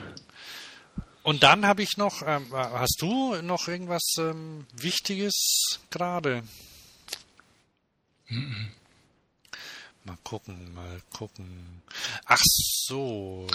Und 1.22 1.42
dann 1.42 1.64
habe 1.64 1.82
ich 1.82 1.96
noch, 1.96 2.20
ähm, 2.26 2.52
hast 2.52 2.98
du 3.00 3.40
noch 3.40 3.66
irgendwas 3.66 4.16
ähm, 4.18 4.66
Wichtiges 4.74 5.78
gerade? 5.88 6.42
Mhm. 8.28 8.72
Mal 10.04 10.18
gucken, 10.22 10.74
mal 10.74 11.00
gucken. 11.12 11.82
Ach 12.26 12.40
so. 12.42 13.46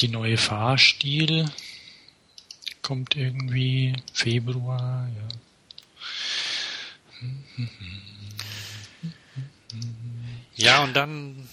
Die 0.00 0.08
neue 0.08 0.38
Fahrstil 0.38 1.50
kommt 2.80 3.14
irgendwie 3.14 3.94
Februar, 4.12 5.08
ja. 5.08 5.28
Ja, 10.56 10.82
und 10.82 10.94
dann 10.94 11.48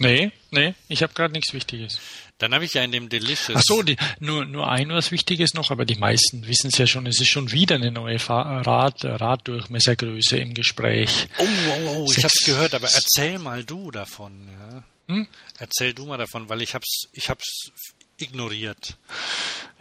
Nee, 0.00 0.32
nee, 0.50 0.74
ich 0.88 1.02
habe 1.02 1.12
gerade 1.12 1.34
nichts 1.34 1.52
Wichtiges. 1.52 2.00
Dann 2.40 2.54
habe 2.54 2.64
ich 2.64 2.72
ja 2.72 2.82
in 2.82 2.90
dem 2.90 3.10
Delicious. 3.10 3.54
Ach 3.54 3.62
so, 3.62 3.82
die, 3.82 3.96
nur, 4.18 4.46
nur 4.46 4.70
ein 4.70 4.88
was 4.88 5.12
Wichtiges 5.12 5.52
noch, 5.52 5.70
aber 5.70 5.84
die 5.84 5.96
meisten 5.96 6.46
wissen 6.46 6.70
es 6.72 6.78
ja 6.78 6.86
schon, 6.86 7.06
es 7.06 7.20
ist 7.20 7.28
schon 7.28 7.52
wieder 7.52 7.74
eine 7.74 7.92
neue 7.92 8.18
Rad, 8.28 9.04
Raddurchmessergröße 9.04 10.38
im 10.38 10.54
Gespräch. 10.54 11.28
Oh, 11.38 11.44
oh, 11.44 11.90
oh, 11.90 12.10
ich 12.10 12.24
habe 12.24 12.32
es 12.34 12.46
gehört, 12.46 12.74
aber 12.74 12.88
erzähl 12.90 13.38
mal 13.38 13.62
du 13.62 13.90
davon. 13.90 14.48
Ja? 14.48 14.82
Hm? 15.14 15.26
Erzähl 15.58 15.92
du 15.92 16.06
mal 16.06 16.16
davon, 16.16 16.48
weil 16.48 16.62
ich 16.62 16.74
hab's, 16.74 17.08
ich 17.12 17.28
hab's 17.28 17.70
ignoriert. 18.16 18.96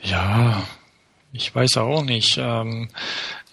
Ja, 0.03 0.67
ich 1.31 1.55
weiß 1.55 1.77
auch 1.77 2.03
nicht. 2.03 2.37
Ähm, 2.37 2.89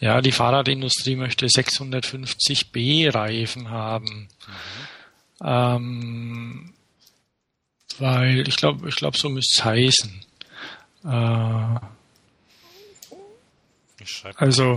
ja, 0.00 0.20
die 0.20 0.32
Fahrradindustrie 0.32 1.14
möchte 1.14 1.46
650b 1.46 3.14
Reifen 3.14 3.70
haben. 3.70 4.28
Mhm. 4.46 5.46
Ähm, 5.46 6.72
weil 7.98 8.46
ich 8.48 8.56
glaube, 8.56 8.88
ich 8.88 8.96
glaube, 8.96 9.16
so 9.16 9.28
müsste 9.28 9.60
es 9.60 9.64
heißen. 9.64 10.24
Äh, 11.04 11.80
also 14.36 14.76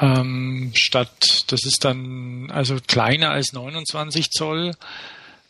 ähm, 0.00 0.72
statt, 0.74 1.44
das 1.48 1.64
ist 1.64 1.84
dann 1.84 2.50
also 2.50 2.76
kleiner 2.86 3.30
als 3.30 3.52
29 3.52 4.30
Zoll, 4.30 4.72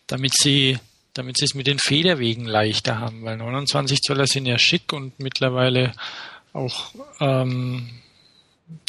damit 0.07 0.33
sie 0.35 0.79
damit 1.15 1.39
sie 1.39 1.45
es 1.45 1.55
mit 1.55 1.69
den 1.69 1.79
Federwegen 1.79 2.45
leichter 2.45 2.99
haben, 2.99 3.25
weil 3.25 3.37
29 3.37 4.01
Zoller 4.01 4.27
sind 4.27 4.47
ja 4.47 4.59
schick 4.59 4.93
und 4.93 5.19
mittlerweile 5.21 5.93
auch 6.53 6.91
ähm, 7.21 7.89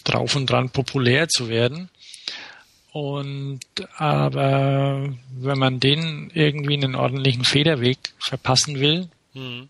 drauf 0.04 0.36
und 0.36 0.50
dran 0.50 0.72
populär 0.72 1.28
zu 1.30 1.50
werden. 1.50 1.90
Und 2.96 3.60
aber 3.98 5.14
wenn 5.32 5.60
man 5.60 5.82
den 5.82 6.32
irgendwie 6.34 6.76
einen 6.76 6.96
ordentlichen 6.96 7.44
Federweg 7.44 7.98
verpassen 8.20 8.80
will, 8.80 9.10
mhm. 9.34 9.68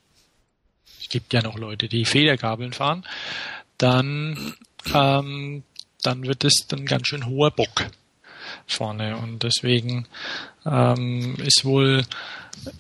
es 1.02 1.10
gibt 1.10 1.34
ja 1.34 1.42
noch 1.42 1.58
Leute, 1.58 1.88
die 1.88 2.06
Federgabeln 2.06 2.72
fahren, 2.72 3.04
dann 3.80 4.54
ähm, 4.94 5.64
dann 6.04 6.28
wird 6.28 6.44
es 6.44 6.68
dann 6.68 6.86
ganz 6.86 7.08
schön 7.08 7.26
hoher 7.26 7.50
Bock 7.50 7.88
vorne. 8.68 9.18
Und 9.18 9.42
deswegen 9.42 10.08
ähm, 10.64 11.36
ist 11.38 11.66
wohl 11.66 12.06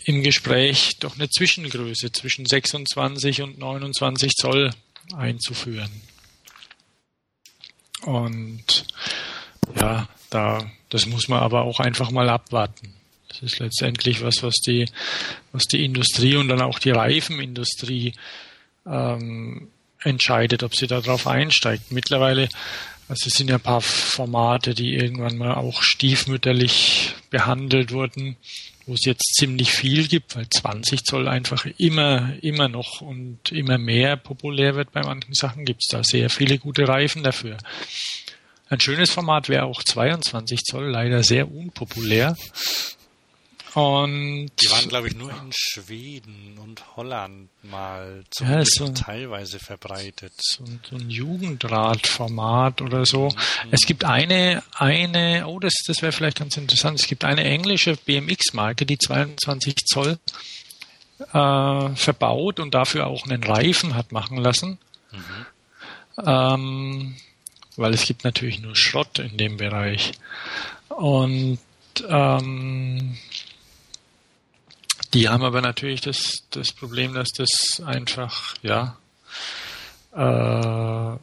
im 0.03 0.21
Gespräch 0.21 0.97
doch 0.99 1.15
eine 1.15 1.27
Zwischengröße 1.27 2.11
zwischen 2.11 2.45
26 2.45 3.41
und 3.41 3.57
29 3.57 4.33
Zoll 4.35 4.69
einzuführen. 5.15 5.89
Und 8.03 8.85
ja, 9.75 10.07
da, 10.29 10.65
das 10.89 11.05
muss 11.05 11.27
man 11.27 11.39
aber 11.39 11.63
auch 11.63 11.79
einfach 11.79 12.11
mal 12.11 12.29
abwarten. 12.29 12.93
Das 13.27 13.41
ist 13.41 13.59
letztendlich 13.59 14.23
was, 14.23 14.43
was 14.43 14.55
die, 14.65 14.85
was 15.51 15.65
die 15.65 15.83
Industrie 15.83 16.37
und 16.37 16.47
dann 16.47 16.61
auch 16.61 16.79
die 16.79 16.91
Reifenindustrie 16.91 18.13
ähm, 18.85 19.67
entscheidet, 20.01 20.63
ob 20.63 20.75
sie 20.75 20.87
darauf 20.87 21.27
einsteigt. 21.27 21.91
Mittlerweile, 21.91 22.47
also 23.09 23.27
es 23.27 23.33
sind 23.33 23.49
ja 23.49 23.55
ein 23.55 23.61
paar 23.61 23.81
Formate, 23.81 24.73
die 24.73 24.95
irgendwann 24.95 25.37
mal 25.37 25.55
auch 25.55 25.81
stiefmütterlich 25.81 27.15
behandelt 27.29 27.91
wurden, 27.91 28.37
wo 28.85 28.93
es 28.93 29.05
jetzt 29.05 29.33
ziemlich 29.35 29.71
viel 29.71 30.07
gibt, 30.07 30.35
weil 30.35 30.47
20 30.47 31.03
Zoll 31.03 31.27
einfach 31.27 31.65
immer, 31.77 32.33
immer 32.41 32.69
noch 32.69 33.01
und 33.01 33.51
immer 33.51 33.79
mehr 33.79 34.15
populär 34.15 34.75
wird 34.75 34.91
bei 34.91 35.01
manchen 35.01 35.33
Sachen, 35.33 35.65
gibt 35.65 35.81
es 35.83 35.89
da 35.89 36.03
sehr 36.03 36.29
viele 36.29 36.59
gute 36.59 36.87
Reifen 36.87 37.23
dafür. 37.23 37.57
Ein 38.75 38.81
schönes 38.81 39.09
Format 39.09 39.47
wäre 39.47 39.63
auch 39.63 39.81
22 39.81 40.63
Zoll, 40.65 40.89
leider 40.89 41.23
sehr 41.23 41.49
unpopulär. 41.49 42.35
Und 43.73 44.51
die 44.61 44.69
waren, 44.69 44.89
glaube 44.89 45.07
ich, 45.07 45.15
nur 45.15 45.31
in 45.31 45.49
Schweden 45.53 46.57
und 46.61 46.83
Holland 46.97 47.47
mal 47.63 48.25
ja, 48.41 48.63
so, 48.65 48.89
teilweise 48.89 49.59
verbreitet. 49.59 50.33
So, 50.35 50.65
so 50.89 50.97
ein 50.97 51.09
Jugendradformat 51.09 52.81
oder 52.81 53.05
so. 53.05 53.29
Mhm. 53.29 53.69
Es 53.71 53.85
gibt 53.85 54.03
eine, 54.03 54.61
eine, 54.73 55.47
oh, 55.47 55.59
das, 55.59 55.75
das 55.87 56.01
wäre 56.01 56.11
vielleicht 56.11 56.39
ganz 56.39 56.57
interessant. 56.57 56.99
Es 56.99 57.07
gibt 57.07 57.23
eine 57.23 57.45
englische 57.45 57.95
BMX-Marke, 57.95 58.85
die 58.85 58.97
22 58.97 59.75
Zoll 59.85 60.19
äh, 61.31 61.95
verbaut 61.95 62.59
und 62.59 62.73
dafür 62.73 63.07
auch 63.07 63.25
einen 63.25 63.41
Reifen 63.41 63.95
hat 63.95 64.11
machen 64.11 64.35
lassen. 64.35 64.79
Mhm. 65.13 65.45
Ähm, 66.25 67.15
weil 67.77 67.93
es 67.93 68.05
gibt 68.05 68.23
natürlich 68.23 68.59
nur 68.59 68.75
Schrott 68.75 69.19
in 69.19 69.37
dem 69.37 69.57
Bereich. 69.57 70.13
Und 70.89 71.59
ähm, 72.07 73.17
die 75.13 75.29
haben 75.29 75.43
aber 75.43 75.61
natürlich 75.61 76.01
das, 76.01 76.43
das 76.51 76.73
Problem, 76.73 77.13
dass 77.13 77.29
das 77.29 77.81
einfach, 77.85 78.55
ja, 78.61 78.97
äh, 80.13 81.17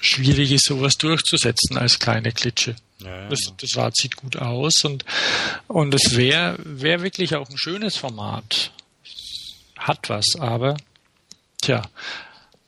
schwierig 0.00 0.52
ist, 0.52 0.64
sowas 0.64 0.94
durchzusetzen 0.94 1.76
als 1.78 1.98
kleine 1.98 2.32
Klitsche. 2.32 2.76
Ja, 2.98 3.22
ja. 3.22 3.28
Das, 3.28 3.40
das 3.56 3.76
Rad 3.76 3.96
sieht 3.96 4.16
gut 4.16 4.36
aus 4.36 4.84
und, 4.84 5.04
und 5.68 5.94
es 5.94 6.16
wäre 6.16 6.56
wär 6.58 7.02
wirklich 7.02 7.34
auch 7.36 7.48
ein 7.48 7.58
schönes 7.58 7.96
Format. 7.96 8.72
Hat 9.78 10.08
was, 10.08 10.26
aber 10.38 10.76
tja, 11.62 11.82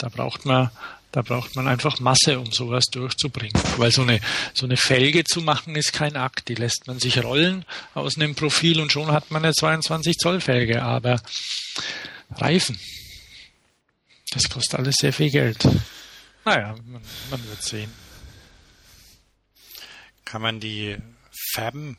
da 0.03 0.09
braucht 0.09 0.45
man 0.45 0.71
da 1.13 1.21
braucht 1.21 1.57
man 1.57 1.69
einfach 1.69 2.01
Masse, 2.01 2.41
um 2.41 2.51
sowas 2.53 2.87
durchzubringen. 2.87 3.53
Weil 3.77 3.93
so 3.93 4.01
eine, 4.01 4.19
so 4.55 4.65
eine 4.65 4.79
Felge 4.79 5.25
zu 5.25 5.43
machen 5.43 5.77
ist 5.77 5.93
kein 5.93 6.17
Akt. 6.17 6.49
Die 6.49 6.55
lässt 6.55 6.87
man 6.87 6.99
sich 6.99 7.23
rollen 7.23 7.67
aus 7.93 8.17
einem 8.17 8.35
Profil 8.35 8.81
und 8.81 8.91
schon 8.91 9.13
hat 9.13 9.31
man 9.31 9.45
eine 9.45 9.53
22 9.53 10.17
Zoll 10.17 10.41
Felge. 10.41 10.83
Aber 10.83 11.21
Reifen, 12.31 12.81
das 14.31 14.49
kostet 14.49 14.79
alles 14.79 14.97
sehr 14.99 15.13
viel 15.13 15.31
Geld. 15.31 15.69
Naja, 16.47 16.75
man, 16.87 17.03
man 17.31 17.47
wird 17.47 17.63
sehen. 17.63 17.93
Kann 20.25 20.41
man 20.41 20.61
die 20.61 20.97
färben? 21.53 21.99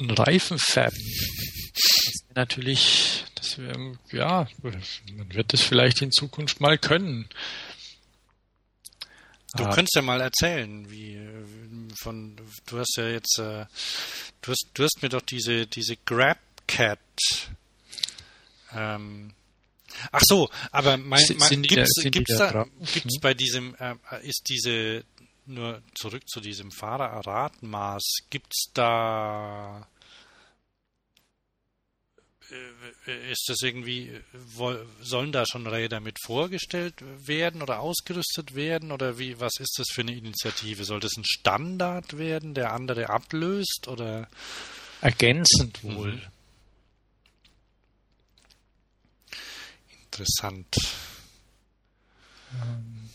Ein 0.00 0.10
Reifen 0.10 0.58
färben. 0.58 0.98
Natürlich 2.34 3.24
das 3.34 3.58
wär, 3.58 3.74
ja, 4.12 4.46
man 4.62 5.34
wird 5.34 5.52
das 5.52 5.62
vielleicht 5.62 6.02
in 6.02 6.12
Zukunft 6.12 6.60
mal 6.60 6.78
können. 6.78 7.28
Du 9.54 9.64
ah. 9.64 9.74
könntest 9.74 9.96
ja 9.96 10.02
mal 10.02 10.20
erzählen, 10.20 10.90
wie 10.90 11.20
von 12.00 12.36
du 12.66 12.78
hast 12.78 12.96
ja 12.96 13.08
jetzt 13.08 13.38
äh, 13.38 13.66
du 14.40 14.50
hast 14.50 14.70
du 14.72 14.84
hast 14.84 15.02
mir 15.02 15.10
doch 15.10 15.20
diese 15.20 15.66
diese 15.66 15.96
Grab 15.96 16.38
Cat 16.66 16.98
ähm, 18.72 19.34
Ach 20.10 20.22
so, 20.24 20.48
aber 20.70 20.96
mein, 20.96 21.22
mein, 21.38 21.62
gibt's, 21.62 21.94
da, 22.02 22.08
gibt's 22.08 22.36
da, 22.38 22.66
gibt's 22.94 23.20
bei 23.20 23.34
diesem 23.34 23.74
äh, 23.74 23.96
ist 24.22 24.48
diese 24.48 25.04
nur 25.44 25.82
zurück 25.94 26.26
zu 26.28 26.40
diesem 26.40 26.70
Fahrerradmaß 26.70 28.02
gibt's 28.30 28.70
da 28.72 29.86
ist 33.30 33.48
das 33.48 33.62
irgendwie, 33.62 34.10
sollen 35.00 35.32
da 35.32 35.44
schon 35.46 35.66
Räder 35.66 36.00
mit 36.00 36.18
vorgestellt 36.24 36.94
werden 37.26 37.62
oder 37.62 37.80
ausgerüstet 37.80 38.54
werden 38.54 38.92
oder 38.92 39.18
wie, 39.18 39.40
was 39.40 39.54
ist 39.58 39.78
das 39.78 39.88
für 39.90 40.02
eine 40.02 40.14
Initiative? 40.14 40.84
Soll 40.84 41.00
das 41.00 41.16
ein 41.16 41.24
Standard 41.24 42.18
werden, 42.18 42.54
der 42.54 42.72
andere 42.72 43.10
ablöst 43.10 43.88
oder? 43.88 44.28
ergänzend 45.02 45.82
wohl. 45.82 46.12
Mhm. 46.12 46.22
Interessant. 50.04 50.76
Ähm, 52.54 53.10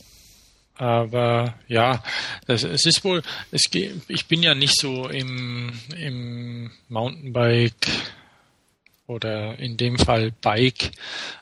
aber 0.76 1.58
ja, 1.68 2.04
das, 2.46 2.64
es 2.64 2.86
ist 2.86 3.04
wohl, 3.04 3.24
es, 3.52 3.64
ich 3.72 4.28
bin 4.28 4.44
ja 4.44 4.54
nicht 4.54 4.80
so 4.80 5.08
im, 5.08 5.80
im 5.96 6.72
Mountainbike 6.90 7.88
oder 9.08 9.58
in 9.58 9.78
dem 9.78 9.98
Fall 9.98 10.32
Bike 10.42 10.92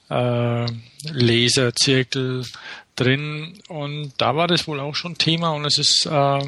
äh, 0.09 0.66
Laserzirkel 1.11 2.45
drin 2.95 3.59
und 3.68 4.13
da 4.18 4.36
war 4.36 4.47
das 4.47 4.68
wohl 4.68 4.80
auch 4.80 4.95
schon 4.95 5.18
Thema 5.18 5.49
und 5.49 5.66
es 5.66 5.78
ist 5.78 6.05
äh, 6.05 6.39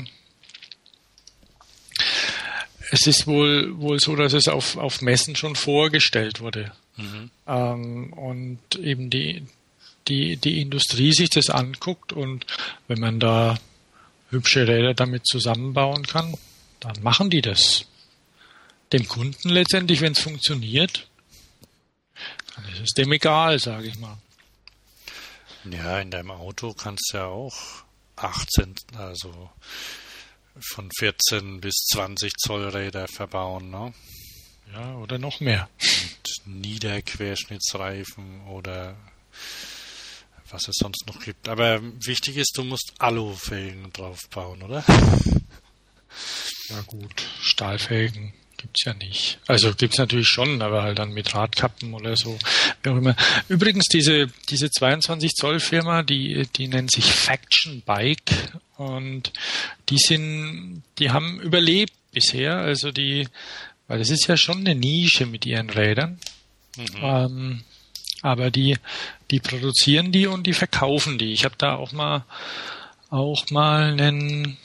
es 2.91 3.07
ist 3.07 3.28
wohl 3.28 3.78
wohl 3.80 3.99
so, 3.99 4.15
dass 4.15 4.34
es 4.34 4.47
auf, 4.47 4.78
auf 4.78 5.01
Messen 5.01 5.36
schon 5.36 5.55
vorgestellt 5.55 6.39
wurde. 6.39 6.72
Mhm. 6.95 7.30
Ähm, 7.47 8.13
und 8.13 8.59
eben 8.76 9.09
die, 9.09 9.43
die, 10.07 10.38
die 10.38 10.61
Industrie 10.61 11.11
sich 11.13 11.30
das 11.30 11.49
anguckt 11.49 12.13
und 12.13 12.45
wenn 12.88 12.99
man 12.99 13.20
da 13.20 13.57
hübsche 14.30 14.68
Räder 14.68 14.93
damit 14.93 15.26
zusammenbauen 15.26 16.05
kann, 16.05 16.36
dann 16.80 17.01
machen 17.01 17.30
die 17.30 17.41
das. 17.41 17.87
Dem 18.94 19.08
Kunden 19.08 19.50
letztendlich, 19.50 20.02
wenn 20.02 20.14
es 20.14 20.20
funktioniert, 20.20 21.08
dann 22.56 22.70
ist 22.74 22.80
es 22.80 22.94
dem 22.94 23.12
egal, 23.12 23.60
sage 23.60 23.88
ich 23.88 24.00
mal. 24.00 24.18
Ja, 25.66 26.00
in 26.00 26.12
deinem 26.12 26.32
Auto 26.32 26.74
kannst 26.74 27.10
du 27.12 27.18
ja 27.18 27.26
auch 27.26 27.84
18, 28.16 28.76
also 28.96 29.50
von 30.60 30.90
14 30.98 31.60
bis 31.62 31.76
20 31.92 32.34
Zoll 32.38 32.70
Räder 32.70 33.08
verbauen, 33.08 33.70
ne? 33.70 33.94
Ja, 34.74 34.96
oder 34.96 35.18
noch 35.18 35.40
mehr. 35.40 35.70
Und 35.82 36.62
Niederquerschnittsreifen 36.62 38.48
oder 38.48 38.98
was 40.50 40.68
es 40.68 40.76
sonst 40.80 41.06
noch 41.08 41.20
gibt. 41.20 41.48
Aber 41.48 41.82
wichtig 42.06 42.38
ist, 42.38 42.54
du 42.56 42.64
musst 42.64 42.94
Alufelgen 43.00 43.92
draufbauen, 43.92 44.64
oder? 44.64 44.84
Ja 46.70 46.82
gut, 46.82 47.28
Stahlfelgen 47.42 48.34
gibt's 48.58 48.84
ja 48.86 48.93
nicht. 48.93 49.39
Also 49.47 49.74
gibt's 49.74 49.97
natürlich 49.97 50.28
schon, 50.28 50.62
aber 50.62 50.84
halt 50.84 50.99
dann 50.99 51.12
mit 51.12 51.34
Radkappen 51.34 51.93
oder 51.93 52.16
so. 52.16 52.38
Wie 52.84 52.89
auch 52.89 52.97
immer. 52.97 53.16
Übrigens, 53.47 53.86
diese, 53.86 54.28
diese 54.49 54.70
22 54.70 55.34
Zoll 55.34 55.60
Firma, 55.60 56.03
die, 56.03 56.47
die 56.55 56.68
nennt 56.68 56.91
sich 56.91 57.05
Faction 57.05 57.82
Bike 57.86 58.32
und 58.78 59.32
die 59.89 59.97
sind, 59.97 60.84
die 60.99 61.12
haben 61.12 61.39
überlebt 61.39 61.93
bisher. 62.12 62.58
Also 62.58 62.91
die, 62.91 63.28
weil 63.88 64.01
es 64.01 64.10
ist 64.10 64.28
ja 64.28 64.38
schon 64.38 64.60
eine 64.60 64.76
Nische 64.76 65.26
mit 65.26 65.45
ihren 65.45 65.70
Rädern. 65.70 66.20
Mhm. 66.76 66.86
Ähm, 67.01 67.64
aber 68.22 68.51
die, 68.51 68.78
die 69.32 69.39
produzieren 69.39 70.12
die 70.12 70.28
und 70.28 70.47
die 70.47 70.53
verkaufen 70.53 71.18
die. 71.18 71.32
Ich 71.32 71.45
habe 71.45 71.55
da 71.58 71.76
auch 71.76 71.91
mal 71.91 72.26
auch 73.10 73.49
mal 73.51 73.93
einen, 73.93 74.58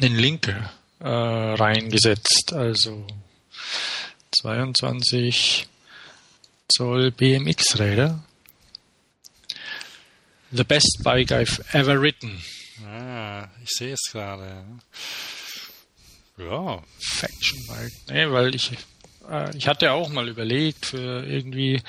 einen 0.00 0.16
Link 0.16 0.54
äh, 1.04 1.08
reingesetzt. 1.08 2.52
Also 2.52 3.06
22 4.40 5.66
Zoll 6.68 7.10
BMX-Räder. 7.12 8.24
The 10.50 10.64
best 10.64 11.00
bike 11.02 11.30
I've 11.30 11.60
ever 11.74 12.00
ridden. 12.00 12.42
Ah, 12.86 13.48
ich 13.62 13.70
sehe 13.70 13.92
es 13.92 14.10
gerade. 14.10 14.64
Ja. 16.38 16.82
Faction 16.98 17.66
Bike. 17.68 17.92
Nee, 18.08 18.30
weil 18.30 18.54
ich 18.54 18.72
äh, 19.30 19.56
ich 19.56 19.68
hatte 19.68 19.92
auch 19.92 20.08
mal 20.08 20.28
überlegt 20.28 20.86
für 20.86 21.24
irgendwie 21.26 21.82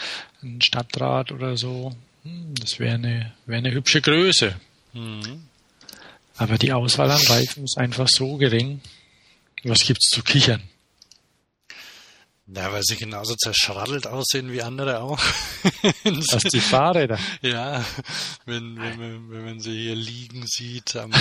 ein 0.43 0.61
Stadtrat 0.61 1.31
oder 1.31 1.57
so. 1.57 1.95
Hm, 2.23 2.53
das 2.55 2.79
wäre 2.79 2.95
eine, 2.95 3.33
wäre 3.45 3.59
eine 3.59 3.71
hübsche 3.71 4.01
Größe. 4.01 4.55
Mhm. 4.93 5.47
Aber 6.37 6.57
die 6.57 6.73
Auswahl 6.73 7.11
an 7.11 7.21
Reifen 7.27 7.63
ist 7.63 7.77
einfach 7.77 8.07
so 8.09 8.37
gering. 8.37 8.81
Was 9.67 9.79
gibt's 9.79 10.11
zu 10.11 10.21
kichern? 10.21 10.61
Ja, 12.45 12.71
weil 12.71 12.83
sie 12.83 12.97
genauso 12.97 13.35
zerschraddelt 13.35 14.05
aussehen 14.05 14.51
wie 14.51 14.61
andere 14.61 14.99
auch. 14.99 15.19
Was 16.03 16.43
die 16.43 16.59
Fahrräder? 16.59 17.17
Ja, 17.41 17.83
wenn, 18.45 18.79
wenn, 18.79 18.99
man, 18.99 19.31
wenn 19.31 19.45
man 19.45 19.59
sie 19.59 19.75
hier 19.75 19.95
liegen 19.95 20.45
sieht 20.45 20.95
am, 20.95 21.11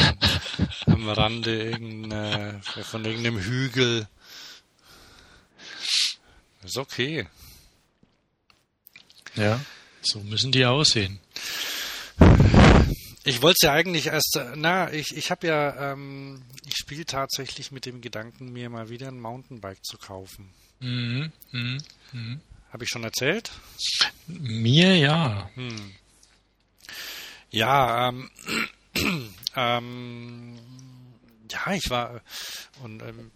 am 0.86 1.08
Rande 1.08 1.70
irgendeiner, 1.70 2.60
von 2.60 3.02
irgendeinem 3.06 3.40
Hügel. 3.40 4.06
Ist 6.64 6.76
okay. 6.76 7.26
Ja, 9.36 9.58
so 10.02 10.20
müssen 10.20 10.52
die 10.52 10.66
aussehen. 10.66 11.18
Ich 13.26 13.40
wollte 13.40 13.66
ja 13.66 13.72
eigentlich 13.72 14.06
erst, 14.08 14.38
na, 14.54 14.92
ich, 14.92 15.16
ich 15.16 15.30
habe 15.30 15.46
ja, 15.46 15.92
ähm, 15.92 16.42
ich 16.66 16.74
spiele 16.76 17.06
tatsächlich 17.06 17.72
mit 17.72 17.86
dem 17.86 18.02
Gedanken, 18.02 18.52
mir 18.52 18.68
mal 18.68 18.90
wieder 18.90 19.08
ein 19.08 19.18
Mountainbike 19.18 19.82
zu 19.82 19.96
kaufen. 19.96 20.52
Mhm, 20.80 21.32
mh, 21.50 21.78
mh. 22.12 22.40
Habe 22.70 22.84
ich 22.84 22.90
schon 22.90 23.04
erzählt? 23.04 23.50
Mir 24.26 24.96
ja. 24.96 25.48
Hm. 25.54 25.94
Ja, 27.50 28.08
ähm, 28.08 28.30
ähm, 29.56 30.58
ja, 31.50 31.72
ich 31.72 31.88
war 31.88 32.20
und 32.82 33.00
ähm, 33.02 33.30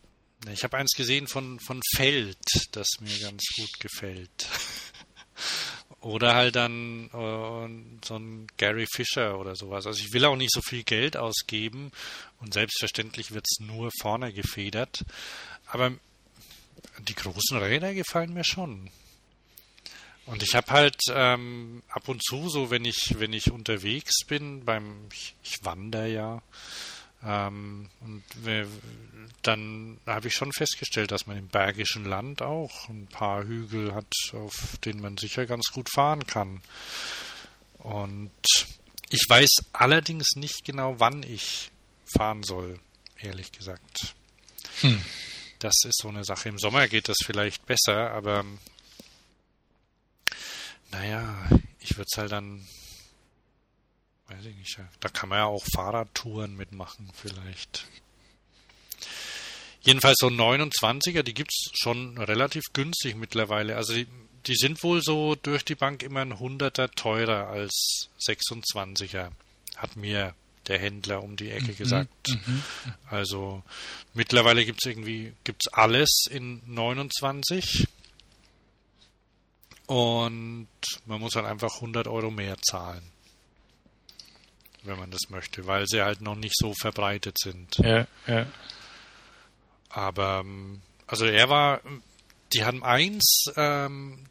ich 0.53 0.65
habe 0.65 0.77
eins 0.77 0.93
gesehen 0.97 1.29
von, 1.29 1.61
von 1.61 1.81
Feld, 1.95 2.39
das 2.73 2.87
mir 3.01 3.19
ganz 3.21 3.43
gut 3.57 3.81
gefällt. 3.81 4.49
oder 6.01 6.35
halt 6.35 6.57
dann 6.57 7.07
äh, 7.07 8.07
so 8.07 8.17
ein 8.17 8.47
Gary 8.57 8.87
Fisher 8.93 9.39
oder 9.39 9.57
sowas. 9.57 9.87
Also 9.87 10.01
ich 10.01 10.13
will 10.13 10.25
auch 10.25 10.37
nicht 10.37 10.53
so 10.53 10.61
viel 10.61 10.85
Geld 10.85 11.17
ausgeben 11.17 11.91
und 12.41 12.55
selbstverständlich 12.55 13.33
wird 13.33 13.47
es 13.51 13.65
nur 13.65 13.91
vorne 14.01 14.33
gefedert. 14.33 15.05
Aber 15.67 15.93
die 17.01 17.15
großen 17.15 17.59
Räder 17.59 17.95
gefallen 17.95 18.33
mir 18.33 18.45
schon. 18.45 18.91
Und 20.27 20.43
ich 20.43 20.55
habe 20.55 20.71
halt 20.71 20.97
ähm, 21.11 21.83
ab 21.89 22.09
und 22.09 22.23
zu 22.23 22.49
so, 22.49 22.71
wenn 22.71 22.85
ich 22.85 23.17
wenn 23.19 23.33
ich 23.33 23.51
unterwegs 23.51 24.25
bin, 24.27 24.65
beim 24.65 25.09
ich, 25.11 25.35
ich 25.43 25.65
wandere 25.65 26.09
ja, 26.09 26.43
und 27.21 28.23
wir, 28.43 28.69
dann 29.43 29.99
habe 30.07 30.29
ich 30.29 30.35
schon 30.35 30.53
festgestellt, 30.53 31.11
dass 31.11 31.27
man 31.27 31.37
im 31.37 31.49
Bergischen 31.49 32.05
Land 32.05 32.43
auch 32.43 32.89
ein 32.89 33.09
paar 33.09 33.45
Hügel 33.45 33.93
hat, 33.95 34.13
auf 34.33 34.79
denen 34.85 35.01
man 35.01 35.17
sicher 35.17 35.45
ganz 35.47 35.67
gut 35.73 35.89
fahren 35.93 36.27
kann. 36.27 36.61
Und 37.79 38.31
ich 39.11 39.25
weiß 39.29 39.51
allerdings 39.73 40.37
nicht 40.37 40.65
genau, 40.65 41.01
wann 41.01 41.25
ich 41.25 41.71
fahren 42.05 42.45
soll, 42.45 42.79
ehrlich 43.21 43.51
gesagt. 43.51 44.15
Hm. 44.81 45.03
Das 45.59 45.75
ist 45.85 45.99
so 46.01 46.09
eine 46.09 46.25
Sache. 46.25 46.51
Im 46.51 46.59
Sommer 46.59 46.87
geht 46.87 47.09
das 47.09 47.19
vielleicht 47.25 47.67
besser, 47.67 48.13
aber 48.13 48.45
naja, 50.93 51.49
ich 51.81 51.97
würde 51.97 52.07
es 52.13 52.17
halt 52.17 52.31
dann 52.31 52.65
weiß 54.29 54.45
ich 54.45 54.57
nicht. 54.57 54.79
Da 55.01 55.09
kann 55.09 55.29
man 55.29 55.39
ja 55.39 55.45
auch 55.47 55.65
Fahrradtouren 55.75 56.57
mitmachen, 56.57 57.11
vielleicht. 57.15 57.87
Jedenfalls 59.81 60.17
so 60.21 60.29
29er, 60.29 61.23
die 61.23 61.35
gibt 61.35 61.51
es 61.51 61.71
schon 61.75 62.19
relativ 62.19 62.65
günstig 62.73 63.17
mittlerweile. 63.17 63.77
Also 63.77 63.95
die, 63.95 64.07
die, 64.47 64.55
sind 64.55 64.83
wohl 64.83 65.03
so 65.03 65.35
durch 65.35 65.65
die 65.65 65.77
Bank 65.77 66.03
immer 66.03 66.21
ein 66.21 66.39
Hunderter 66.39 66.91
teurer 66.91 67.49
als 67.49 68.09
26er, 68.27 69.31
hat 69.77 69.97
mir 69.97 70.35
der 70.67 70.79
Händler 70.79 71.23
um 71.23 71.37
die 71.37 71.51
Ecke 71.51 71.73
mhm, 71.73 71.77
gesagt. 71.77 72.29
Mhm. 72.29 72.63
Also 73.07 73.63
mittlerweile 74.13 74.67
gibt 74.67 74.85
es 74.85 74.91
irgendwie 74.91 75.33
gibt's 75.45 75.69
alles 75.69 76.27
in 76.31 76.61
29 76.67 77.87
und 79.87 80.69
man 81.07 81.21
muss 81.21 81.35
halt 81.37 81.47
einfach 81.47 81.77
100 81.77 82.09
Euro 82.09 82.31
mehr 82.31 82.59
zahlen 82.61 83.11
wenn 84.89 84.99
man 84.99 85.11
das 85.11 85.31
möchte, 85.31 85.67
weil 85.67 85.87
sie 85.87 86.03
halt 86.03 86.21
noch 86.21 86.37
nicht 86.37 86.57
so 86.57 86.75
verbreitet 86.75 87.37
sind. 87.39 87.77
Ja, 87.79 88.07
ja. 88.27 88.47
Aber, 89.91 90.41
ähm, 90.41 90.83
also 91.07 91.25
er 91.25 91.49
war, 91.49 91.81
die 92.53 92.65
haben 92.65 92.83
eins, 92.83 93.45
ähm, 93.57 94.27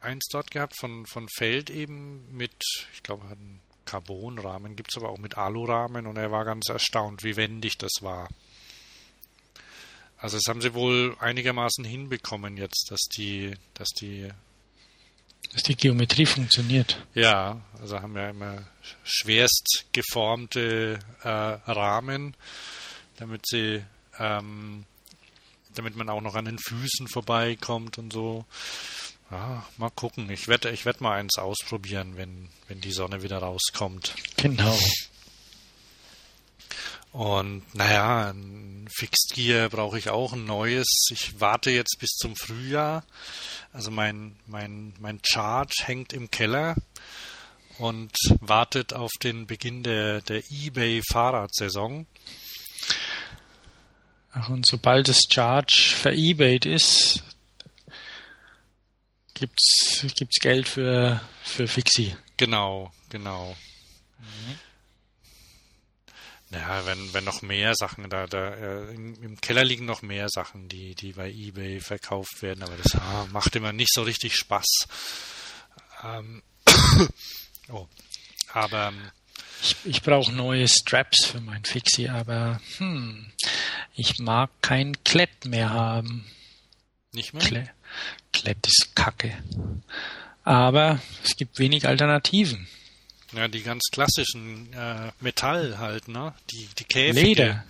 eins 0.00 0.26
dort 0.30 0.50
gehabt 0.50 0.76
von, 0.78 1.06
von 1.06 1.28
Feld 1.28 1.70
eben 1.70 2.34
mit, 2.34 2.54
ich 2.94 3.02
glaube, 3.02 3.24
einen 3.24 3.60
Carbonrahmen, 3.84 4.76
gibt 4.76 4.90
es 4.92 5.02
aber 5.02 5.10
auch 5.10 5.18
mit 5.18 5.36
Alurahmen 5.36 6.06
und 6.06 6.16
er 6.16 6.30
war 6.30 6.44
ganz 6.44 6.68
erstaunt, 6.68 7.24
wie 7.24 7.36
wendig 7.36 7.76
das 7.76 7.92
war. 8.00 8.28
Also 10.16 10.36
das 10.36 10.46
haben 10.48 10.60
sie 10.60 10.74
wohl 10.74 11.16
einigermaßen 11.18 11.84
hinbekommen 11.84 12.56
jetzt, 12.56 12.90
dass 12.90 13.00
die, 13.16 13.54
dass 13.74 13.88
die 13.88 14.28
dass 15.52 15.62
die 15.62 15.76
Geometrie 15.76 16.26
funktioniert. 16.26 17.04
Ja, 17.14 17.60
also 17.80 18.00
haben 18.00 18.14
wir 18.14 18.28
immer 18.28 18.64
schwerst 19.04 19.86
geformte 19.92 20.98
äh, 21.22 21.28
Rahmen, 21.28 22.36
damit 23.16 23.42
sie 23.46 23.82
ähm, 24.18 24.84
damit 25.74 25.96
man 25.96 26.08
auch 26.08 26.20
noch 26.20 26.34
an 26.34 26.44
den 26.44 26.58
Füßen 26.58 27.08
vorbeikommt 27.08 27.98
und 27.98 28.12
so. 28.12 28.44
Ja, 29.30 29.64
mal 29.76 29.90
gucken. 29.90 30.28
Ich 30.30 30.48
werde 30.48 30.70
ich 30.70 30.84
werd 30.84 31.00
mal 31.00 31.16
eins 31.16 31.38
ausprobieren, 31.38 32.16
wenn, 32.16 32.48
wenn 32.68 32.80
die 32.80 32.92
Sonne 32.92 33.22
wieder 33.22 33.38
rauskommt. 33.38 34.14
Genau. 34.36 34.76
Und 37.12 37.74
naja, 37.74 38.30
ein 38.30 38.86
Fixed 38.88 39.32
Gear 39.34 39.68
brauche 39.68 39.98
ich 39.98 40.10
auch 40.10 40.32
ein 40.32 40.44
neues. 40.44 41.08
Ich 41.10 41.40
warte 41.40 41.70
jetzt 41.70 41.98
bis 41.98 42.10
zum 42.10 42.36
Frühjahr. 42.36 43.04
Also 43.72 43.90
mein, 43.90 44.36
mein, 44.46 44.94
mein 45.00 45.20
Chart 45.22 45.72
hängt 45.84 46.12
im 46.12 46.30
Keller 46.30 46.76
und 47.78 48.12
wartet 48.40 48.92
auf 48.92 49.10
den 49.22 49.46
Beginn 49.46 49.82
der, 49.82 50.20
der 50.20 50.42
eBay 50.50 51.02
Fahrradsaison. 51.10 52.06
Ach, 54.32 54.48
und 54.48 54.66
sobald 54.66 55.08
das 55.08 55.22
Charge 55.28 55.94
ver-eBayt 55.96 56.64
ist, 56.64 57.24
gibt's, 59.34 60.04
gibt's 60.16 60.38
Geld 60.38 60.68
für, 60.68 61.20
für 61.42 61.66
Fixie. 61.66 62.14
Genau, 62.36 62.92
genau. 63.08 63.56
Mhm. 64.18 64.58
Ja, 66.52 66.84
wenn, 66.84 67.14
wenn 67.14 67.24
noch 67.24 67.42
mehr 67.42 67.74
Sachen 67.76 68.10
da, 68.10 68.26
da 68.26 68.54
äh, 68.54 68.94
im, 68.94 69.22
im, 69.22 69.40
Keller 69.40 69.62
liegen 69.62 69.84
noch 69.84 70.02
mehr 70.02 70.28
Sachen, 70.28 70.68
die, 70.68 70.96
die 70.96 71.12
bei 71.12 71.30
eBay 71.30 71.80
verkauft 71.80 72.42
werden, 72.42 72.64
aber 72.64 72.76
das 72.76 72.96
ah, 72.96 73.26
macht 73.30 73.54
immer 73.54 73.72
nicht 73.72 73.92
so 73.92 74.02
richtig 74.02 74.34
Spaß. 74.34 74.88
Ähm, 76.02 76.42
oh. 77.68 77.86
Aber 78.52 78.88
ähm, 78.88 79.10
ich, 79.62 79.76
ich 79.84 80.02
brauche 80.02 80.32
neue 80.32 80.66
Straps 80.66 81.24
für 81.26 81.40
mein 81.40 81.64
Fixie, 81.64 82.08
aber 82.08 82.60
hm, 82.78 83.30
ich 83.94 84.18
mag 84.18 84.50
kein 84.60 85.04
Klett 85.04 85.44
mehr 85.44 85.70
haben. 85.70 86.26
Nicht 87.12 87.32
mehr? 87.32 87.42
Klett, 87.42 87.70
Klett 88.32 88.66
ist 88.66 88.96
Kacke. 88.96 89.36
Aber 90.42 91.00
es 91.22 91.36
gibt 91.36 91.60
wenig 91.60 91.86
Alternativen. 91.86 92.66
Ja, 93.32 93.46
die 93.46 93.62
ganz 93.62 93.84
klassischen 93.92 94.72
äh, 94.72 95.12
Metall 95.20 95.78
halt, 95.78 96.08
ne? 96.08 96.34
Die, 96.50 96.68
die 96.78 96.84
Käfige. 96.84 97.20
Leder. 97.20 97.64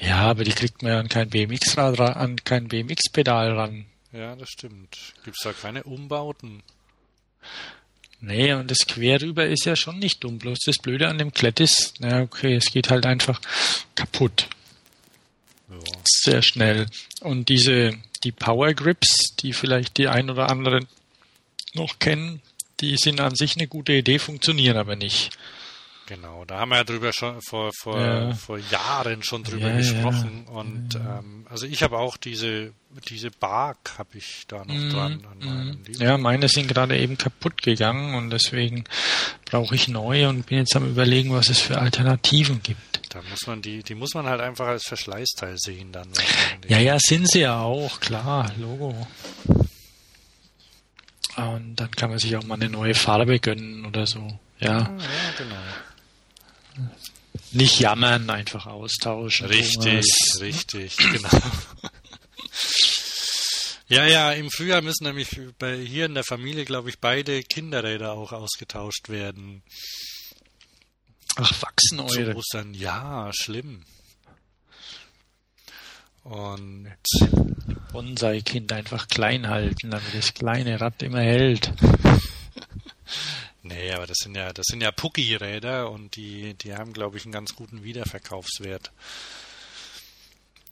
Ja, 0.00 0.22
aber 0.22 0.42
die 0.44 0.52
kriegt 0.52 0.82
man 0.82 0.92
an 0.92 1.08
kein 1.08 1.30
BMX-Rad 1.30 2.00
an 2.00 2.36
kein 2.44 2.66
BMX-Pedal 2.66 3.52
ran. 3.52 3.86
Ja, 4.12 4.34
das 4.34 4.48
stimmt. 4.50 5.14
Gibt's 5.24 5.42
da 5.44 5.52
keine 5.52 5.84
Umbauten? 5.84 6.62
Nee, 8.20 8.52
und 8.52 8.70
das 8.70 8.86
Querüber 8.86 9.46
ist 9.46 9.64
ja 9.64 9.76
schon 9.76 9.98
nicht 9.98 10.24
dumm. 10.24 10.38
Bloß 10.38 10.58
das 10.66 10.76
Blöde 10.78 11.08
an 11.08 11.18
dem 11.18 11.32
Klett 11.32 11.60
ist, 11.60 11.94
na 12.00 12.22
okay, 12.22 12.54
es 12.54 12.66
geht 12.66 12.90
halt 12.90 13.06
einfach 13.06 13.40
kaputt. 13.94 14.48
Ja. 15.70 15.78
Sehr 16.04 16.42
schnell. 16.42 16.86
Und 17.20 17.48
diese, 17.48 17.96
die 18.24 18.32
Power 18.32 18.74
Grips, 18.74 19.36
die 19.36 19.52
vielleicht 19.52 19.96
die 19.96 20.08
ein 20.08 20.28
oder 20.28 20.50
anderen 20.50 20.86
noch 21.74 21.98
kennen, 21.98 22.42
die 22.80 22.96
sind 22.96 23.20
an 23.20 23.34
sich 23.34 23.56
eine 23.56 23.66
gute 23.66 23.92
Idee, 23.92 24.18
funktionieren 24.18 24.76
aber 24.76 24.96
nicht. 24.96 25.36
Genau, 26.10 26.44
da 26.44 26.58
haben 26.58 26.70
wir 26.70 26.78
ja 26.78 26.84
drüber 26.84 27.12
schon 27.12 27.40
vor, 27.40 27.70
vor, 27.72 28.00
ja. 28.00 28.34
vor 28.34 28.58
Jahren 28.58 29.22
schon 29.22 29.44
drüber 29.44 29.68
ja, 29.68 29.76
gesprochen. 29.76 30.44
Ja. 30.44 30.52
Und 30.54 30.96
ähm, 30.96 31.46
also 31.48 31.66
ich 31.66 31.84
habe 31.84 31.98
auch 31.98 32.16
diese, 32.16 32.72
diese 33.08 33.30
Bark 33.30 33.92
habe 33.96 34.18
ich 34.18 34.44
da 34.48 34.64
noch 34.64 34.74
mm, 34.74 34.90
dran 34.90 35.26
an 35.30 35.38
meinem 35.38 35.68
mm. 35.76 36.02
Ja, 36.02 36.18
meine 36.18 36.48
sind 36.48 36.66
gerade 36.66 36.98
eben 36.98 37.16
kaputt 37.16 37.62
gegangen 37.62 38.16
und 38.16 38.30
deswegen 38.30 38.82
brauche 39.44 39.76
ich 39.76 39.86
neue 39.86 40.28
und 40.28 40.46
bin 40.46 40.58
jetzt 40.58 40.74
am 40.74 40.90
überlegen, 40.90 41.32
was 41.32 41.48
es 41.48 41.60
für 41.60 41.78
Alternativen 41.78 42.60
gibt. 42.60 43.02
Da 43.10 43.22
muss 43.30 43.46
man 43.46 43.62
die, 43.62 43.84
die 43.84 43.94
muss 43.94 44.12
man 44.14 44.26
halt 44.26 44.40
einfach 44.40 44.66
als 44.66 44.88
Verschleißteil 44.88 45.58
sehen 45.58 45.92
dann. 45.92 46.08
Ja, 46.66 46.78
ja, 46.78 46.98
sind 46.98 47.30
sie 47.30 47.42
ja 47.42 47.60
auch, 47.60 48.00
klar, 48.00 48.50
Logo. 48.58 49.06
Und 51.48 51.76
dann 51.76 51.90
kann 51.90 52.10
man 52.10 52.18
sich 52.18 52.36
auch 52.36 52.44
mal 52.44 52.54
eine 52.54 52.68
neue 52.68 52.94
Farbe 52.94 53.38
gönnen 53.40 53.84
oder 53.86 54.06
so. 54.06 54.38
Ja, 54.58 54.78
ah, 54.78 54.98
ja 54.98 55.32
genau. 55.38 55.56
Nicht 57.52 57.80
jammern, 57.80 58.30
einfach 58.30 58.66
austauschen. 58.66 59.46
Richtig, 59.46 60.04
Thomas. 60.04 60.40
richtig, 60.40 60.96
genau. 60.96 61.28
ja, 63.88 64.06
ja, 64.06 64.32
im 64.32 64.50
Frühjahr 64.50 64.82
müssen 64.82 65.04
nämlich 65.04 65.28
bei, 65.58 65.76
hier 65.76 66.06
in 66.06 66.14
der 66.14 66.24
Familie, 66.24 66.64
glaube 66.64 66.90
ich, 66.90 67.00
beide 67.00 67.42
Kinderräder 67.42 68.12
auch 68.12 68.32
ausgetauscht 68.32 69.08
werden. 69.08 69.62
Ach, 71.36 71.62
wachsen 71.62 72.00
eure? 72.00 72.32
Zu 72.32 72.36
Ostern, 72.36 72.74
ja, 72.74 73.30
schlimm. 73.32 73.84
Und 76.22 76.92
Bonsai-Kind 77.92 78.72
einfach 78.72 79.08
klein 79.08 79.48
halten, 79.48 79.90
damit 79.90 80.14
das 80.14 80.34
kleine 80.34 80.80
Rad 80.80 81.02
immer 81.02 81.20
hält. 81.20 81.72
Nee, 83.62 83.92
aber 83.92 84.06
das 84.06 84.16
sind 84.18 84.36
ja, 84.36 84.52
das 84.52 84.66
sind 84.66 84.82
ja 84.82 84.90
Pucki-Räder 84.90 85.90
und 85.90 86.16
die, 86.16 86.54
die 86.54 86.74
haben, 86.74 86.92
glaube 86.92 87.18
ich, 87.18 87.24
einen 87.24 87.32
ganz 87.32 87.54
guten 87.54 87.84
Wiederverkaufswert. 87.84 88.90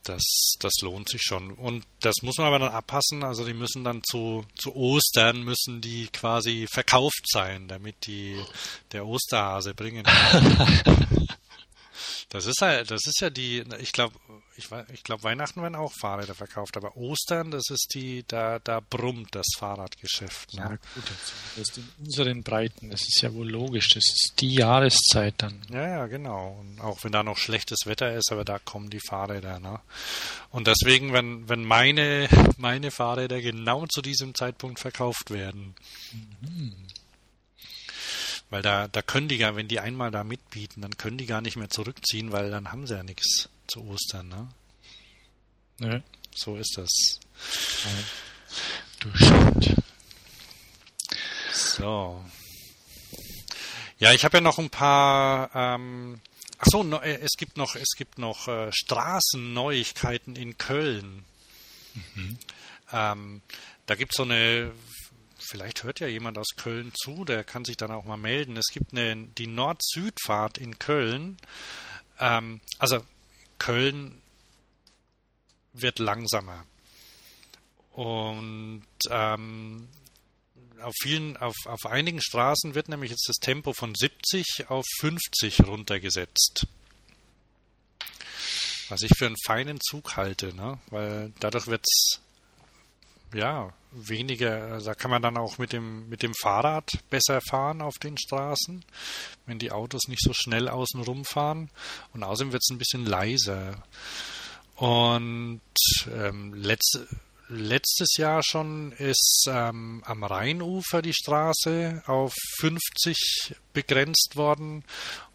Das, 0.02 0.54
das 0.58 0.72
lohnt 0.80 1.08
sich 1.08 1.22
schon. 1.22 1.52
Und 1.52 1.84
das 2.00 2.16
muss 2.22 2.38
man 2.38 2.46
aber 2.46 2.58
dann 2.58 2.72
abpassen. 2.72 3.22
Also 3.22 3.44
die 3.44 3.52
müssen 3.52 3.84
dann 3.84 4.02
zu, 4.02 4.44
zu 4.56 4.74
Ostern 4.74 5.42
müssen 5.44 5.82
die 5.82 6.08
quasi 6.08 6.66
verkauft 6.72 7.24
sein, 7.26 7.68
damit 7.68 8.06
die 8.06 8.42
der 8.92 9.06
Osterhase 9.06 9.74
bringen. 9.74 10.06
Das 12.30 12.44
ist 12.44 12.60
halt, 12.60 12.90
das 12.90 13.06
ist 13.06 13.20
ja 13.20 13.30
die, 13.30 13.64
ich 13.80 13.92
glaube, 13.92 14.14
ich, 14.56 14.68
ich 14.92 15.02
glaube, 15.02 15.22
Weihnachten 15.22 15.62
werden 15.62 15.76
auch 15.76 15.92
Fahrräder 15.98 16.34
verkauft, 16.34 16.76
aber 16.76 16.94
Ostern, 16.96 17.50
das 17.50 17.70
ist 17.70 17.94
die, 17.94 18.22
da, 18.28 18.58
da 18.58 18.80
brummt 18.80 19.34
das 19.34 19.46
Fahrradgeschäft. 19.56 20.52
Ne? 20.54 20.60
Ja, 20.60 20.68
gut, 20.68 21.04
das 21.56 21.68
ist 21.68 21.78
in 21.78 21.88
unseren 22.04 22.42
Breiten, 22.42 22.90
das 22.90 23.00
ist 23.00 23.22
ja 23.22 23.32
wohl 23.32 23.48
logisch, 23.48 23.88
das 23.94 24.04
ist 24.04 24.34
die 24.40 24.54
Jahreszeit 24.54 25.34
dann. 25.38 25.62
Ja, 25.70 25.88
ja, 25.88 26.06
genau. 26.06 26.58
Und 26.60 26.80
auch 26.80 27.02
wenn 27.02 27.12
da 27.12 27.22
noch 27.22 27.38
schlechtes 27.38 27.86
Wetter 27.86 28.14
ist, 28.14 28.30
aber 28.30 28.44
da 28.44 28.58
kommen 28.58 28.90
die 28.90 29.00
Fahrräder, 29.00 29.58
ne? 29.58 29.80
Und 30.50 30.66
deswegen, 30.66 31.14
wenn, 31.14 31.48
wenn 31.48 31.64
meine, 31.64 32.28
meine 32.58 32.90
Fahrräder 32.90 33.40
genau 33.40 33.86
zu 33.86 34.02
diesem 34.02 34.34
Zeitpunkt 34.34 34.80
verkauft 34.80 35.30
werden, 35.30 35.74
mhm 36.42 36.74
weil 38.50 38.62
da, 38.62 38.88
da 38.88 39.02
können 39.02 39.28
die 39.28 39.36
ja, 39.36 39.56
wenn 39.56 39.68
die 39.68 39.80
einmal 39.80 40.10
da 40.10 40.24
mitbieten, 40.24 40.80
dann 40.80 40.96
können 40.96 41.18
die 41.18 41.26
gar 41.26 41.40
nicht 41.40 41.56
mehr 41.56 41.70
zurückziehen, 41.70 42.32
weil 42.32 42.50
dann 42.50 42.72
haben 42.72 42.86
sie 42.86 42.94
ja 42.94 43.02
nichts 43.02 43.48
zu 43.66 43.84
Ostern, 43.86 44.28
ne? 44.28 44.48
Ja. 45.80 46.00
So 46.34 46.56
ist 46.56 46.76
das. 46.76 47.20
Du 49.00 49.14
stimmt. 49.14 49.76
So. 51.52 52.24
Ja, 53.98 54.12
ich 54.12 54.24
habe 54.24 54.38
ja 54.38 54.40
noch 54.40 54.58
ein 54.58 54.70
paar. 54.70 55.50
Ähm, 55.54 56.20
ach 56.58 56.66
so, 56.70 56.82
es 57.02 57.32
gibt 57.36 57.56
noch, 57.56 57.74
es 57.76 57.96
gibt 57.96 58.18
noch 58.18 58.48
äh, 58.48 58.72
Straßenneuigkeiten 58.72 60.36
in 60.36 60.56
Köln. 60.56 61.24
Mhm. 61.94 62.38
Ähm, 62.92 63.42
da 63.86 63.94
gibt 63.94 64.12
es 64.12 64.16
so 64.16 64.22
eine 64.22 64.72
vielleicht 65.48 65.82
hört 65.82 66.00
ja 66.00 66.06
jemand 66.06 66.38
aus 66.38 66.56
Köln 66.56 66.92
zu, 66.94 67.24
der 67.24 67.44
kann 67.44 67.64
sich 67.64 67.76
dann 67.76 67.90
auch 67.90 68.04
mal 68.04 68.16
melden. 68.16 68.56
Es 68.56 68.68
gibt 68.72 68.92
eine, 68.92 69.16
die 69.16 69.46
Nord-Süd-Fahrt 69.46 70.58
in 70.58 70.78
Köln. 70.78 71.38
Ähm, 72.18 72.60
also 72.78 73.04
Köln 73.58 74.20
wird 75.72 75.98
langsamer. 75.98 76.64
Und 77.92 78.84
ähm, 79.10 79.88
auf 80.82 80.94
vielen, 81.00 81.36
auf, 81.36 81.56
auf 81.64 81.86
einigen 81.86 82.20
Straßen 82.20 82.74
wird 82.74 82.88
nämlich 82.88 83.10
jetzt 83.10 83.28
das 83.28 83.36
Tempo 83.36 83.72
von 83.72 83.94
70 83.94 84.66
auf 84.68 84.84
50 85.00 85.66
runtergesetzt. 85.66 86.66
Was 88.88 89.02
ich 89.02 89.12
für 89.16 89.26
einen 89.26 89.36
feinen 89.44 89.80
Zug 89.80 90.16
halte, 90.16 90.54
ne? 90.54 90.78
weil 90.90 91.32
dadurch 91.40 91.66
wird 91.66 91.84
es 91.84 92.20
ja, 93.34 93.72
weniger, 93.92 94.72
also 94.72 94.86
da 94.86 94.94
kann 94.94 95.10
man 95.10 95.22
dann 95.22 95.36
auch 95.36 95.58
mit 95.58 95.72
dem, 95.72 96.08
mit 96.08 96.22
dem 96.22 96.34
Fahrrad 96.34 96.90
besser 97.10 97.40
fahren 97.40 97.82
auf 97.82 97.98
den 97.98 98.18
Straßen, 98.18 98.84
wenn 99.46 99.58
die 99.58 99.72
Autos 99.72 100.08
nicht 100.08 100.22
so 100.22 100.32
schnell 100.32 100.68
außen 100.68 101.02
rumfahren. 101.02 101.70
Und 102.12 102.22
außerdem 102.22 102.52
wird 102.52 102.62
es 102.62 102.72
ein 102.72 102.78
bisschen 102.78 103.06
leiser. 103.06 103.82
Und 104.76 105.60
ähm, 106.12 106.54
letzte, 106.54 107.08
letztes 107.48 108.16
Jahr 108.16 108.42
schon 108.42 108.92
ist 108.92 109.46
ähm, 109.48 110.02
am 110.04 110.22
Rheinufer 110.22 111.02
die 111.02 111.14
Straße 111.14 112.02
auf 112.06 112.34
50 112.60 113.54
begrenzt 113.72 114.36
worden. 114.36 114.84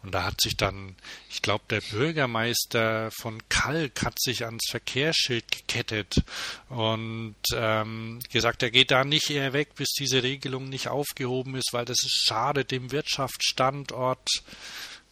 Und 0.02 0.14
da 0.14 0.24
hat 0.24 0.40
sich 0.40 0.56
dann, 0.56 0.96
ich 1.30 1.42
glaube, 1.42 1.64
der 1.70 1.80
Bürgermeister 1.80 3.10
von 3.20 3.42
Kalk 3.48 4.02
hat 4.02 4.20
sich 4.20 4.44
ans 4.44 4.66
Verkehrsschild 4.70 5.50
gekettet 5.50 6.22
und 6.68 7.36
ähm, 7.54 8.20
gesagt, 8.32 8.62
er 8.62 8.70
geht 8.70 8.90
da 8.90 9.04
nicht 9.04 9.30
eher 9.30 9.52
weg, 9.52 9.74
bis 9.74 9.92
diese 9.92 10.22
Regelung 10.22 10.68
nicht 10.68 10.88
aufgehoben 10.88 11.56
ist, 11.56 11.72
weil 11.72 11.84
das 11.84 11.98
ist 12.04 12.24
schade 12.26 12.64
dem 12.64 12.92
Wirtschaftsstandort. 12.92 14.28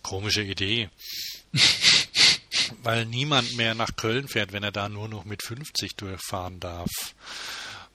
Komische 0.03 0.43
Idee. 0.43 0.91
Weil 2.83 3.07
niemand 3.07 3.57
mehr 3.57 3.75
nach 3.75 3.97
Köln 3.97 4.29
fährt, 4.29 4.53
wenn 4.53 4.63
er 4.63 4.73
da 4.73 4.89
nur 4.89 5.09
noch 5.09 5.25
mit 5.25 5.43
50 5.45 5.97
durchfahren 5.97 6.61
darf. 6.61 6.91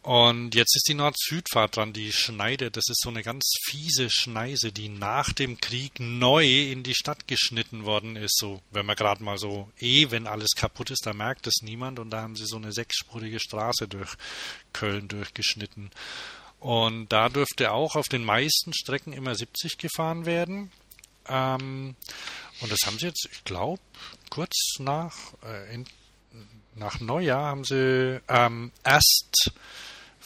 Und 0.07 0.55
jetzt 0.55 0.73
ist 0.73 0.87
die 0.87 0.93
Nord-Süd-Fahrt 0.93 1.75
dran, 1.75 1.91
die 1.91 2.13
Schneide. 2.13 2.71
Das 2.71 2.85
ist 2.87 3.01
so 3.01 3.09
eine 3.09 3.23
ganz 3.23 3.43
fiese 3.65 4.09
Schneise, 4.09 4.71
die 4.71 4.87
nach 4.87 5.33
dem 5.33 5.59
Krieg 5.59 5.99
neu 5.99 6.45
in 6.45 6.83
die 6.83 6.95
Stadt 6.95 7.27
geschnitten 7.27 7.83
worden 7.83 8.15
ist. 8.15 8.37
So, 8.37 8.61
wenn 8.71 8.85
man 8.85 8.95
gerade 8.95 9.21
mal 9.21 9.37
so, 9.37 9.69
eh, 9.79 10.09
wenn 10.09 10.25
alles 10.25 10.51
kaputt 10.55 10.91
ist, 10.91 11.05
da 11.05 11.13
merkt 11.13 11.45
es 11.47 11.61
niemand. 11.61 11.99
Und 11.99 12.11
da 12.11 12.21
haben 12.21 12.37
sie 12.37 12.45
so 12.45 12.55
eine 12.55 12.71
sechsspurige 12.71 13.41
Straße 13.41 13.89
durch 13.89 14.13
Köln 14.71 15.09
durchgeschnitten. 15.09 15.91
Und 16.61 17.09
da 17.09 17.27
dürfte 17.27 17.73
auch 17.73 17.97
auf 17.97 18.07
den 18.07 18.23
meisten 18.23 18.73
Strecken 18.73 19.11
immer 19.11 19.35
70 19.35 19.77
gefahren 19.77 20.25
werden. 20.25 20.71
Ähm, 21.27 21.95
und 22.61 22.71
das 22.71 22.79
haben 22.85 22.97
sie 22.99 23.07
jetzt, 23.07 23.27
ich 23.31 23.43
glaube, 23.43 23.81
kurz 24.29 24.55
nach, 24.79 25.15
äh, 25.43 25.73
in, 25.73 25.85
nach 26.75 26.99
Neujahr 26.99 27.43
haben 27.43 27.63
sie 27.63 28.21
ähm, 28.27 28.71
erst 28.83 29.51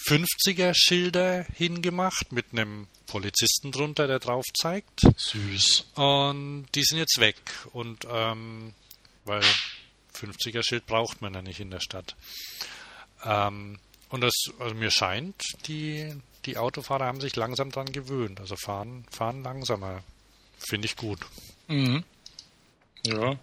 50er 0.08 0.74
Schilder 0.76 1.46
hingemacht 1.56 2.32
mit 2.32 2.48
einem 2.52 2.88
Polizisten 3.08 3.72
drunter, 3.72 4.08
der 4.08 4.20
drauf 4.20 4.46
zeigt. 4.60 5.02
Süß. 5.16 5.92
Und 5.96 6.68
die 6.74 6.84
sind 6.84 6.98
jetzt 6.98 7.20
weg. 7.20 7.38
Und 7.74 8.08
ähm, 8.10 8.74
weil 9.26 9.44
50er 10.16 10.64
Schild 10.64 10.86
braucht 10.86 11.22
man 11.22 11.34
ja 11.34 11.42
nicht 11.42 11.60
in 11.60 11.72
der 11.72 11.82
Stadt. 11.82 12.16
Ähm, 13.24 13.80
und 14.10 14.22
das, 14.22 14.34
also 14.60 14.76
mir 14.76 14.92
scheint, 14.92 15.42
die, 15.68 16.14
die 16.46 16.58
Autofahrer 16.58 17.06
haben 17.06 17.22
sich 17.22 17.36
langsam 17.36 17.72
dran 17.72 17.92
gewöhnt. 17.92 18.40
Also 18.40 18.56
fahren, 18.56 19.06
fahren 19.12 19.44
langsamer. 19.44 20.04
Finde 20.58 20.86
ich 20.86 20.96
gut. 20.96 21.20
Mhm. 21.68 22.04
Ja, 23.04 23.38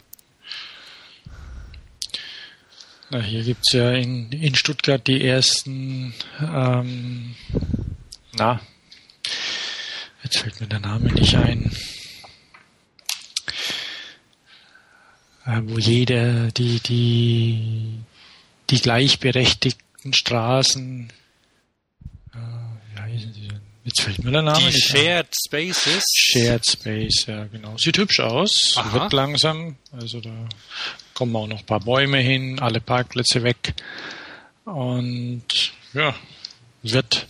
na, 3.11 3.23
hier 3.23 3.43
gibt 3.43 3.63
es 3.67 3.73
ja 3.73 3.93
in, 3.93 4.31
in 4.33 4.55
Stuttgart 4.55 5.07
die 5.07 5.25
ersten, 5.25 6.13
ähm, 6.43 7.35
na, 8.37 8.61
jetzt 10.23 10.39
fällt 10.39 10.61
mir 10.61 10.67
der 10.67 10.81
Name 10.81 11.11
nicht 11.15 11.35
ein, 11.35 11.73
äh, 15.47 15.63
wo 15.65 15.79
jeder 15.79 16.51
die, 16.53 16.81
die, 16.81 17.99
die 18.69 18.81
gleichberechtigten 18.81 20.13
Straßen, 20.13 21.11
äh, 22.35 22.39
wie 22.93 23.01
heißen 23.01 23.33
sie 23.33 23.49
denn? 23.49 23.68
Jetzt 23.89 24.03
fällt 24.03 24.23
mir 24.23 24.31
der 24.33 24.43
Name 24.43 24.59
Die 24.59 24.67
nicht 24.67 24.85
Shared 24.85 25.35
Spaces. 25.47 26.05
Shared 26.15 26.63
Space, 26.67 27.25
ja 27.27 27.45
genau. 27.47 27.75
Sieht 27.79 27.97
hübsch 27.97 28.21
aus, 28.21 28.75
Aha. 28.77 28.93
wird 28.93 29.13
langsam. 29.15 29.77
Also 29.93 30.21
da 30.21 30.47
kommen 31.15 31.35
auch 31.35 31.47
noch 31.47 31.61
ein 31.61 31.67
paar 31.67 31.81
Bäume 31.81 32.19
hin, 32.19 32.61
alle 32.61 32.83
Parkplätze 32.83 33.43
weg. 33.43 33.73
Und 34.67 35.73
ja, 35.95 36.15
wird 36.83 37.27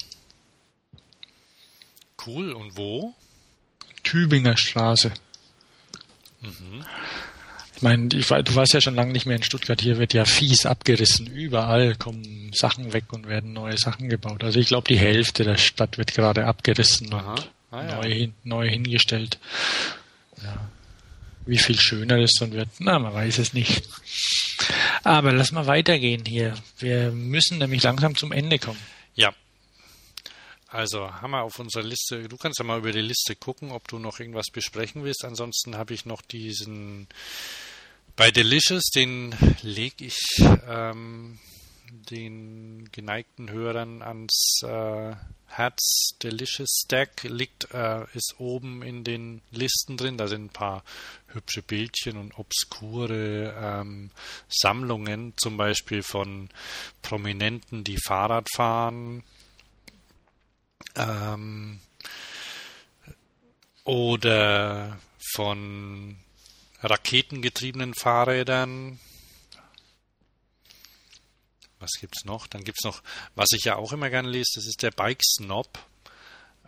Cool. 2.27 2.51
Und 2.51 2.77
wo? 2.77 3.15
Tübinger 4.03 4.57
Straße. 4.57 5.13
Ich 7.79 7.83
meine, 7.83 8.09
ich, 8.13 8.27
du 8.27 8.55
warst 8.57 8.73
ja 8.75 8.81
schon 8.81 8.97
lange 8.97 9.13
nicht 9.13 9.25
mehr 9.25 9.37
in 9.37 9.45
Stuttgart. 9.45 9.81
Hier 9.81 9.99
wird 9.99 10.13
ja 10.13 10.25
fies 10.25 10.67
abgerissen. 10.67 11.29
Überall 11.29 11.95
kommen 11.95 12.51
Sachen 12.53 12.93
weg 12.93 13.13
und 13.13 13.29
werden 13.29 13.53
neue 13.53 13.79
Sachen 13.79 14.09
gebaut. 14.09 14.43
Also 14.43 14.59
ich 14.59 14.67
glaube, 14.67 14.89
die 14.89 14.99
Hälfte 14.99 15.45
der 15.45 15.59
Stadt 15.59 15.97
wird 15.97 16.13
gerade 16.13 16.45
abgerissen 16.47 17.15
Aha. 17.15 17.35
und 17.35 17.49
Ah, 17.71 17.85
ja. 17.87 17.95
neu, 18.03 18.29
neu 18.43 18.69
hingestellt. 18.69 19.39
Ja. 20.43 20.69
Wie 21.47 21.59
viel 21.59 21.79
schöner 21.79 22.19
das 22.21 22.33
dann 22.41 22.51
wird, 22.51 22.69
na, 22.81 22.99
man 22.99 23.15
weiß 23.15 23.39
es 23.39 23.53
nicht. 23.53 23.85
Aber 25.05 25.31
lass 25.33 25.53
mal 25.53 25.69
weitergehen 25.69 26.25
hier. 26.25 26.55
Wir 26.81 27.13
müssen 27.13 27.59
nämlich 27.59 27.85
langsam 27.85 28.17
zum 28.17 28.33
Ende 28.33 28.59
kommen. 28.59 28.81
Ja. 29.15 29.33
Also 30.67 31.13
haben 31.13 31.31
wir 31.31 31.43
auf 31.43 31.61
unserer 31.61 31.85
Liste, 31.85 32.29
du 32.29 32.37
kannst 32.37 32.59
ja 32.59 32.65
mal 32.65 32.79
über 32.79 32.91
die 32.91 33.01
Liste 33.03 33.37
gucken, 33.37 33.71
ob 33.71 33.87
du 33.87 34.01
noch 34.01 34.19
irgendwas 34.19 34.49
besprechen 34.53 35.05
willst. 35.05 35.25
Ansonsten 35.25 35.77
habe 35.77 35.95
ich 35.95 36.05
noch 36.07 36.23
diesen 36.23 37.07
bei 38.19 38.33
Delicious, 38.33 38.91
den 38.91 39.33
lege 39.63 40.07
ich 40.07 40.19
ähm, 40.69 41.39
den 42.11 42.91
geneigten 42.91 43.49
Hörern 43.49 44.03
ans 44.03 44.59
äh, 44.65 45.15
Herz. 45.47 46.17
Delicious 46.21 46.83
Stack 46.85 47.23
liegt, 47.23 47.73
äh, 47.73 48.07
ist 48.15 48.35
oben 48.39 48.83
in 48.83 49.05
den 49.05 49.41
Listen 49.53 49.97
drin. 49.97 50.19
Da 50.19 50.27
sind 50.27 50.47
ein 50.47 50.49
paar 50.49 50.83
hübsche 51.29 51.63
Bildchen 51.63 52.17
und 52.17 52.37
obskure 52.37 53.55
ähm, 53.57 54.11
Sammlungen, 54.49 55.35
zum 55.37 55.57
Beispiel 55.57 56.03
von 56.03 56.49
Prominenten, 57.03 57.85
die 57.85 57.99
Fahrrad 58.05 58.49
fahren. 58.53 59.23
Ähm, 60.97 61.79
oder 63.85 64.99
von 65.35 66.17
raketengetriebenen 66.83 67.95
Fahrrädern. 67.95 68.99
Was 71.81 71.91
gibt's 72.01 72.25
noch? 72.25 72.47
Dann 72.47 72.65
gibt's 72.65 72.85
noch, 72.85 73.03
was 73.35 73.49
ich 73.53 73.65
ja 73.65 73.77
auch 73.77 73.93
immer 73.93 74.11
gerne 74.11 74.29
lese, 74.29 74.53
das 74.57 74.67
ist 74.67 74.83
der 74.83 74.91
Bike 74.91 75.23
Snob 75.25 75.79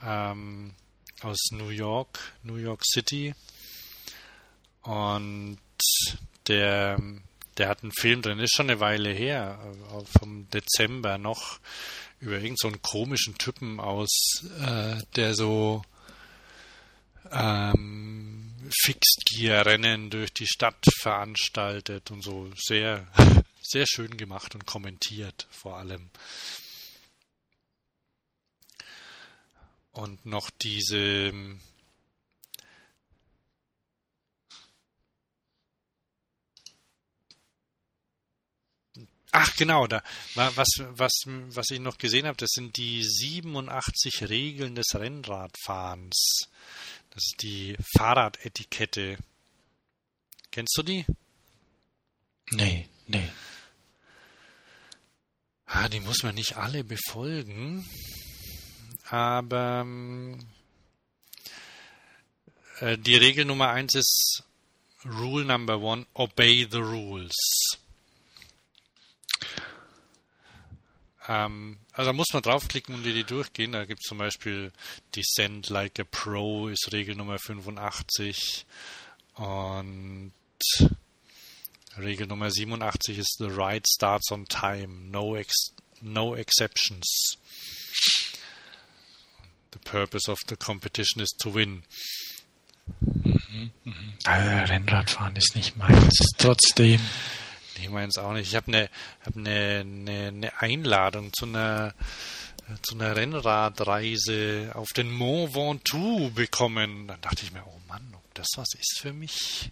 ähm, 0.02 0.74
aus 1.22 1.38
New 1.50 1.70
York, 1.70 2.18
New 2.42 2.56
York 2.56 2.82
City. 2.84 3.34
Und 4.82 5.58
der, 6.46 6.98
der 7.58 7.68
hat 7.68 7.82
einen 7.82 7.92
Film 7.92 8.22
drin, 8.22 8.38
ist 8.38 8.54
schon 8.54 8.70
eine 8.70 8.80
Weile 8.80 9.10
her, 9.10 9.58
äh, 9.62 10.18
vom 10.18 10.48
Dezember 10.50 11.18
noch, 11.18 11.60
über 12.20 12.34
irgendeinen 12.34 12.74
so 12.74 12.78
komischen 12.80 13.36
Typen 13.38 13.80
aus, 13.80 14.44
äh, 14.60 14.96
der 15.16 15.34
so 15.34 15.82
ähm, 17.32 18.49
Fixed-Gear-Rennen 18.70 20.10
durch 20.10 20.32
die 20.32 20.46
Stadt 20.46 20.84
veranstaltet 21.00 22.10
und 22.10 22.22
so 22.22 22.50
sehr, 22.56 23.06
sehr 23.62 23.86
schön 23.86 24.16
gemacht 24.16 24.54
und 24.54 24.66
kommentiert 24.66 25.46
vor 25.50 25.76
allem. 25.76 26.10
Und 29.92 30.24
noch 30.26 30.50
diese 30.50 31.32
Ach 39.32 39.54
genau, 39.56 39.86
da 39.86 40.02
wa- 40.34 40.50
was 40.56 40.68
was 40.80 41.12
was 41.26 41.70
ich 41.70 41.78
noch 41.78 41.98
gesehen 41.98 42.26
habe, 42.26 42.36
das 42.36 42.50
sind 42.52 42.76
die 42.76 43.02
87 43.04 44.28
Regeln 44.28 44.74
des 44.74 44.86
Rennradfahrens. 44.94 46.48
Das 47.10 47.24
ist 47.24 47.42
die 47.42 47.76
Fahrradetikette. 47.96 49.18
Kennst 50.50 50.76
du 50.76 50.82
die? 50.82 51.04
Nee, 52.52 52.88
nee. 53.06 53.28
Ah, 55.66 55.88
die 55.88 56.00
muss 56.00 56.22
man 56.24 56.34
nicht 56.34 56.56
alle 56.56 56.82
befolgen, 56.82 57.88
aber 59.08 59.82
ähm, 59.82 60.38
äh, 62.80 62.98
die 62.98 63.16
Regel 63.16 63.44
Nummer 63.44 63.68
eins 63.68 63.94
ist 63.94 64.42
Rule 65.04 65.44
Number 65.44 65.78
one: 65.78 66.06
Obey 66.14 66.66
the 66.68 66.78
rules. 66.78 67.78
Ähm, 71.30 71.78
also 71.92 72.10
da 72.10 72.12
muss 72.12 72.32
man 72.32 72.42
draufklicken 72.42 72.92
und 72.92 73.04
die, 73.04 73.22
durchgehen. 73.22 73.70
Da 73.72 73.84
gibt 73.84 74.00
es 74.02 74.08
zum 74.08 74.18
Beispiel 74.18 74.72
Descend 75.14 75.68
Like 75.70 76.00
a 76.00 76.04
Pro 76.04 76.66
ist 76.66 76.92
Regel 76.92 77.14
Nummer 77.14 77.38
85 77.38 78.66
und 79.34 80.32
Regel 81.96 82.26
Nummer 82.26 82.50
87 82.50 83.18
ist 83.18 83.36
The 83.38 83.46
ride 83.46 83.84
starts 83.88 84.32
on 84.32 84.46
time, 84.46 85.08
no, 85.10 85.36
ex 85.36 85.54
no 86.00 86.34
exceptions. 86.34 87.38
The 89.72 89.78
purpose 89.84 90.28
of 90.28 90.40
the 90.48 90.56
competition 90.56 91.22
is 91.22 91.30
to 91.42 91.54
win. 91.54 91.84
Äh, 94.24 94.30
Rennradfahren 94.30 95.36
ist 95.36 95.54
nicht 95.54 95.76
meins. 95.76 96.16
Trotzdem. 96.38 97.00
Ich 97.82 97.90
meine 97.90 98.08
es 98.08 98.18
auch 98.18 98.32
nicht. 98.32 98.48
Ich 98.48 98.56
habe 98.56 98.68
eine 98.68 98.90
hab 99.24 99.36
ne, 99.36 99.84
ne, 99.84 100.32
ne 100.32 100.52
Einladung 100.60 101.32
zu 101.32 101.46
einer 101.46 101.94
zu 102.82 102.94
einer 102.94 103.16
Rennradreise 103.16 104.70
auf 104.74 104.88
den 104.90 105.10
Mont 105.10 105.54
Ventoux 105.54 106.30
bekommen. 106.30 107.08
Dann 107.08 107.20
dachte 107.20 107.44
ich 107.44 107.52
mir, 107.52 107.64
oh 107.66 107.80
Mann, 107.88 108.02
ob 108.14 108.34
das 108.34 108.46
was 108.56 108.68
ist 108.78 109.00
für 109.00 109.12
mich. 109.12 109.70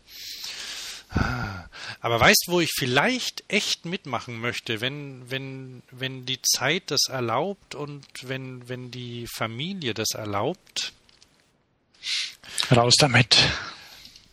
Ah, 1.11 1.64
Aber 2.00 2.20
weißt, 2.20 2.44
wo 2.48 2.61
ich 2.61 2.70
vielleicht 2.76 3.42
echt 3.48 3.86
mitmachen 3.86 4.38
möchte, 4.40 4.82
wenn, 4.82 5.30
wenn, 5.30 5.82
wenn 5.90 6.26
die 6.26 6.40
Zeit 6.42 6.90
das 6.90 7.09
erlaubt 7.09 7.74
und 7.74 8.04
wenn, 8.22 8.68
wenn 8.68 8.90
die 8.90 9.26
Familie 9.26 9.94
das 9.94 10.11
erlaubt? 10.14 10.92
Raus 12.70 12.94
damit. 12.98 13.38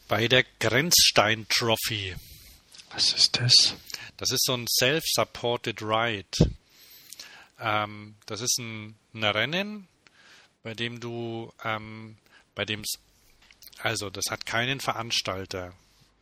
Bei 0.08 0.28
der 0.28 0.44
Grenzstein 0.60 1.48
Trophy. 1.48 2.16
Was 2.96 3.12
ist 3.12 3.42
das? 3.42 3.76
Das 4.16 4.32
ist 4.32 4.46
so 4.46 4.54
ein 4.54 4.68
Self-Supported 4.80 5.82
Ride. 5.82 6.56
Ähm, 7.60 8.16
das 8.26 8.40
ist 8.40 8.58
ein, 8.58 8.96
ein, 9.14 9.26
Rennen, 9.26 9.90
bei 10.64 10.74
dem 10.76 11.02
du, 11.02 11.52
ähm, 11.66 12.16
bei 12.56 12.64
dem 12.64 12.80
es, 12.80 13.00
also 13.80 14.10
das 14.10 14.24
hat 14.30 14.46
keinen 14.46 14.80
Veranstalter, 14.80 15.74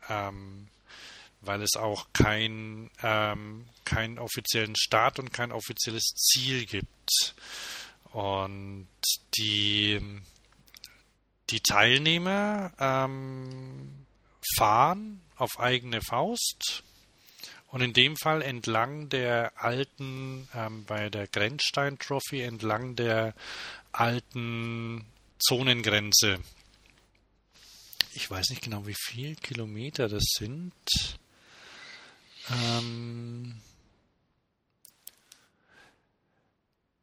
ähm, 0.09 0.67
weil 1.41 1.61
es 1.61 1.75
auch 1.75 2.07
kein, 2.11 2.89
ähm, 3.03 3.69
keinen 3.85 4.17
offiziellen 4.17 4.75
Start 4.75 5.19
und 5.19 5.31
kein 5.31 5.51
offizielles 5.51 6.15
Ziel 6.15 6.65
gibt. 6.65 7.35
Und 8.13 8.87
die, 9.37 10.01
die 11.51 11.59
Teilnehmer 11.59 12.73
ähm, 12.79 14.07
fahren 14.55 15.21
auf 15.35 15.59
eigene 15.59 16.01
Faust 16.01 16.83
und 17.67 17.81
in 17.81 17.93
dem 17.93 18.15
Fall 18.17 18.43
entlang 18.43 19.09
der 19.09 19.51
alten, 19.55 20.47
ähm, 20.53 20.85
bei 20.85 21.09
der 21.09 21.27
Grenzstein 21.27 21.97
Trophy, 21.97 22.41
entlang 22.41 22.95
der 22.95 23.33
alten 23.91 25.05
Zonengrenze. 25.39 26.39
Ich 28.13 28.29
weiß 28.29 28.51
nicht 28.51 28.61
genau, 28.61 28.85
wie 28.85 28.95
viel 28.95 29.35
Kilometer 29.37 30.07
das 30.07 30.23
sind. 30.37 30.71
Ähm, 32.51 33.59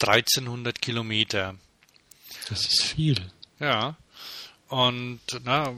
1300 0.01 0.81
Kilometer. 0.81 1.57
Das 2.49 2.61
ist 2.67 2.83
viel. 2.83 3.31
Ja. 3.59 3.97
Und 4.69 5.21
na, 5.43 5.75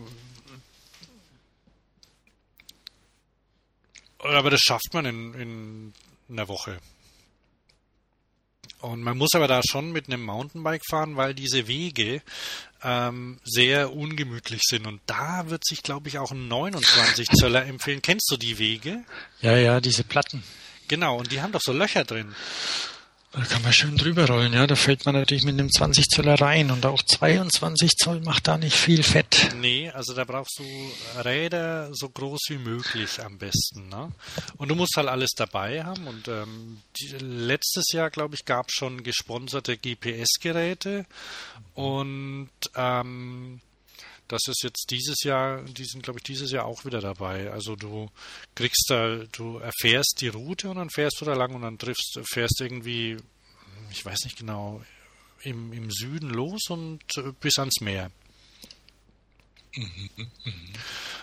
aber 4.22 4.50
das 4.50 4.60
schafft 4.60 4.92
man 4.92 5.04
in, 5.04 5.34
in 5.34 5.92
einer 6.30 6.48
Woche. 6.48 6.78
Und 8.80 9.00
man 9.02 9.16
muss 9.16 9.34
aber 9.34 9.46
da 9.46 9.60
schon 9.64 9.92
mit 9.92 10.08
einem 10.08 10.24
Mountainbike 10.24 10.82
fahren, 10.90 11.16
weil 11.16 11.34
diese 11.34 11.68
Wege 11.68 12.20
ähm, 12.82 13.38
sehr 13.44 13.92
ungemütlich 13.92 14.62
sind. 14.64 14.88
Und 14.88 15.00
da 15.06 15.48
wird 15.50 15.64
sich, 15.64 15.84
glaube 15.84 16.08
ich, 16.08 16.18
auch 16.18 16.32
ein 16.32 16.48
29 16.48 17.28
Zöller 17.28 17.64
empfehlen. 17.64 18.02
Kennst 18.02 18.28
du 18.30 18.36
die 18.36 18.58
Wege? 18.58 19.04
Ja, 19.40 19.56
ja, 19.56 19.80
diese 19.80 20.02
Platten. 20.02 20.42
Genau, 20.88 21.16
und 21.16 21.30
die 21.30 21.40
haben 21.40 21.52
doch 21.52 21.60
so 21.62 21.72
Löcher 21.72 22.04
drin. 22.04 22.34
Da 23.32 23.40
kann 23.40 23.62
man 23.62 23.72
schön 23.72 23.96
drüber 23.96 24.26
rollen, 24.26 24.52
ja. 24.52 24.66
Da 24.66 24.76
fällt 24.76 25.06
man 25.06 25.14
natürlich 25.14 25.44
mit 25.44 25.58
einem 25.58 25.70
20 25.70 26.08
Zöller 26.08 26.38
rein 26.38 26.70
und 26.70 26.84
auch 26.84 27.02
22 27.02 27.92
Zoll 27.96 28.20
macht 28.20 28.46
da 28.46 28.58
nicht 28.58 28.76
viel 28.76 29.02
Fett. 29.02 29.54
Nee, 29.58 29.90
also 29.90 30.12
da 30.12 30.24
brauchst 30.24 30.58
du 30.58 31.22
Räder 31.22 31.88
so 31.94 32.10
groß 32.10 32.40
wie 32.48 32.58
möglich 32.58 33.22
am 33.24 33.38
besten. 33.38 33.88
Ne? 33.88 34.12
Und 34.58 34.68
du 34.68 34.74
musst 34.74 34.96
halt 34.98 35.08
alles 35.08 35.30
dabei 35.34 35.82
haben. 35.82 36.06
Und 36.06 36.28
ähm, 36.28 36.82
die, 37.00 37.08
letztes 37.18 37.92
Jahr, 37.92 38.10
glaube 38.10 38.34
ich, 38.34 38.44
gab 38.44 38.68
es 38.68 38.74
schon 38.74 39.02
gesponserte 39.02 39.78
GPS-Geräte. 39.78 41.06
Und 41.74 42.50
ähm, 42.76 43.62
das 44.32 44.48
ist 44.48 44.62
jetzt 44.62 44.86
dieses 44.90 45.24
Jahr, 45.24 45.62
die 45.62 45.84
sind, 45.84 46.02
glaube 46.02 46.18
ich, 46.18 46.22
dieses 46.22 46.50
Jahr 46.50 46.64
auch 46.64 46.86
wieder 46.86 47.02
dabei. 47.02 47.50
Also 47.50 47.76
du 47.76 48.10
kriegst 48.54 48.86
da, 48.88 49.24
du 49.30 49.58
erfährst 49.58 50.22
die 50.22 50.28
Route 50.28 50.70
und 50.70 50.76
dann 50.76 50.88
fährst 50.88 51.20
du 51.20 51.26
da 51.26 51.34
lang 51.34 51.54
und 51.54 51.60
dann 51.60 51.76
triffst, 51.76 52.18
fährst 52.24 52.62
irgendwie, 52.62 53.18
ich 53.90 54.02
weiß 54.02 54.24
nicht 54.24 54.38
genau, 54.38 54.82
im, 55.42 55.74
im 55.74 55.90
Süden 55.90 56.30
los 56.30 56.70
und 56.70 57.04
bis 57.40 57.58
ans 57.58 57.80
Meer. 57.82 58.10
Mhm, 59.74 60.08
mh. 60.16 60.52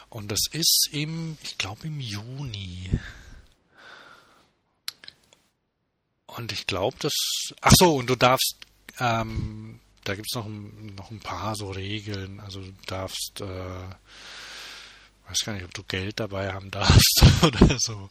Und 0.09 0.31
das 0.31 0.41
ist 0.51 0.89
im, 0.91 1.35
ich 1.41 1.57
glaube 1.57 1.87
im 1.87 1.99
Juni. 1.99 2.91
Und 6.27 6.51
ich 6.51 6.67
glaube, 6.67 6.97
das. 6.99 7.13
Ach 7.61 7.73
so, 7.75 7.95
und 7.95 8.07
du 8.07 8.15
darfst 8.15 8.55
ähm, 8.99 9.79
da 10.03 10.15
gibt 10.15 10.27
es 10.29 10.35
noch, 10.35 10.47
noch 10.47 11.11
ein 11.11 11.19
paar 11.19 11.55
so 11.55 11.71
Regeln. 11.71 12.39
Also 12.39 12.61
du 12.61 12.71
darfst, 12.87 13.41
äh, 13.41 13.89
weiß 15.27 15.39
gar 15.45 15.53
nicht, 15.53 15.65
ob 15.65 15.73
du 15.73 15.83
Geld 15.83 16.19
dabei 16.19 16.53
haben 16.53 16.71
darfst 16.71 17.23
oder 17.43 17.77
so. 17.79 18.09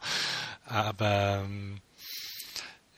Aber 0.64 1.44
ähm, 1.44 1.80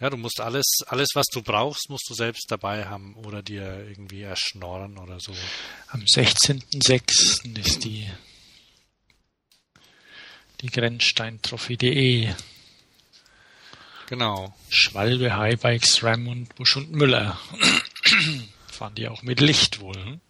ja, 0.00 0.08
du 0.10 0.16
musst 0.16 0.40
alles, 0.40 0.66
alles, 0.86 1.10
was 1.14 1.26
du 1.26 1.42
brauchst, 1.42 1.90
musst 1.90 2.08
du 2.08 2.14
selbst 2.14 2.46
dabei 2.50 2.86
haben 2.86 3.14
oder 3.16 3.42
dir 3.42 3.86
irgendwie 3.86 4.22
erschnorren 4.22 4.98
oder 4.98 5.20
so. 5.20 5.34
Am 5.88 6.00
16.06. 6.00 7.58
ist 7.58 7.84
die, 7.84 8.10
die 10.62 10.68
Grenzsteintrophy.de. 10.68 12.34
Genau. 14.08 14.56
Schwalbe, 14.70 15.36
Highbikes, 15.36 16.02
Ram 16.02 16.26
und 16.26 16.54
Busch 16.56 16.76
und 16.76 16.90
Müller 16.90 17.38
fahren 18.80 18.94
die 18.94 19.08
auch 19.08 19.22
mit 19.22 19.40
Licht 19.40 19.80
wohl. 19.80 19.94
Hm? 19.94 20.20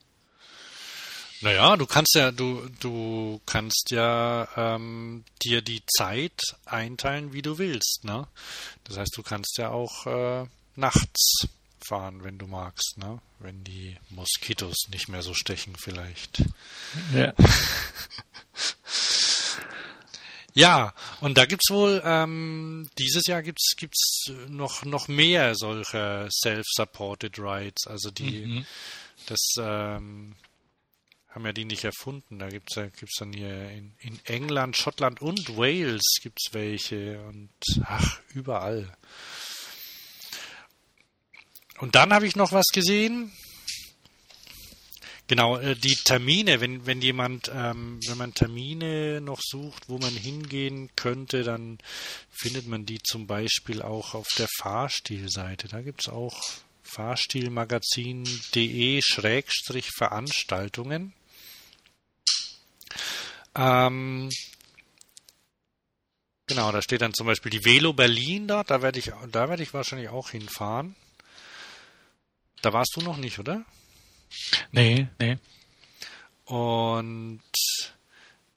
Naja, 1.41 1.77
du 1.77 1.87
kannst 1.87 2.17
ja, 2.17 2.33
du, 2.33 2.69
du 2.81 3.41
kannst 3.47 3.93
ja 3.93 4.49
ähm, 4.57 5.25
dir 5.41 5.63
die 5.63 5.83
Zeit 5.87 6.39
einteilen, 6.65 7.33
wie 7.33 7.43
du 7.43 7.59
willst, 7.59 8.01
ne? 8.05 8.27
Das 8.85 8.99
heißt, 8.99 9.17
du 9.17 9.23
kannst 9.23 9.57
ja 9.57 9.71
auch 9.71 10.07
äh, 10.07 10.47
nachts 10.75 11.47
fahren, 11.81 12.25
wenn 12.25 12.39
du 12.39 12.49
magst, 12.49 12.99
ne? 12.99 13.23
Wenn 13.39 13.63
die 13.63 13.97
Moskitos 14.11 14.89
nicht 14.91 15.09
mehr 15.09 15.23
so 15.23 15.33
stechen, 15.33 15.77
vielleicht. 15.77 16.43
Ja. 17.15 17.33
Ja, 20.55 20.95
und 21.21 21.39
da 21.39 21.47
gibt's 21.47 21.71
wohl, 21.71 22.03
ähm, 22.05 22.89
dieses 22.99 23.27
Jahr 23.27 23.43
gibt's 23.43 23.75
gibt's 23.77 24.31
noch, 24.49 24.85
noch 24.85 25.09
mehr 25.09 25.55
solcher 25.55 26.29
Self-Supported 26.31 27.39
Rides. 27.39 27.87
Also 27.87 28.11
die, 28.11 28.47
mhm. 28.47 28.67
das 29.27 29.41
ähm, 29.59 30.35
haben 31.29 31.47
ja 31.47 31.53
die 31.53 31.65
nicht 31.65 31.85
erfunden. 31.85 32.39
Da 32.39 32.49
gibt's 32.49 32.75
ja, 32.75 32.87
gibt's 32.87 33.17
dann 33.19 33.33
hier 33.33 33.71
in, 33.71 33.95
in 34.01 34.19
England, 34.25 34.77
Schottland 34.77 35.23
und 35.23 35.57
Wales 35.57 36.19
gibt's 36.23 36.53
welche 36.53 37.21
und 37.23 37.51
ach, 37.85 38.21
überall. 38.35 38.93
Und 41.79 41.95
dann 41.95 42.13
habe 42.13 42.27
ich 42.27 42.37
noch 42.37 42.53
was 42.53 42.67
gesehen. 42.73 43.33
Genau, 45.31 45.57
äh, 45.59 45.77
die 45.77 45.95
Termine, 45.95 46.61
wenn, 46.61 46.87
wenn 46.87 47.01
jemand, 47.01 47.53
ähm, 47.55 48.01
wenn 48.05 48.19
man 48.19 48.35
Termine 48.35 49.21
noch 49.21 49.39
sucht, 49.41 49.89
wo 49.89 49.97
man 49.97 50.13
hingehen 50.13 50.91
könnte, 50.97 51.45
dann 51.45 51.79
findet 52.33 52.67
man 52.67 52.85
die 52.85 53.01
zum 53.01 53.29
Beispiel 53.29 53.81
auch 53.81 54.15
auf 54.15 54.27
der 54.37 54.49
Fahrstilseite. 54.59 55.69
Da 55.69 55.83
gibt 55.83 56.01
es 56.03 56.09
auch 56.09 56.35
fahrstilmagazin.de 56.83 59.01
Schrägstrich 59.05 59.91
Veranstaltungen. 59.97 61.13
Ähm, 63.55 64.31
genau, 66.49 66.73
da 66.73 66.83
steht 66.83 67.03
dann 67.03 67.15
zum 67.15 67.29
Beispiel 67.29 67.53
die 67.53 67.65
Velo 67.65 67.93
Berlin 67.93 68.49
dort, 68.49 68.73
da 68.73 68.83
werde 68.83 68.99
ich, 68.99 69.13
da 69.31 69.49
werde 69.49 69.63
ich 69.63 69.73
wahrscheinlich 69.73 70.09
auch 70.09 70.31
hinfahren. 70.31 70.97
Da 72.63 72.73
warst 72.73 72.97
du 72.97 73.03
noch 73.03 73.17
nicht, 73.17 73.39
oder? 73.39 73.65
Nee, 74.73 75.09
nee. 75.19 75.39
Und 76.45 77.43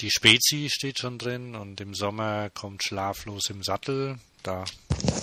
die 0.02 0.12
Spezi 0.12 0.70
steht 0.72 1.00
schon 1.00 1.18
drin 1.18 1.56
und 1.56 1.80
im 1.80 1.94
Sommer 1.94 2.50
kommt 2.50 2.84
Schlaflos 2.84 3.50
im 3.50 3.64
Sattel. 3.64 4.20
Da, 4.42 4.66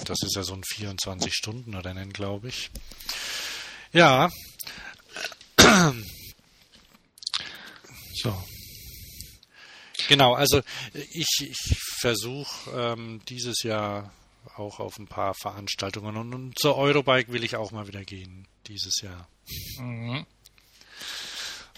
das 0.04 0.22
ist 0.22 0.36
ja 0.36 0.42
so 0.42 0.54
ein 0.54 0.62
24-Stunden-Rennen, 0.62 2.12
glaube 2.12 2.48
ich. 2.48 2.70
Ja. 3.92 4.30
So. 8.22 8.36
Genau, 10.08 10.34
also 10.34 10.60
ich, 10.92 11.26
ich 11.40 11.76
versuche 12.00 12.70
ähm, 12.70 13.22
dieses 13.30 13.62
Jahr 13.62 14.12
auch 14.56 14.78
auf 14.78 14.98
ein 14.98 15.06
paar 15.06 15.32
Veranstaltungen 15.34 16.18
und, 16.18 16.34
und 16.34 16.58
zur 16.58 16.76
Eurobike 16.76 17.32
will 17.32 17.44
ich 17.44 17.56
auch 17.56 17.70
mal 17.70 17.86
wieder 17.86 18.04
gehen 18.04 18.46
dieses 18.66 19.00
Jahr. 19.00 19.26
Mhm. 19.78 20.26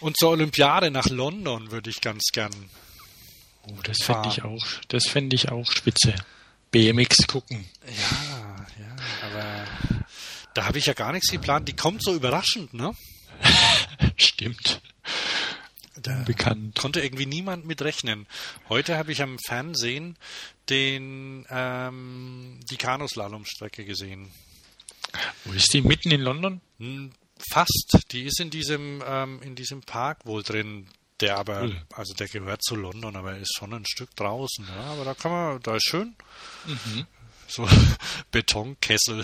Und 0.03 0.17
zur 0.17 0.31
Olympiade 0.31 0.91
nach 0.91 1.09
London 1.09 1.71
würde 1.71 1.89
ich 1.89 2.01
ganz 2.01 2.25
gern. 2.33 2.53
Oh, 3.69 3.75
das 3.85 3.99
fände 4.03 4.29
ich 4.29 4.43
auch, 4.43 4.67
das 4.89 5.07
fände 5.07 5.37
ich 5.37 5.51
auch 5.51 5.71
spitze. 5.71 6.15
BMX 6.73 7.29
gucken. 7.29 7.65
Ja, 7.87 8.67
ja, 8.81 8.97
aber 9.23 9.65
da 10.55 10.65
habe 10.67 10.79
ich 10.79 10.87
ja 10.87 10.95
gar 10.95 11.13
nichts 11.13 11.31
geplant. 11.31 11.69
Die 11.69 11.77
kommt 11.77 12.03
so 12.03 12.13
überraschend, 12.15 12.75
ne? 12.75 12.93
Stimmt. 14.17 14.81
Da 15.95 16.25
Bekannt. 16.25 16.77
konnte 16.77 17.01
irgendwie 17.01 17.27
niemand 17.27 17.65
mit 17.65 17.81
rechnen. 17.83 18.27
Heute 18.69 18.97
habe 18.97 19.13
ich 19.13 19.23
am 19.23 19.39
Fernsehen 19.47 20.17
den 20.69 21.47
ähm, 21.49 22.59
die 22.71 22.77
Kanuslalomstrecke 22.77 23.85
gesehen. 23.85 24.33
Wo 25.45 25.53
ist 25.53 25.73
die? 25.73 25.83
Mitten 25.83 26.11
in 26.11 26.23
London? 26.23 26.61
Fast. 27.51 27.99
Die 28.13 28.25
ist 28.25 28.41
in 28.41 28.51
diesem, 28.51 29.03
ähm, 29.07 29.41
in 29.43 29.55
diesem 29.55 29.83
Park 29.83 30.27
wohl 30.27 30.43
drin. 30.43 30.87
Der 31.21 31.39
aber, 31.39 31.71
also 31.95 32.15
der 32.15 32.27
gehört 32.27 32.65
zu 32.65 32.75
London, 32.75 33.15
aber 33.15 33.35
er 33.35 33.39
ist 33.39 33.55
schon 33.57 33.73
ein 33.73 33.87
Stück 33.87 34.15
draußen. 34.17 34.67
Ja, 34.67 34.93
aber 34.93 35.05
da 35.05 35.15
kann 35.15 35.31
man, 35.31 35.63
da 35.63 35.77
ist 35.77 35.87
schön. 35.87 36.17
Mhm. 36.67 37.07
So 37.47 37.69
Betonkessel. 38.33 39.23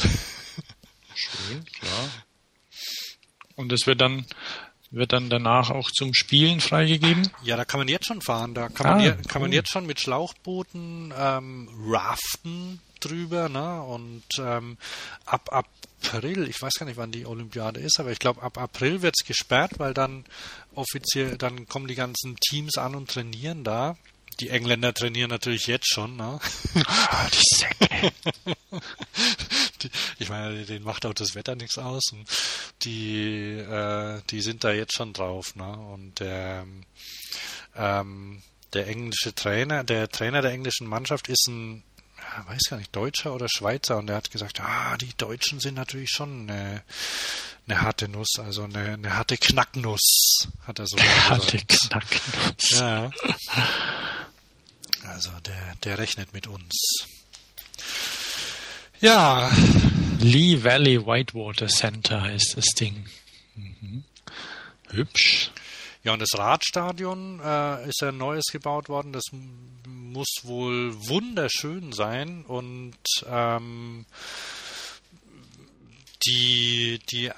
Schön, 1.14 1.64
klar. 1.80 2.08
Und 3.56 3.72
es 3.72 3.88
wird 3.88 4.00
dann 4.00 4.26
wird 4.90 5.12
dann 5.12 5.28
danach 5.28 5.70
auch 5.70 5.90
zum 5.90 6.14
Spielen 6.14 6.60
freigegeben? 6.60 7.30
Ja, 7.42 7.56
da 7.56 7.64
kann 7.64 7.80
man 7.80 7.88
jetzt 7.88 8.06
schon 8.06 8.22
fahren. 8.22 8.54
Da 8.54 8.68
kann, 8.68 8.86
ah, 8.86 8.94
man, 8.94 9.00
je, 9.00 9.10
kann 9.10 9.24
cool. 9.34 9.40
man 9.42 9.52
jetzt 9.52 9.70
schon 9.70 9.86
mit 9.86 10.00
Schlauchbooten 10.00 11.12
ähm, 11.16 11.68
raften 11.90 12.80
drüber. 13.00 13.48
Ne? 13.48 13.82
Und 13.82 14.24
ähm, 14.38 14.78
ab 15.24 15.52
April, 15.52 16.48
ich 16.48 16.60
weiß 16.60 16.74
gar 16.74 16.86
nicht, 16.86 16.96
wann 16.96 17.12
die 17.12 17.26
Olympiade 17.26 17.80
ist, 17.80 17.98
aber 18.00 18.12
ich 18.12 18.18
glaube, 18.18 18.42
ab 18.42 18.58
April 18.58 19.02
wird 19.02 19.14
es 19.20 19.26
gesperrt, 19.26 19.72
weil 19.78 19.94
dann 19.94 20.24
offiziell, 20.74 21.36
dann 21.36 21.66
kommen 21.66 21.88
die 21.88 21.94
ganzen 21.94 22.36
Teams 22.36 22.78
an 22.78 22.94
und 22.94 23.10
trainieren 23.10 23.64
da. 23.64 23.96
Die 24.40 24.50
Engländer 24.50 24.94
trainieren 24.94 25.30
natürlich 25.30 25.66
jetzt 25.66 25.92
schon, 25.92 26.16
ne? 26.16 26.38
Ah, 26.86 27.28
die 27.28 27.56
Säcke. 27.56 28.12
ich 30.18 30.28
meine, 30.28 30.64
denen 30.64 30.84
macht 30.84 31.06
auch 31.06 31.14
das 31.14 31.34
Wetter 31.34 31.56
nichts 31.56 31.76
aus. 31.76 32.12
Und 32.12 32.28
die, 32.82 33.58
äh, 33.58 34.20
die 34.30 34.40
sind 34.40 34.62
da 34.62 34.70
jetzt 34.70 34.94
schon 34.94 35.12
drauf, 35.12 35.56
ne? 35.56 35.72
Und 35.72 36.20
der, 36.20 36.66
ähm, 37.74 38.42
der 38.74 38.86
englische 38.86 39.34
Trainer, 39.34 39.82
der 39.82 40.08
Trainer 40.08 40.40
der 40.40 40.52
englischen 40.52 40.86
Mannschaft 40.86 41.28
ist 41.28 41.48
ein 41.48 41.82
weiß 42.46 42.64
gar 42.70 42.76
nicht, 42.76 42.94
Deutscher 42.94 43.34
oder 43.34 43.48
Schweizer 43.48 43.96
und 43.98 44.08
er 44.10 44.16
hat 44.16 44.30
gesagt, 44.30 44.60
ah, 44.60 44.96
die 44.96 45.14
Deutschen 45.16 45.60
sind 45.60 45.74
natürlich 45.74 46.10
schon 46.10 46.48
eine, 46.48 46.82
eine 47.66 47.82
harte 47.82 48.08
Nuss, 48.08 48.38
also 48.38 48.64
eine, 48.64 48.94
eine 48.94 49.14
harte 49.14 49.36
Knacknuss, 49.36 50.48
hat 50.66 50.78
er 50.78 50.86
so 50.86 50.96
gesagt. 50.96 51.30
Harte 51.30 51.58
Knacknuss. 51.58 52.70
Ja. 52.70 53.10
Also 55.04 55.30
der, 55.46 55.74
der 55.84 55.98
rechnet 55.98 56.32
mit 56.32 56.46
uns. 56.46 57.06
Ja. 59.00 59.50
Lee 60.20 60.62
Valley 60.64 61.06
Whitewater 61.06 61.68
Center 61.68 62.22
heißt 62.22 62.56
das 62.56 62.66
Ding. 62.78 63.06
Mhm. 63.54 64.04
Hübsch. 64.90 65.50
Ja, 66.04 66.12
und 66.12 66.20
das 66.20 66.38
Radstadion 66.38 67.40
äh, 67.40 67.88
ist 67.88 68.00
ja 68.00 68.12
neues 68.12 68.46
gebaut 68.52 68.88
worden. 68.88 69.12
Das 69.12 69.24
muss 69.86 70.28
wohl 70.42 70.94
wunderschön 71.08 71.92
sein 71.92 72.44
und 72.46 72.96
ähm, 73.26 74.06
die, 76.26 76.98
die, 77.10 77.30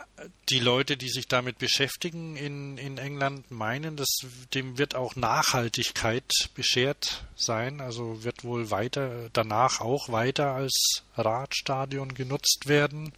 die 0.49 0.59
Leute, 0.59 0.97
die 0.97 1.09
sich 1.09 1.29
damit 1.29 1.59
beschäftigen 1.59 2.37
in, 2.37 2.79
in 2.79 2.99
England, 2.99 3.51
meinen, 3.51 3.97
dass 3.97 4.09
dem 4.55 4.79
wird 4.79 4.95
auch 4.95 5.17
Nachhaltigkeit 5.17 6.31
beschert 6.55 7.25
sein. 7.37 7.81
Also 7.81 8.25
wird 8.25 8.45
wohl 8.45 8.71
weiter, 8.71 9.29
danach 9.33 9.81
auch 9.81 10.09
weiter 10.09 10.53
als 10.53 11.03
Radstadion 11.17 12.15
genutzt 12.15 12.67
werden. 12.67 13.13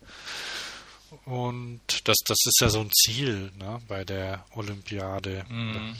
Und 1.24 1.80
das, 2.04 2.16
das 2.24 2.38
ist 2.44 2.60
ja 2.60 2.68
so 2.68 2.80
ein 2.80 2.90
Ziel 2.90 3.52
ne, 3.58 3.80
bei 3.88 4.04
der 4.04 4.44
Olympiade. 4.54 5.44
Mhm. 5.48 5.96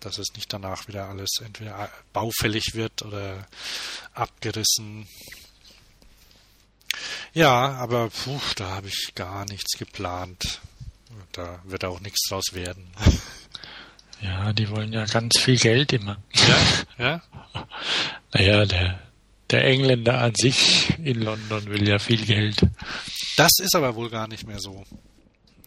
Dass 0.00 0.18
es 0.18 0.28
nicht 0.34 0.52
danach 0.52 0.86
wieder 0.86 1.08
alles 1.08 1.28
entweder 1.44 1.90
baufällig 2.12 2.74
wird 2.74 3.02
oder 3.02 3.48
abgerissen 4.14 5.08
ja, 7.32 7.72
aber 7.74 8.10
puh, 8.10 8.40
da 8.56 8.70
habe 8.70 8.88
ich 8.88 9.12
gar 9.14 9.44
nichts 9.44 9.78
geplant. 9.78 10.60
Da 11.32 11.60
wird 11.64 11.84
auch 11.84 12.00
nichts 12.00 12.28
draus 12.28 12.52
werden. 12.52 12.90
Ja, 14.20 14.52
die 14.52 14.68
wollen 14.68 14.92
ja 14.92 15.04
ganz 15.04 15.38
viel 15.38 15.56
Geld 15.56 15.92
immer. 15.92 16.20
Ja, 16.34 16.58
ja. 16.98 17.22
Naja, 18.32 18.66
der, 18.66 18.98
der 19.50 19.64
Engländer 19.64 20.20
an 20.20 20.34
sich 20.34 20.98
in 20.98 21.22
London 21.22 21.66
will 21.66 21.88
ja 21.88 21.98
viel 21.98 22.24
Geld. 22.24 22.60
Das 23.36 23.52
ist 23.60 23.74
aber 23.74 23.94
wohl 23.94 24.10
gar 24.10 24.28
nicht 24.28 24.46
mehr 24.46 24.58
so. 24.58 24.84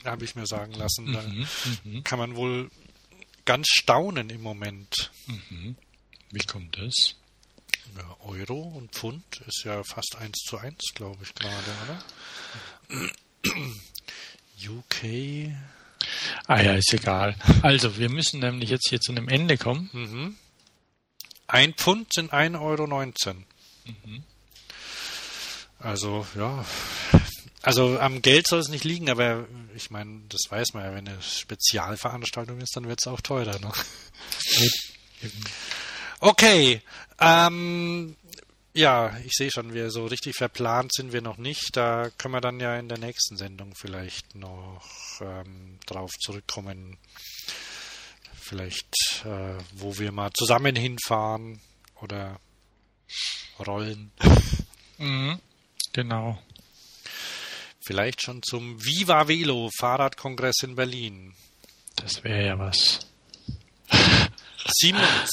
Habe 0.06 0.26
ich 0.26 0.36
mir 0.36 0.48
sagen 0.48 0.74
lassen. 0.74 1.14
Da 1.14 1.22
mhm, 1.22 1.48
mhm, 1.84 2.04
kann 2.04 2.20
man 2.20 2.36
wohl 2.36 2.70
ganz 3.46 3.68
staunen 3.70 4.30
im 4.30 4.42
Moment. 4.42 5.12
Mhm. 5.28 5.76
Wie 6.32 6.46
kommt 6.46 6.78
das? 6.78 7.16
Euro 8.24 8.62
und 8.62 8.92
Pfund 8.92 9.24
ist 9.48 9.64
ja 9.66 9.84
fast 9.84 10.16
1 10.16 10.38
zu 10.46 10.58
1, 10.58 10.94
glaube 10.94 11.24
ich, 11.24 11.34
gerade, 11.36 11.54
oder? 11.86 13.12
UK. 14.70 15.54
Ah 16.48 16.62
ja, 16.62 16.74
ist 16.76 16.94
egal. 16.94 17.36
Also, 17.62 17.98
wir 17.98 18.10
müssen 18.10 18.40
nämlich 18.40 18.70
jetzt 18.70 18.90
hier 18.90 19.00
zu 19.02 19.12
einem 19.12 19.28
Ende 19.28 19.58
kommen. 19.58 19.90
Mhm. 19.92 20.38
Ein 21.48 21.74
Pfund 21.74 22.14
sind 22.14 22.32
1,19 22.32 22.62
Euro. 22.62 23.44
Mhm. 23.86 24.24
Also, 25.80 26.26
ja. 26.36 26.66
Also 27.64 28.00
am 28.00 28.22
Geld 28.22 28.48
soll 28.48 28.60
es 28.60 28.70
nicht 28.70 28.84
liegen, 28.84 29.10
aber 29.10 29.48
ich 29.76 29.92
meine, 29.92 30.22
das 30.30 30.42
weiß 30.50 30.74
man 30.74 30.84
ja, 30.84 30.94
wenn 30.96 31.08
eine 31.08 31.22
Spezialveranstaltung 31.22 32.60
ist, 32.60 32.76
dann 32.76 32.88
wird 32.88 33.00
es 33.02 33.08
auch 33.08 33.22
teurer. 33.22 33.60
Ne? 33.60 33.72
Okay, 36.20 36.82
ähm, 37.20 38.16
ja, 38.74 39.18
ich 39.26 39.34
sehe 39.34 39.52
schon, 39.52 39.74
wir 39.74 39.92
so 39.92 40.06
richtig 40.06 40.36
verplant 40.36 40.94
sind 40.94 41.14
wir 41.14 41.22
noch 41.22 41.38
nicht. 41.38 41.76
Da 41.76 42.10
können 42.18 42.34
wir 42.34 42.42
dann 42.42 42.60
ja 42.60 42.78
in 42.78 42.90
der 42.90 42.98
nächsten 42.98 43.38
Sendung 43.38 43.74
vielleicht 43.76 44.36
noch 44.36 44.86
ähm, 45.20 45.80
drauf 45.86 46.12
zurückkommen. 46.20 46.98
Vielleicht, 48.40 49.24
äh, 49.26 49.58
wo 49.74 49.98
wir 49.98 50.12
mal 50.12 50.32
zusammen 50.34 50.76
hinfahren 50.76 51.60
oder 52.02 52.40
rollen. 53.62 54.12
Mhm, 54.98 55.40
genau. 55.94 56.40
Vielleicht 57.80 58.22
schon 58.22 58.44
zum 58.44 58.84
Viva 58.84 59.28
Velo 59.28 59.70
Fahrradkongress 59.80 60.64
in 60.64 60.76
Berlin. 60.76 61.34
Das 61.96 62.24
wäre 62.24 62.46
ja 62.46 62.60
was. 62.60 63.00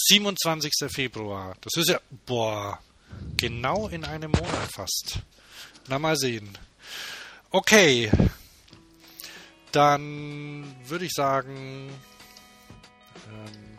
27. 0.09 0.73
Februar. 0.89 1.55
Das 1.61 1.77
ist 1.77 1.91
ja, 1.91 2.01
boah, 2.27 2.79
genau 3.37 3.89
in 3.89 4.05
einem 4.05 4.31
Monat 4.31 4.73
fast. 4.73 5.21
Na, 5.89 5.99
mal 5.99 6.17
sehen. 6.17 6.57
Okay. 7.51 8.11
Dann 9.73 10.75
würde 10.87 11.05
ich 11.05 11.13
sagen, 11.13 11.91
ähm, 13.31 13.77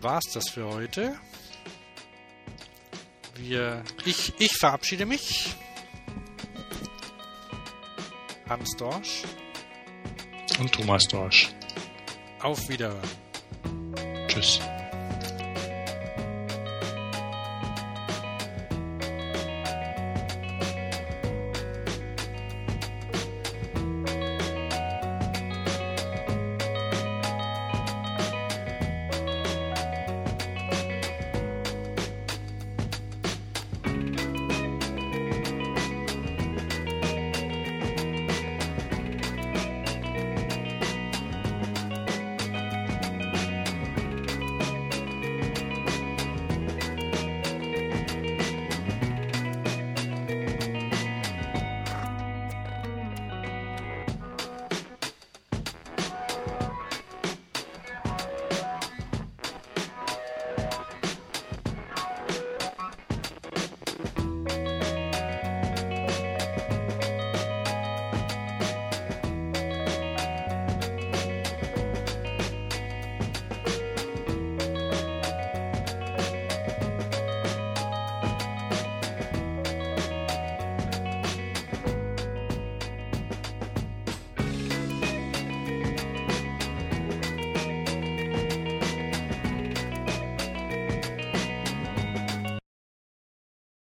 war's 0.00 0.24
das 0.32 0.48
für 0.48 0.66
heute. 0.66 1.18
Wir, 3.42 3.82
ich, 4.04 4.32
ich 4.38 4.52
verabschiede 4.58 5.06
mich. 5.06 5.54
Hans 8.48 8.76
Dorsch. 8.76 9.22
Und 10.58 10.72
Thomas 10.72 11.04
Dorsch. 11.04 11.50
Auf 12.40 12.68
Wiederhören. 12.68 13.08
Tschüss. 14.28 14.60